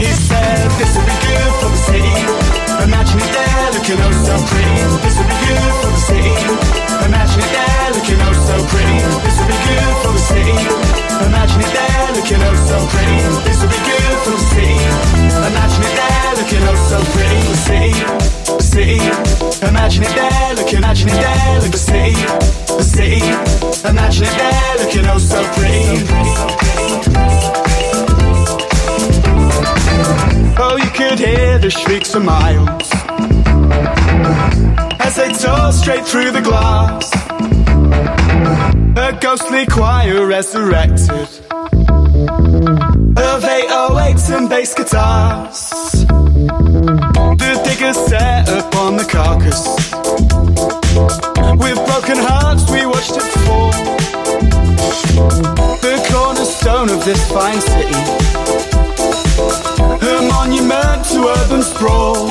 [0.00, 2.45] He said, This would be good for the city.
[3.16, 4.76] Imagine it there looking oh so pretty.
[5.00, 6.36] This would be good for the city.
[7.00, 9.00] Imagine it there looking oh so pretty.
[9.24, 10.56] This would be good for the city.
[11.24, 13.16] Imagine it there looking oh so pretty.
[13.48, 14.76] This would be good for the city.
[15.48, 16.76] Imagine it there looking oh.
[16.76, 17.96] The city,
[18.52, 19.00] the city.
[19.64, 22.12] Imagine it there imagine it there the city,
[22.68, 23.24] the city.
[23.88, 26.04] Imagine it there looking oh so pretty.
[30.58, 33.05] Oh, you could hear the shrieks for miles
[35.00, 37.12] as they tore straight through the glass.
[38.96, 41.28] A ghostly choir resurrected
[43.18, 45.70] of 808s and bass guitars.
[47.42, 49.62] The diggers set upon the carcass.
[51.62, 53.72] With broken hearts, we watched it fall.
[55.80, 58.00] The cornerstone of this fine city.
[60.06, 62.25] A monument to urban sprawl.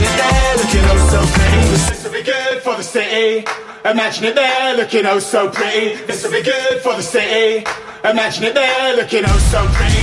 [0.00, 1.66] Imagine it there looking oh so pretty.
[1.76, 3.44] This would be good for the city.
[3.84, 5.94] Imagine it there looking oh so pretty.
[6.06, 7.66] This would be good for the city.
[8.04, 10.00] Imagine it there looking oh so pretty.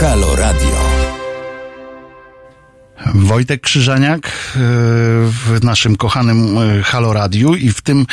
[0.00, 0.89] Halo Radio.
[3.20, 4.30] Wojtek Krzyżaniak e,
[5.28, 8.06] w naszym kochanym e, Halo Radiu i w tym, e,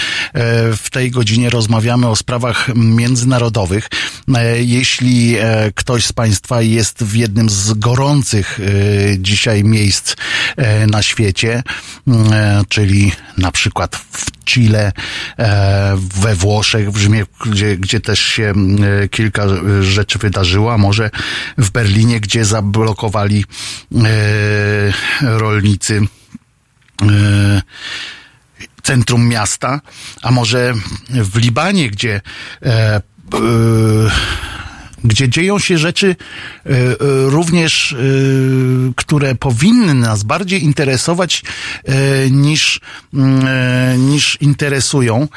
[0.78, 3.90] w tej godzinie rozmawiamy o sprawach międzynarodowych.
[4.60, 5.36] Jeśli
[5.76, 8.60] ktoś z Państwa jest w jednym z gorących
[9.18, 10.16] dzisiaj miejsc
[10.88, 11.64] na świecie,
[12.70, 14.92] czyli na przykład w Chile,
[15.96, 18.54] we Włoszech, w Rzymie, gdzie, gdzie też się
[19.12, 19.44] kilka
[19.82, 21.10] rzeczy wydarzyło, a może
[21.58, 23.46] w Berlinie, gdzie zablokowali
[25.22, 26.02] rolnicy
[28.84, 29.82] centrum miasta,
[30.22, 30.74] a może
[31.10, 32.22] w Libanie, gdzie
[35.04, 36.16] gdzie dzieją się rzeczy
[37.26, 37.96] również,
[38.96, 41.44] które powinny nas bardziej interesować
[42.32, 42.82] niż,
[43.98, 45.28] niż interesują.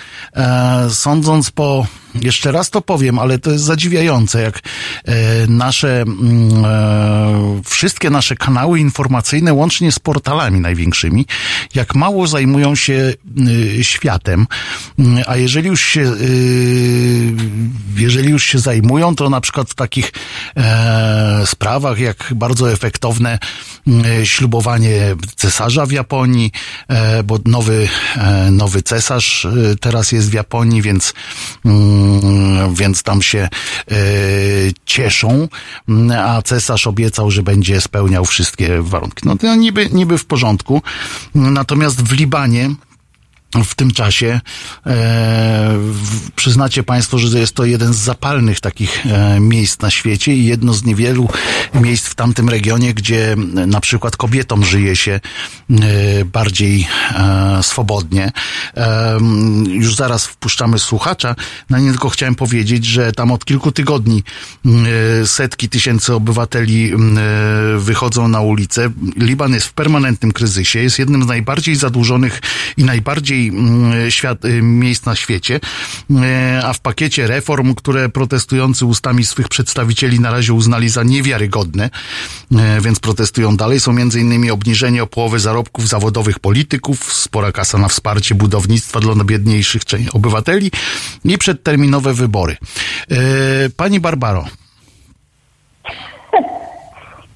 [0.91, 7.61] Sądząc po jeszcze raz to powiem, ale to jest zadziwiające, jak e, nasze, mm, e,
[7.65, 11.27] wszystkie nasze kanały informacyjne, łącznie z portalami największymi,
[11.75, 13.13] jak mało zajmują się
[13.49, 14.47] y, światem,
[14.99, 17.33] Mm, a jeżeli już się, y,
[17.97, 20.13] jeżeli już się zajmują, to na przykład w takich
[20.57, 23.39] e, sprawach, jak bardzo efektowne
[23.87, 26.53] mm, ślubowanie cesarza w Japonii,
[27.25, 27.89] bo nowy,
[28.51, 31.15] nowy cesarz e, teraz jest w Japonii, więc,
[32.75, 33.49] więc tam się
[33.91, 33.97] e,
[34.85, 35.49] cieszą,
[35.89, 39.23] Mm, a cesarz obiecał, że będzie spełniał wszystkie warunki.
[39.25, 40.83] No to niby, niby w porządku.
[41.35, 42.71] Natomiast w Libanie
[43.65, 44.41] w tym czasie
[44.87, 45.79] e,
[46.37, 50.73] przyznacie Państwo, że jest to jeden z zapalnych takich e, miejsc na świecie i jedno
[50.73, 51.29] z niewielu
[51.75, 53.37] miejsc w tamtym regionie, gdzie
[53.67, 55.21] na przykład kobietom żyje się
[55.71, 58.33] e, bardziej e, swobodnie.
[58.77, 59.19] E,
[59.69, 61.35] już zaraz wpuszczamy słuchacza.
[61.71, 64.23] Na nie tylko chciałem powiedzieć, że tam od kilku tygodni
[64.67, 66.93] e, setki tysięcy obywateli
[67.79, 68.91] wychodzą na ulicę.
[69.17, 72.41] Liban jest w permanentnym kryzysie, jest jednym z najbardziej zadłużonych
[72.77, 75.61] i najbardziej mm, świat, y, miejsc na świecie,
[76.23, 81.91] E, a w pakiecie reform, które protestujący ustami swych przedstawicieli na razie uznali za niewiarygodne,
[82.59, 87.89] e, więc protestują dalej, są innymi obniżenie o połowę zarobków zawodowych polityków, spora kasa na
[87.89, 90.71] wsparcie budownictwa dla najbiedniejszych cze- obywateli
[91.25, 92.57] i przedterminowe wybory.
[93.77, 94.45] Pani Barbaro,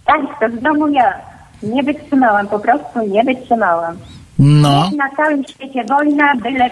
[0.07, 1.15] Państwo, znowu ja.
[1.63, 3.97] Nie wytrzymałam, po prostu nie wytrzymałam.
[4.39, 6.71] No, Na całym świecie wojna, byle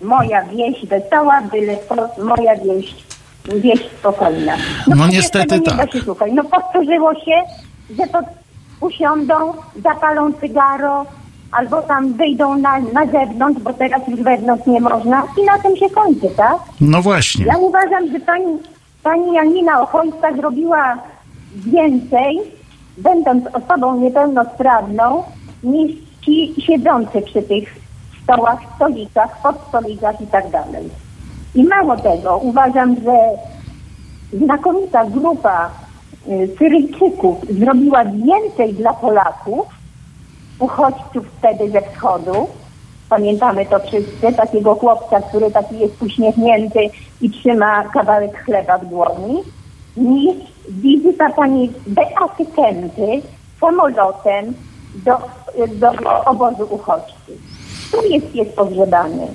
[0.00, 1.76] moja wieś wesoła, byle
[2.18, 2.94] moja wieś,
[3.62, 4.56] wieś spokojna.
[4.86, 5.92] No przecież niestety nie tak.
[5.92, 5.98] Się.
[6.32, 7.42] No powtórzyło się,
[7.90, 8.18] że to
[8.80, 9.34] usiądą,
[9.82, 11.06] zapalą cygaro,
[11.52, 15.76] albo tam wyjdą na, na zewnątrz, bo teraz już wewnątrz nie można i na tym
[15.76, 16.56] się kończy, tak?
[16.80, 17.44] no właśnie.
[17.44, 18.58] Ja uważam, że pani,
[19.02, 20.98] pani Janina Ochojska zrobiła
[21.56, 22.40] więcej,
[22.98, 25.22] będąc osobą niepełnosprawną,
[25.62, 27.74] niż ci siedzący przy tych
[28.22, 30.90] stołach, stolikach, podstolikach i tak dalej.
[31.54, 33.16] I mało tego, uważam, że
[34.38, 35.70] znakomita grupa
[36.28, 39.66] y, Syryjczyków zrobiła więcej dla Polaków,
[40.58, 42.46] uchodźców wtedy ze wschodu.
[43.08, 46.80] Pamiętamy to wszyscy, takiego chłopca, który taki jest uśmiechnięty
[47.20, 49.42] i trzyma kawałek chleba w dłoni,
[49.96, 50.36] niż
[50.68, 53.22] wizyta pani Beaty Kępy
[53.60, 54.54] samolotem
[55.04, 55.18] do,
[55.68, 57.36] do obozu uchodźców.
[57.92, 59.26] Tu jest pies pogrzebany.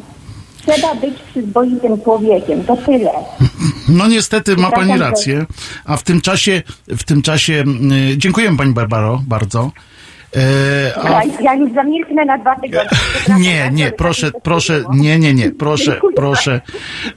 [0.61, 3.11] Trzeba być przyzwoitym człowiekiem, to tyle.
[3.89, 5.45] No niestety ma pani rację.
[5.85, 7.63] A w tym czasie, w tym czasie,
[8.13, 9.71] y, dziękuję pani Barbaro bardzo.
[10.35, 12.89] E, a Ja, ja już zamilknę na dwa tygodnie.
[12.91, 16.61] Przepraszam nie, bardzo, nie, proszę, tak proszę, nie, nie, nie, proszę, proszę.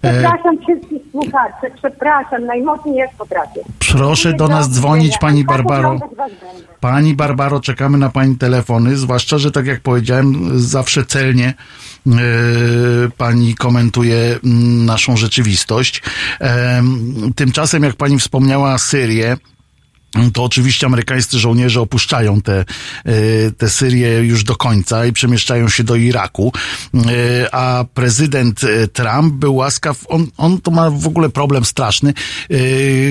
[0.02, 3.60] E, Przepraszam wszystkich słuchaczy, przepraszam najmocniej jak potrafię.
[3.92, 5.98] proszę do nas dzwonić, pani Barbaro.
[5.98, 6.64] Was będę.
[6.80, 11.54] Pani Barbaro, czekamy na pani telefony, zwłaszcza, że tak jak powiedziałem, zawsze celnie
[12.06, 12.10] e,
[13.16, 16.02] pani komentuje mm, naszą rzeczywistość.
[16.40, 19.36] Em, Tymczasem, jak pani wspomniała Syrię,
[20.32, 22.64] to oczywiście amerykańscy żołnierze opuszczają te,
[23.04, 26.52] e, te Syrię już do końca i przemieszczają się do Iraku,
[26.94, 32.14] E, a prezydent e, Trump był łaskaw, on, on to ma w ogóle problem straszny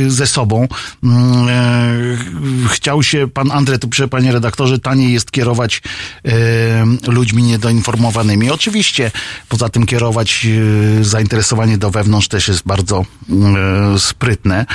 [0.08, 0.68] ze sobą.
[1.04, 1.48] Mm,
[2.70, 5.82] Chciał się, pan Andrzej tu pisze, panie redaktorze, taniej jest kierować
[7.08, 8.52] ludźmi niedoinformowanymi.
[8.52, 9.12] Oczywiście,
[9.50, 10.48] poza tym kierować
[11.02, 13.06] zainteresowanie do wewnątrz też jest bardzo
[13.96, 14.66] e, sprytne.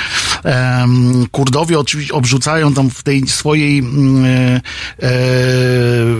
[1.31, 4.61] Kurdowie oczywiście obrzucają tam w tej swojej mm, e,
[5.01, 5.11] e,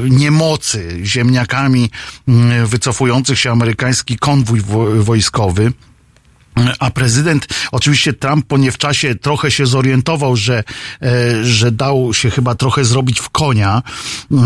[0.10, 1.90] niemocy ziemniakami
[2.28, 5.72] mm, wycofujących się amerykański konwój wo- wojskowy.
[6.80, 10.64] A prezydent, oczywiście Trump po nie w czasie trochę się zorientował, że,
[11.02, 13.82] e, że dał się chyba trochę zrobić w konia
[14.32, 14.38] e,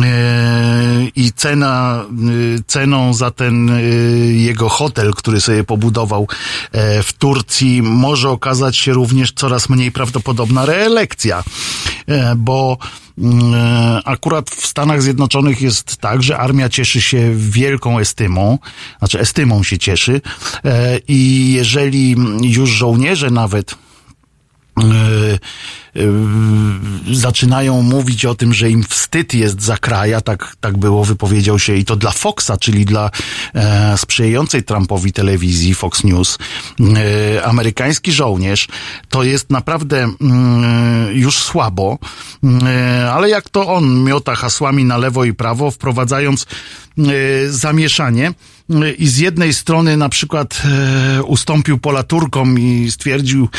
[1.15, 3.72] i cena, e, ceną za ten
[4.34, 6.27] jego hotel, który sobie pobudował
[7.03, 11.44] w Turcji, może okazać się również coraz mniej prawdopodobna reelekcja,
[12.38, 12.77] bo
[14.06, 18.60] Akurat w Stanach Zjednoczonych jest tak, że armia cieszy się wielką estymą,
[18.99, 20.22] znaczy estymą się cieszy
[20.65, 24.84] e, i jeżeli już żołnierze nawet e,
[27.11, 31.60] zaczynają mówić o tym, że im wstyd jest za kraj, a tak, tak było, wypowiedział
[31.60, 33.11] się i to dla Foxa, czyli dla
[33.55, 36.38] e, sprzyjającej Trumpowi telewizji Fox News,
[36.80, 38.68] e, amerykański żołnierz,
[39.10, 41.97] to jest naprawdę mm, już słabo,
[42.43, 46.45] e, ale jak to on miota hasłami na lewo i prawo, wprowadzając
[46.97, 47.03] e,
[47.49, 48.34] zamieszanie
[48.98, 53.49] i z jednej strony na przykład e, ustąpił pola Turkom i stwierdził,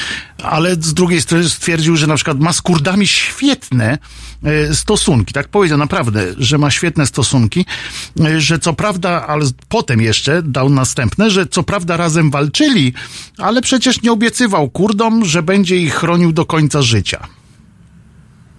[0.42, 3.98] ale z drugiej strony stwierdził, że na przykład ma z Kurdami świetne
[4.42, 7.66] e, stosunki, tak powiedział naprawdę, że ma świetne stosunki,
[8.20, 12.92] e, że co prawda, ale potem jeszcze dał następne, że co prawda razem walczyli,
[13.38, 17.26] ale przecież nie obiecywał Kurdom, że będzie ich chronił do końca życia.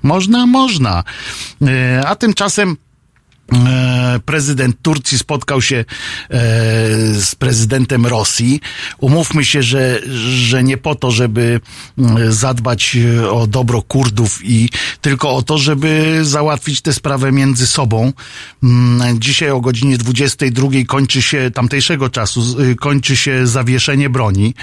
[0.03, 1.03] Można, można.
[2.05, 2.77] A tymczasem
[4.26, 5.85] prezydent Turcji spotkał się e,
[7.13, 8.61] z prezydentem Rosji.
[8.97, 11.61] Umówmy się, że, że nie po to, żeby
[11.97, 14.69] mm, zadbać e, o dobro Kurdów i
[15.01, 18.13] tylko o to, żeby załatwić tę sprawę między sobą.
[18.63, 24.53] Mm, Dzisiaj o godzinie 22 kończy się tamtejszego czasu, kończy się zawieszenie broni.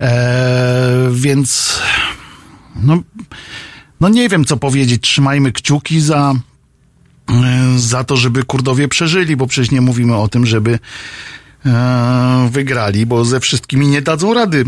[0.00, 1.78] E, więc
[2.76, 3.02] no,
[4.00, 5.02] no nie wiem co powiedzieć.
[5.02, 6.49] Trzymajmy kciuki za, e,
[7.76, 10.78] za to, żeby Kurdowie przeżyli, bo przecież nie mówimy o tym, żeby
[11.66, 14.64] e, wygrali, bo ze wszystkimi nie dadzą rady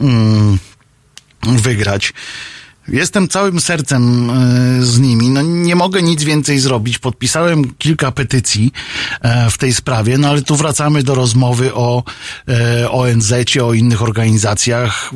[0.00, 0.58] mm,
[1.42, 2.12] wygrać.
[2.88, 4.34] Jestem całym sercem e,
[4.82, 5.30] z nimi.
[5.30, 6.98] No, nie mogę nic więcej zrobić.
[6.98, 8.72] Podpisałem kilka petycji
[9.20, 12.02] e, w tej sprawie, no ale tu wracamy do rozmowy o
[12.48, 13.32] e, ONZ,
[13.62, 15.10] o innych organizacjach,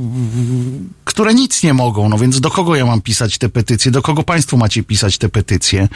[1.05, 2.09] które nic nie mogą.
[2.09, 3.91] No więc do kogo ja mam pisać te petycje?
[3.91, 5.89] Do kogo państwo macie pisać te petycje?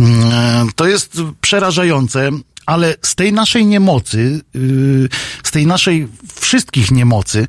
[0.00, 2.30] Mm, To jest przerażające.
[2.66, 5.08] Ale z tej naszej niemocy, yy,
[5.42, 6.08] z tej naszej
[6.40, 7.46] wszystkich niemocy,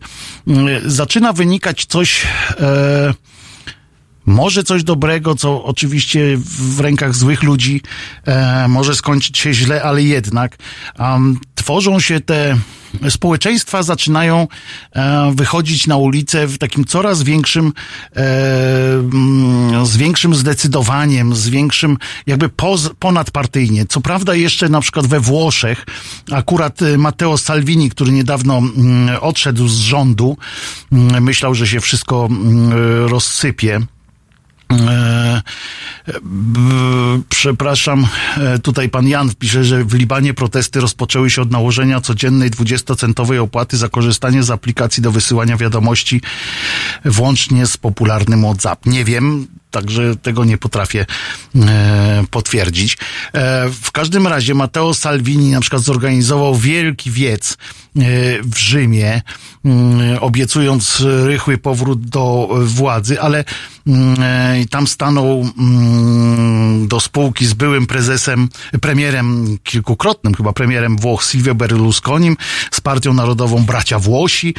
[0.48, 2.26] yy, zaczyna wynikać coś,
[2.60, 3.14] e,
[4.26, 7.82] może coś dobrego, co oczywiście w rękach złych ludzi
[8.26, 10.58] e, może skończyć się źle, ale jednak
[11.00, 12.58] um, tworzą się te
[13.10, 14.48] społeczeństwa, zaczynają
[14.92, 17.74] e, wychodzić na ulicę w takim coraz większym,
[18.16, 18.22] e,
[18.94, 21.98] mm, z większym zdecydowaniem, z większym
[22.28, 23.86] jakby poz, ponadpartyjnie.
[23.86, 25.86] Co prawda jeszcze na przykład we Włoszech
[26.32, 30.38] akurat e, Matteo Salvini, który niedawno mm, odszedł z rządu,
[30.92, 32.30] mm, myślał, że się wszystko
[33.08, 33.82] rozsypie.
[34.82, 35.42] E,
[36.24, 38.08] b- Przepraszam,
[38.38, 43.38] e, tutaj pan Jan pisze, że w Libanie protesty rozpoczęły się od nałożenia codziennej 20-centowej
[43.38, 46.22] opłaty za korzystanie z aplikacji do wysyłania wiadomości,
[47.06, 48.86] włącznie z popularnym WhatsApp.
[48.86, 51.06] Nie wiem, także tego nie potrafię
[51.56, 52.98] e, potwierdzić.
[53.34, 57.58] E, w każdym razie Matteo Salvini na przykład zorganizował wielki wiec e,
[58.44, 59.22] w Rzymie,
[59.66, 63.44] mm, obiecując rychły powrót do władzy, ale
[63.88, 64.16] mm,
[64.68, 68.50] tam stanął mm, do spółki z byłym prezesem,
[68.82, 72.38] premierem, kilkukrotnym chyba premierem Włoch Silvio Berlusconim,
[72.72, 74.56] z Partią Narodową Bracia Włosi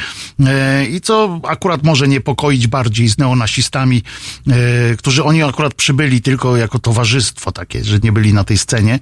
[0.91, 4.03] i co akurat może niepokoić bardziej z neonazistami,
[4.47, 8.99] e, którzy oni akurat przybyli tylko jako towarzystwo takie, że nie byli na tej scenie.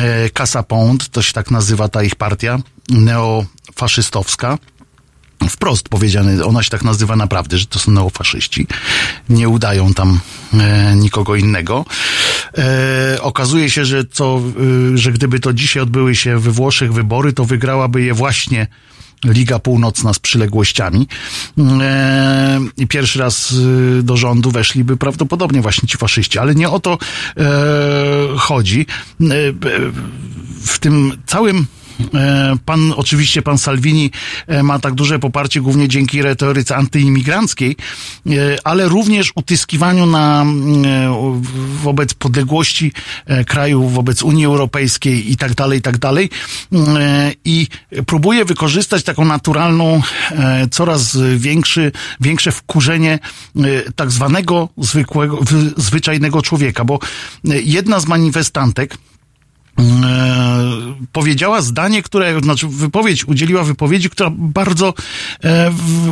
[0.00, 2.58] E, Casa Pound, to się tak nazywa ta ich partia
[2.88, 4.58] neofaszystowska
[5.48, 8.66] wprost powiedziane, ona się tak nazywa naprawdę, że to są neofaszyści.
[9.28, 10.20] Nie udają tam
[10.54, 11.84] e, nikogo innego.
[12.58, 14.42] E, okazuje się, że, co,
[14.94, 18.66] y, że gdyby to dzisiaj odbyły się we Włoszech wybory, to wygrałaby je właśnie
[19.24, 21.06] Liga Północna z przyległościami.
[21.80, 26.80] E, I pierwszy raz y, do rządu weszliby prawdopodobnie właśnie ci faszyści, ale nie o
[26.80, 26.98] to
[27.36, 27.46] e,
[28.36, 28.86] chodzi.
[29.20, 29.52] E, e,
[30.64, 31.77] w tym całym E,
[32.64, 34.10] Pan, oczywiście pan Salvini
[34.46, 37.76] e, ma tak duże poparcie głównie dzięki retoryce antyimigranckiej,
[38.26, 38.32] e,
[38.64, 41.42] ale również utyskiwaniu na, mm, e,
[41.82, 42.92] wobec podległości
[43.26, 46.30] e, kraju, wobec Unii Europejskiej i tak dalej, i tak dalej.
[46.72, 47.66] E, I
[48.06, 53.18] próbuje wykorzystać taką naturalną, e, coraz większy, większe wkurzenie
[53.56, 55.38] e, tak zwanego zwykłego,
[55.76, 56.98] zwyczajnego człowieka, bo
[57.48, 59.17] e, jedna z manifestantek, e,
[61.12, 64.94] powiedziała zdanie, które, znaczy wypowiedź, udzieliła wypowiedzi, która bardzo
[65.44, 66.10] e, w,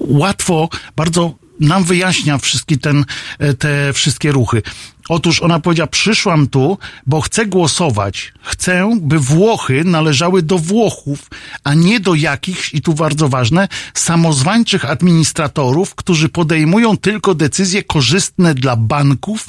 [0.00, 3.04] łatwo, bardzo nam wyjaśnia wszystkie ten,
[3.38, 4.62] e, te wszystkie ruchy.
[5.08, 8.32] Otóż ona powiedziała, przyszłam tu, bo chcę głosować.
[8.42, 11.30] Chcę, by Włochy należały do Włochów,
[11.64, 18.54] a nie do jakichś, i tu bardzo ważne, samozwańczych administratorów, którzy podejmują tylko decyzje korzystne
[18.54, 19.46] dla banków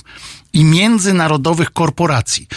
[0.53, 2.47] i międzynarodowych korporacji.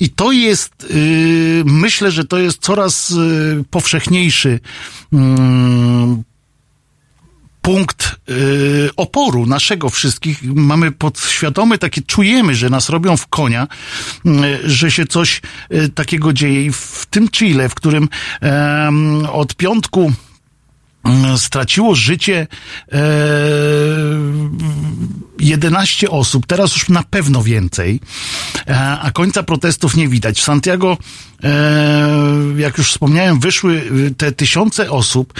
[0.00, 4.60] I to jest, yy, myślę, że to jest coraz yy, powszechniejszy
[5.12, 5.20] yy,
[7.62, 10.42] punkt y, oporu naszego wszystkich.
[10.42, 13.68] Mamy podświadomy takie, czujemy, że nas robią w konia,
[14.26, 14.30] y,
[14.64, 16.64] że się coś y, takiego dzieje.
[16.64, 18.08] I w tym Chile, w którym
[19.32, 20.29] od piątku mm,
[21.36, 22.46] straciło życie
[22.92, 22.98] e,
[25.38, 28.00] 11 osób, teraz już na pewno więcej,
[28.68, 30.40] e, a końca protestów nie widać.
[30.40, 30.98] W Santiago,
[31.44, 31.50] e,
[32.56, 35.34] jak już wspomniałem, wyszły y, te tysiące osób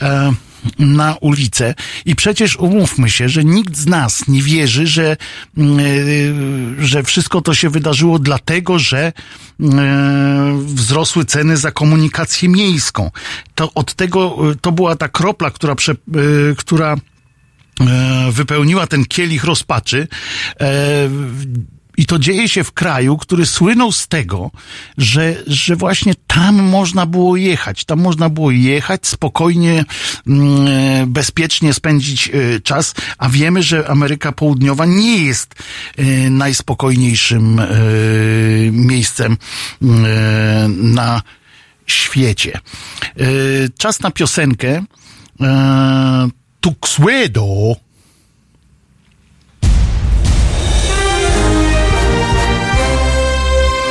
[0.00, 0.32] e,
[0.78, 1.74] na ulicę
[2.04, 5.16] i przecież umówmy się, że nikt z nas nie wierzy, że,
[5.56, 9.12] mm, e, że wszystko to się wydarzyło dlatego, że e,
[10.66, 13.10] wzrosły ceny za komunikację miejską.
[13.54, 15.94] To od tego, e, to była ta kropla, która, prze,
[16.56, 16.96] która
[18.30, 20.08] wypełniła ten kielich rozpaczy.
[21.96, 24.50] I to dzieje się w kraju, który słynął z tego,
[24.98, 27.84] że, że właśnie tam można było jechać.
[27.84, 29.84] Tam można było jechać, spokojnie,
[30.26, 35.54] mm, e, bezpiecznie spędzić e, czas, a wiemy, że Ameryka Południowa nie jest
[35.96, 37.60] e, najspokojniejszym
[38.72, 39.36] miejscem e,
[40.68, 41.22] na
[41.86, 42.60] świecie.
[43.78, 44.84] Czas na piosenkę.
[46.60, 47.85] Tuxedo.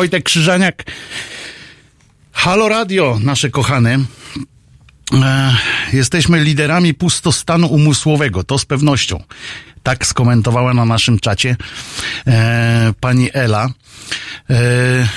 [0.00, 0.84] Wojtek Krzyżaniak,
[2.32, 3.98] Halo Radio, nasze kochane.
[5.14, 5.56] E,
[5.92, 9.22] jesteśmy liderami pustostanu umysłowego, to z pewnością.
[9.82, 11.56] Tak skomentowała na naszym czacie
[12.26, 13.68] e, pani Ela.
[14.50, 15.08] E,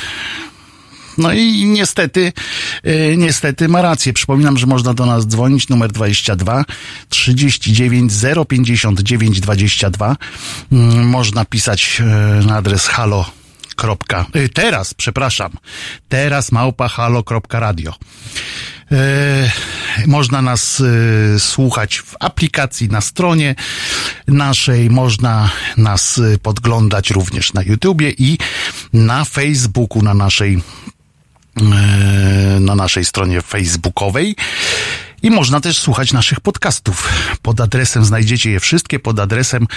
[1.17, 2.33] no i niestety,
[2.83, 4.13] e, niestety ma rację.
[4.13, 6.65] Przypominam, że można do nas dzwonić numer 22
[7.09, 8.11] 39
[8.49, 10.15] 059 22.
[10.71, 12.05] Mm, Można pisać e,
[12.45, 13.42] na adres halo.
[13.83, 15.51] Kropka, y, teraz, przepraszam,
[16.09, 17.95] teraz małpa halo.radio.
[18.91, 19.51] E,
[20.07, 23.55] można nas e, słuchać w aplikacji na stronie
[24.27, 28.37] naszej, można nas podglądać również na YouTubie i
[28.93, 30.61] na Facebooku, na naszej
[32.59, 34.35] na naszej stronie facebookowej.
[35.23, 37.09] I można też słuchać naszych podcastów.
[37.41, 39.67] Pod adresem znajdziecie je wszystkie pod adresem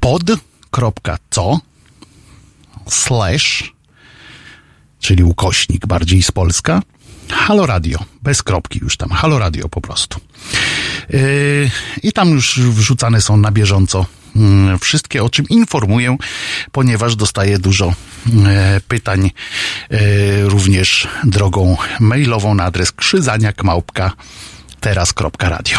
[0.00, 1.60] pod.co
[2.88, 3.72] slash
[5.00, 6.82] czyli ukośnik bardziej z Polska
[7.30, 10.20] Halo Radio, bez kropki już tam, Halo Radio po prostu.
[11.10, 11.70] Yy,
[12.02, 14.06] I tam już wrzucane są na bieżąco
[14.36, 16.16] mm, wszystkie, o czym informuję,
[16.72, 17.94] ponieważ dostaję dużo
[18.46, 19.30] e, pytań
[19.90, 19.98] e,
[20.42, 24.12] również drogą mailową na adres krzyzaniak małpka
[24.80, 25.78] teraz.radio.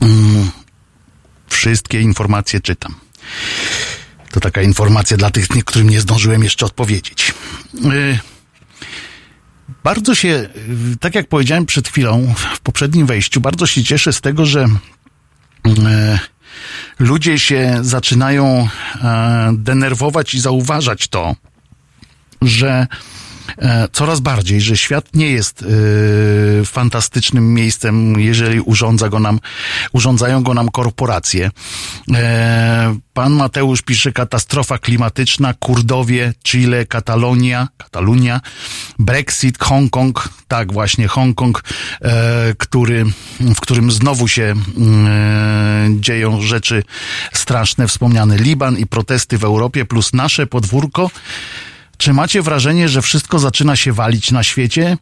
[0.00, 0.50] Mm,
[1.48, 2.94] Wszystkie informacje czytam.
[4.34, 7.34] To taka informacja dla tych, którym nie zdążyłem jeszcze odpowiedzieć.
[7.74, 8.18] Yy,
[9.84, 10.48] bardzo się, yy,
[11.00, 14.66] tak jak powiedziałem przed chwilą w poprzednim wejściu, bardzo się cieszę z tego, że
[15.64, 15.74] yy,
[16.98, 18.68] ludzie się zaczynają
[19.52, 21.36] denerwować i zauważać to,
[22.42, 22.86] że
[23.92, 29.40] coraz bardziej, że świat nie jest e, fantastycznym miejscem, jeżeli urządza go nam,
[29.92, 31.50] urządzają go nam korporacje.
[32.14, 38.40] E, pan Mateusz pisze katastrofa klimatyczna, Kurdowie, Chile, Katalonia, Katalunia,
[38.98, 41.62] Brexit, Hongkong, tak właśnie Hongkong,
[42.02, 43.04] e, który,
[43.40, 44.54] w którym znowu się e,
[46.00, 46.82] dzieją rzeczy
[47.32, 51.10] straszne, wspomniany Liban i protesty w Europie, plus nasze podwórko.
[51.98, 54.96] Czy macie wrażenie, że wszystko zaczyna się walić na świecie?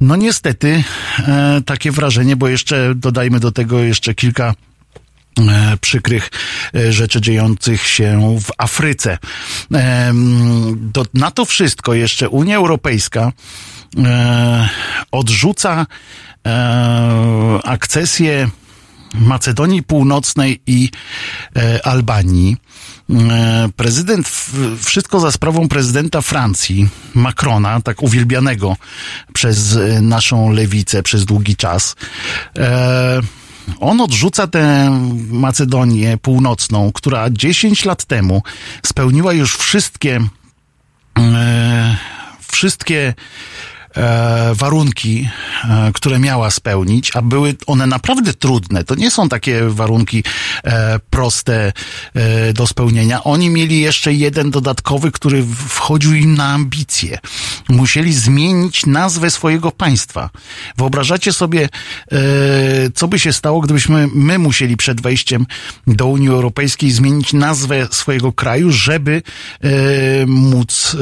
[0.00, 0.84] No niestety
[1.18, 4.54] e, takie wrażenie, bo jeszcze dodajmy do tego jeszcze kilka
[5.38, 6.30] e, przykrych
[6.74, 9.18] e, rzeczy dziejących się w Afryce.
[9.74, 10.12] E,
[10.76, 13.32] do, na to wszystko jeszcze Unia Europejska
[13.98, 14.68] e,
[15.10, 15.86] odrzuca
[16.46, 18.48] e, akcesję
[19.14, 20.90] Macedonii Północnej i
[21.84, 22.56] Albanii.
[23.10, 24.28] E, prezydent,
[24.84, 28.76] wszystko za sprawą prezydenta Francji, Macrona, tak uwielbianego
[29.32, 31.96] przez e, naszą lewicę przez długi czas.
[32.58, 33.20] E,
[33.80, 34.90] on odrzuca tę
[35.30, 38.42] Macedonię Północną, która 10 lat temu
[38.86, 40.20] spełniła już wszystkie,
[42.52, 43.14] wszystkie
[44.54, 45.28] warunki,
[45.64, 48.84] e, które miała spełnić, a były one naprawdę trudne.
[48.84, 50.24] To nie są takie warunki
[50.64, 51.72] e, proste
[52.14, 53.24] e, do spełnienia.
[53.24, 57.18] Oni mieli jeszcze jeden dodatkowy, który wchodził im na ambicje.
[57.68, 60.30] Musieli zmienić nazwę swojego państwa.
[60.76, 61.68] Wyobrażacie sobie,
[62.12, 62.18] e,
[62.94, 65.46] co by się stało, gdybyśmy my musieli przed wejściem
[65.86, 69.22] do Unii Europejskiej zmienić nazwę swojego kraju, żeby
[69.60, 69.70] e,
[70.26, 70.98] móc e,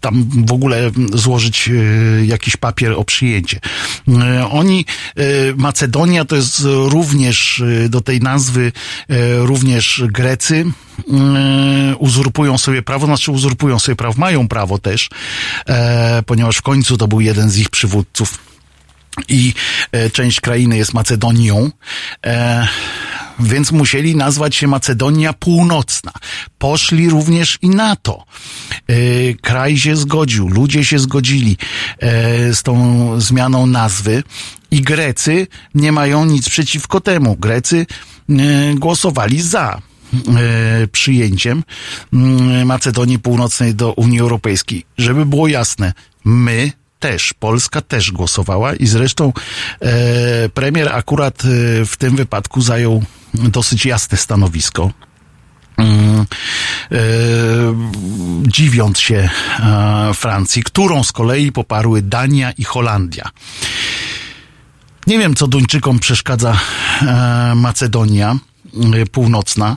[0.00, 3.60] tam w ogóle złożyć e, jakiś papier o przyjęcie.
[4.08, 4.84] E, Oni,
[5.16, 5.22] e,
[5.56, 8.72] Macedonia to jest również do tej nazwy
[9.38, 10.64] również Grecy
[11.98, 15.10] uzurpują sobie prawo, znaczy uzurpują sobie prawo, mają prawo też,
[16.26, 18.38] ponieważ w końcu to był jeden z ich przywódców
[19.28, 19.54] i
[20.12, 21.70] część krainy jest Macedonią,
[23.42, 26.12] więc musieli nazwać się Macedonia Północna.
[26.58, 28.24] Poszli również i na to.
[28.88, 28.94] E,
[29.34, 31.56] kraj się zgodził, ludzie się zgodzili
[31.98, 34.22] e, z tą zmianą nazwy
[34.70, 37.36] i Grecy nie mają nic przeciwko temu.
[37.36, 37.86] Grecy
[38.28, 38.34] e,
[38.74, 39.82] głosowali za
[40.92, 41.64] przyjęciem
[42.12, 44.84] mm, Macedonii Północnej do Unii Europejskiej.
[44.98, 45.92] Żeby było jasne,
[46.24, 49.32] my też, Polska też głosowała i zresztą
[50.54, 51.42] premier akurat
[51.86, 53.02] w tym wypadku zajął
[53.34, 54.90] dosyć jasne stanowisko.
[55.76, 56.26] Mm,
[56.92, 56.96] e,
[58.42, 59.28] dziwiąc się
[59.60, 63.30] e, Francji, którą z kolei poparły Dania i Holandia.
[65.06, 66.60] Nie wiem, co Duńczykom przeszkadza
[67.02, 68.36] e, Macedonia
[69.12, 69.76] Północna.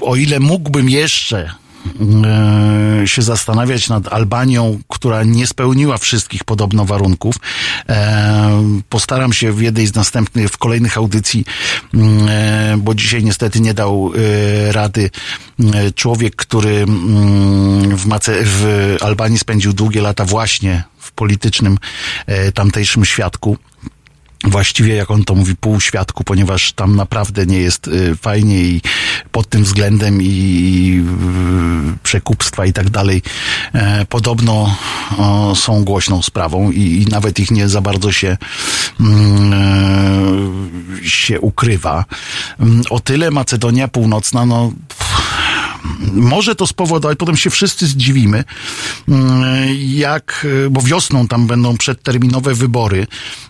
[0.00, 1.52] O ile mógłbym jeszcze
[3.04, 7.34] się zastanawiać nad Albanią, która nie spełniła wszystkich podobno warunków.
[7.88, 11.44] E, postaram się w jednej z następnych, w kolejnych audycji,
[11.94, 14.12] mm, e, bo dzisiaj niestety nie dał
[14.68, 15.10] e, rady
[15.74, 21.78] e, człowiek, który mm, w, Mace, w Albanii spędził długie lata właśnie w politycznym
[22.26, 23.56] e, tamtejszym świadku
[24.44, 28.80] właściwie, jak on to mówi, półświadku, ponieważ tam naprawdę nie jest y, fajnie i
[29.32, 31.04] pod tym względem i,
[31.94, 33.22] y, przekupstwa i tak dalej
[33.72, 34.76] e, podobno
[35.54, 38.36] są głośną sprawą i, i nawet ich nie za bardzo się
[39.00, 39.52] mm,
[41.04, 42.04] e, się ukrywa.
[42.60, 45.29] Mm, O tyle Macedonia Północna, no pff,
[46.12, 48.44] może to spowodować, potem się wszyscy zdziwimy,
[49.08, 49.44] mm,
[49.78, 53.06] jak, bo wiosną tam będą przedterminowe wybory,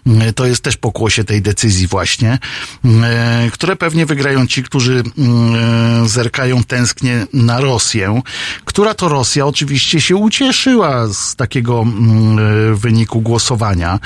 [0.07, 2.39] mm, to jest też pokłosie tej decyzji właśnie,
[2.85, 8.23] mm, które pewnie wygrają ci, którzy mm, zerkają tęsknie na Rosję,
[8.65, 13.99] która to Rosja oczywiście się ucieszyła z takiego mm, wyniku głosowania.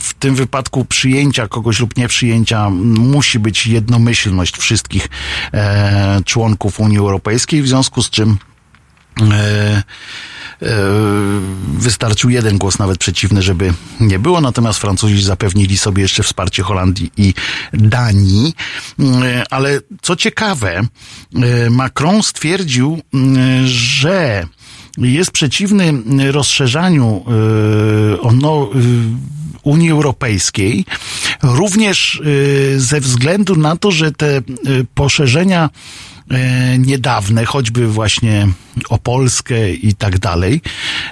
[0.00, 5.08] W tym wypadku przyjęcia kogoś lub nieprzyjęcia musi być jednomyślność wszystkich
[5.52, 6.20] e,
[6.62, 8.36] członków Unii Europejskiej, w związku z czym
[9.20, 9.82] e, e,
[11.78, 14.40] wystarczył jeden głos nawet przeciwny, żeby nie było.
[14.40, 17.34] Natomiast Francuzi zapewnili sobie jeszcze wsparcie Holandii i
[17.72, 18.54] Danii.
[19.00, 20.82] E, Ale co ciekawe,
[21.70, 23.02] Macron stwierdził,
[23.64, 24.46] że
[24.98, 25.92] jest przeciwny
[26.32, 27.24] rozszerzaniu
[28.20, 28.70] ono,
[29.62, 30.84] Unii Europejskiej,
[31.42, 32.22] również
[32.76, 34.42] ze względu na to, że te
[34.94, 35.70] poszerzenia
[36.78, 38.48] niedawne, choćby właśnie
[38.88, 40.60] o Polskę i tak dalej,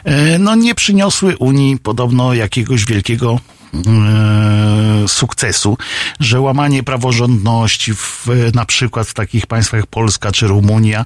[0.04, 3.40] e, no nie przyniosły Unii podobno jakiegoś wielkiego
[3.74, 5.78] e, sukcesu,
[6.20, 11.04] że łamanie praworządności w, na przykład w takich państwach jak Polska czy Rumunia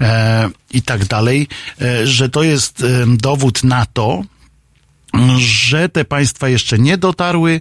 [0.00, 1.48] e, i tak dalej,
[1.80, 4.22] e, że to jest e, dowód na to,
[5.38, 7.60] że te państwa jeszcze nie dotarły,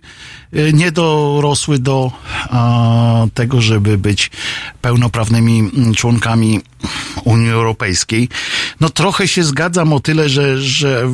[0.56, 2.12] y, nie dorosły do
[3.34, 4.32] tego, żeby być
[4.82, 6.62] pełnoprawnymi mm, członkami
[7.24, 8.30] Unii Europejskiej.
[8.80, 11.14] No trochę się zgadzam o tyle, że, że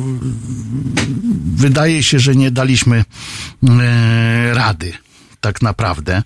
[1.56, 3.04] wydaje się, że nie daliśmy
[3.64, 4.92] e, rady
[5.42, 6.22] tak naprawdę,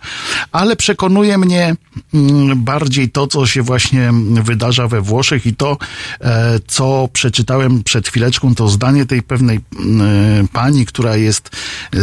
[0.53, 1.77] ale przekonuje mnie
[2.15, 4.11] mm, bardziej to, co się właśnie
[4.43, 5.79] wydarza we Włoszech i to,
[6.21, 11.51] e, co przeczytałem przed chwileczką, to zdanie tej pewnej mm, pani, która jest
[11.95, 11.99] e,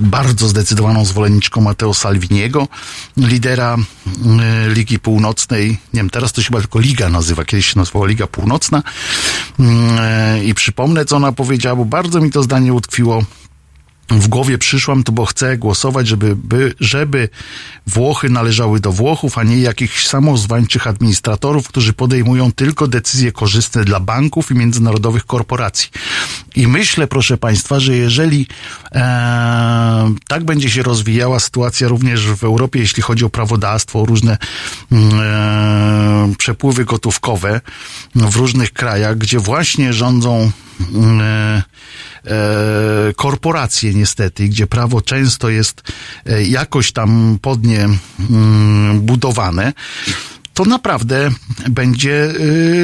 [0.00, 2.68] bardzo zdecydowaną zwolenniczką Matteo Salviniego,
[3.16, 3.76] lidera
[4.24, 8.06] mm, Ligi Północnej, nie wiem, teraz to się chyba tylko Liga nazywa, kiedyś się nazywała
[8.06, 8.82] Liga Północna.
[10.00, 13.22] E, i przypomnę, co ona powiedziała, bo bardzo mi to zdanie utkwiło
[14.10, 17.28] w głowie przyszłam tu, bo chcę głosować, żeby, by, żeby
[17.86, 24.00] Włochy należały do Włochów, a nie jakichś samozwańczych administratorów, którzy podejmują tylko decyzje korzystne dla
[24.00, 25.90] banków i międzynarodowych korporacji.
[26.56, 28.46] I myślę, proszę Państwa, że jeżeli
[28.92, 34.38] e, tak będzie się rozwijała sytuacja również w Europie, jeśli chodzi o prawodawstwo, o różne
[34.92, 37.60] mm, e, przepływy gotówkowe
[38.14, 40.50] w różnych krajach, gdzie właśnie rządzą
[40.94, 41.62] mm, e,
[43.16, 45.82] korporacje niestety, gdzie prawo często jest
[46.26, 47.88] e, jakoś tam podnie
[48.30, 49.72] mm, budowane,
[50.54, 51.30] to naprawdę
[51.70, 52.32] będzie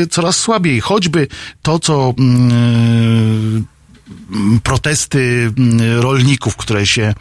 [0.03, 0.81] y, coraz słabiej.
[0.81, 1.27] Choćby
[1.62, 3.65] to, co mm,
[4.62, 7.15] protesty mm, rolników, które się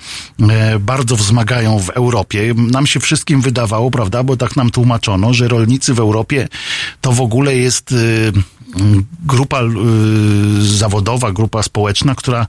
[0.50, 2.54] e, bardzo wzmagają w Europie.
[2.58, 6.48] Nam się wszystkim wydawało, prawda, bo tak nam tłumaczono, że rolnicy w Europie
[7.02, 8.32] to w ogóle jest y,
[9.26, 9.68] grupa y,
[10.62, 12.48] zawodowa, grupa społeczna, która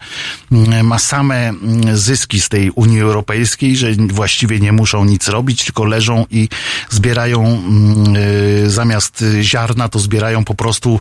[0.53, 5.65] mm, ma same mm, zyski z tej Unii Europejskiej, że właściwie nie muszą nic robić,
[5.65, 6.49] tylko leżą i
[6.91, 11.01] zbierają mm, y, zamiast ziarna, to zbierają po prostu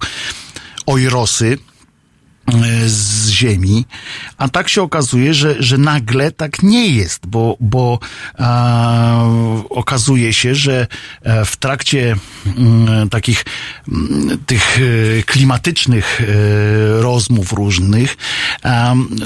[0.86, 1.58] ojrosy
[2.86, 3.86] z ziemi,
[4.38, 8.00] a tak się okazuje, że, że nagle tak nie jest, bo, bo
[9.70, 10.88] okazuje się, że
[11.22, 12.16] e, w trakcie
[13.12, 13.46] takich
[14.46, 16.26] tych e, klimatycznych e,
[17.02, 18.18] rozmów różnych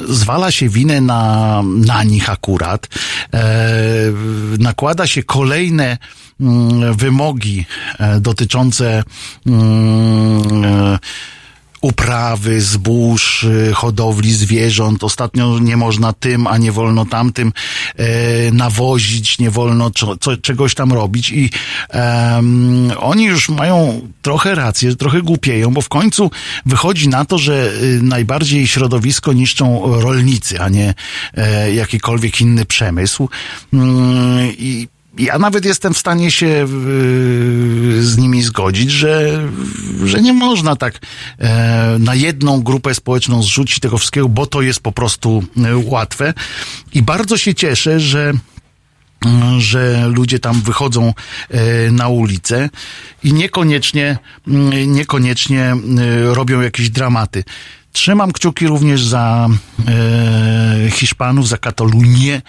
[0.09, 2.87] zwala się winę na, na nich akurat,
[3.33, 3.41] e,
[4.59, 5.97] nakłada się kolejne
[6.95, 7.65] wymogi
[7.99, 9.03] e, dotyczące
[9.47, 10.99] e,
[11.84, 15.03] uprawy, zbóż, y, hodowli zwierząt.
[15.03, 17.53] Ostatnio nie można tym, a nie wolno tamtym
[17.95, 18.05] e,
[18.51, 21.49] nawozić, nie wolno czo, co, czegoś tam robić i
[21.89, 26.31] em, oni już mają trochę rację, trochę głupieją, bo w końcu
[26.65, 30.93] wychodzi na to, że y, najbardziej środowisko niszczą rolnicy, a nie
[31.34, 33.30] e, jakikolwiek inny przemysł.
[33.73, 34.88] Mm, I
[35.18, 39.44] ja nawet jestem w stanie się y, z nimi zgodzić, że,
[40.03, 40.99] że nie można tak
[41.40, 46.34] e, na jedną grupę społeczną zrzucić tego wszystkiego, bo to jest po prostu e, łatwe.
[46.94, 48.34] I bardzo się cieszę, że
[49.57, 51.14] że ludzie tam wychodzą
[51.49, 52.69] e, na ulicę
[53.23, 54.18] i niekoniecznie,
[54.48, 55.76] mm, niekoniecznie e,
[56.34, 57.44] robią jakieś dramaty.
[57.91, 59.49] Trzymam kciuki również za
[59.88, 62.41] e, Hiszpanów, za Katalunię.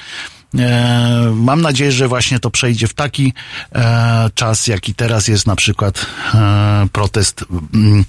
[0.58, 3.32] E, mam nadzieję, że właśnie to przejdzie w taki
[3.74, 7.44] e, czas, jaki teraz jest na przykład e, protest
[7.74, 8.04] mm,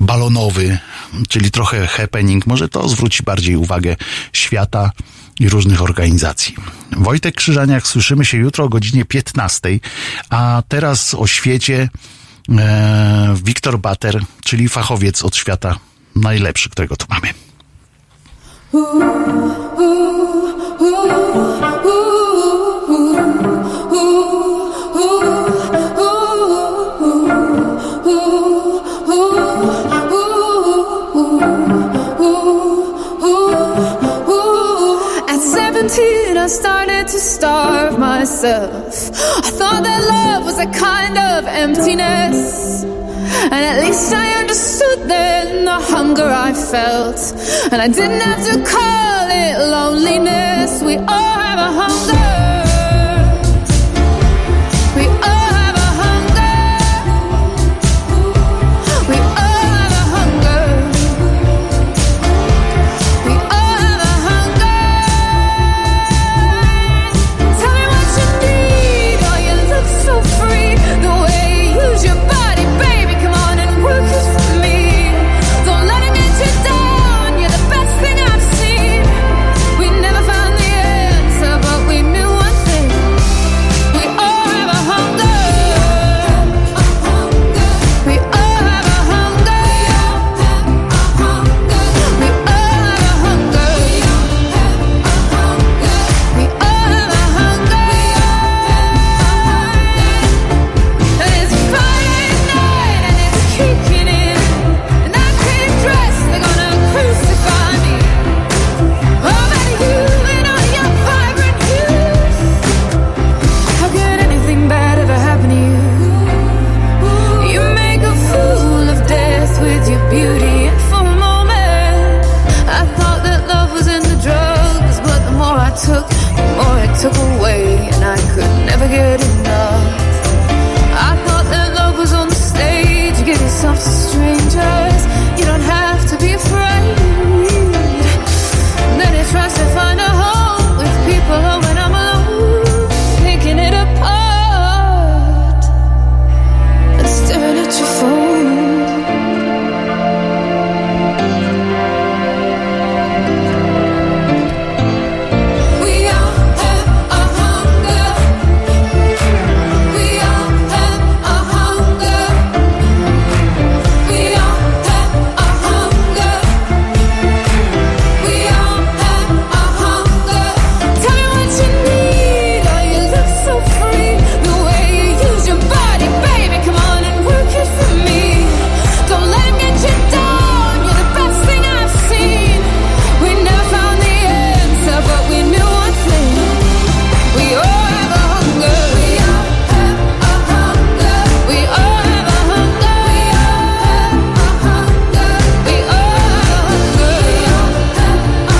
[0.00, 0.78] balonowy,
[1.28, 2.46] czyli trochę happening.
[2.46, 3.96] Może to zwróci bardziej uwagę
[4.32, 4.90] świata
[5.40, 6.54] i różnych organizacji.
[6.96, 9.68] Wojtek Krzyżaniak, słyszymy się jutro o godzinie 15,
[10.30, 11.88] a teraz o świecie
[13.44, 15.76] Wiktor Bater, czyli fachowiec od świata
[16.16, 17.34] najlepszy, którego tu mamy.
[20.80, 20.86] At
[35.40, 39.10] 17, I started to starve myself.
[39.38, 42.84] I thought that love was a kind of emptiness.
[43.28, 47.20] And at least I understood then the hunger I felt.
[47.72, 50.82] And I didn't have to call it loneliness.
[50.82, 52.57] We all have a hunger.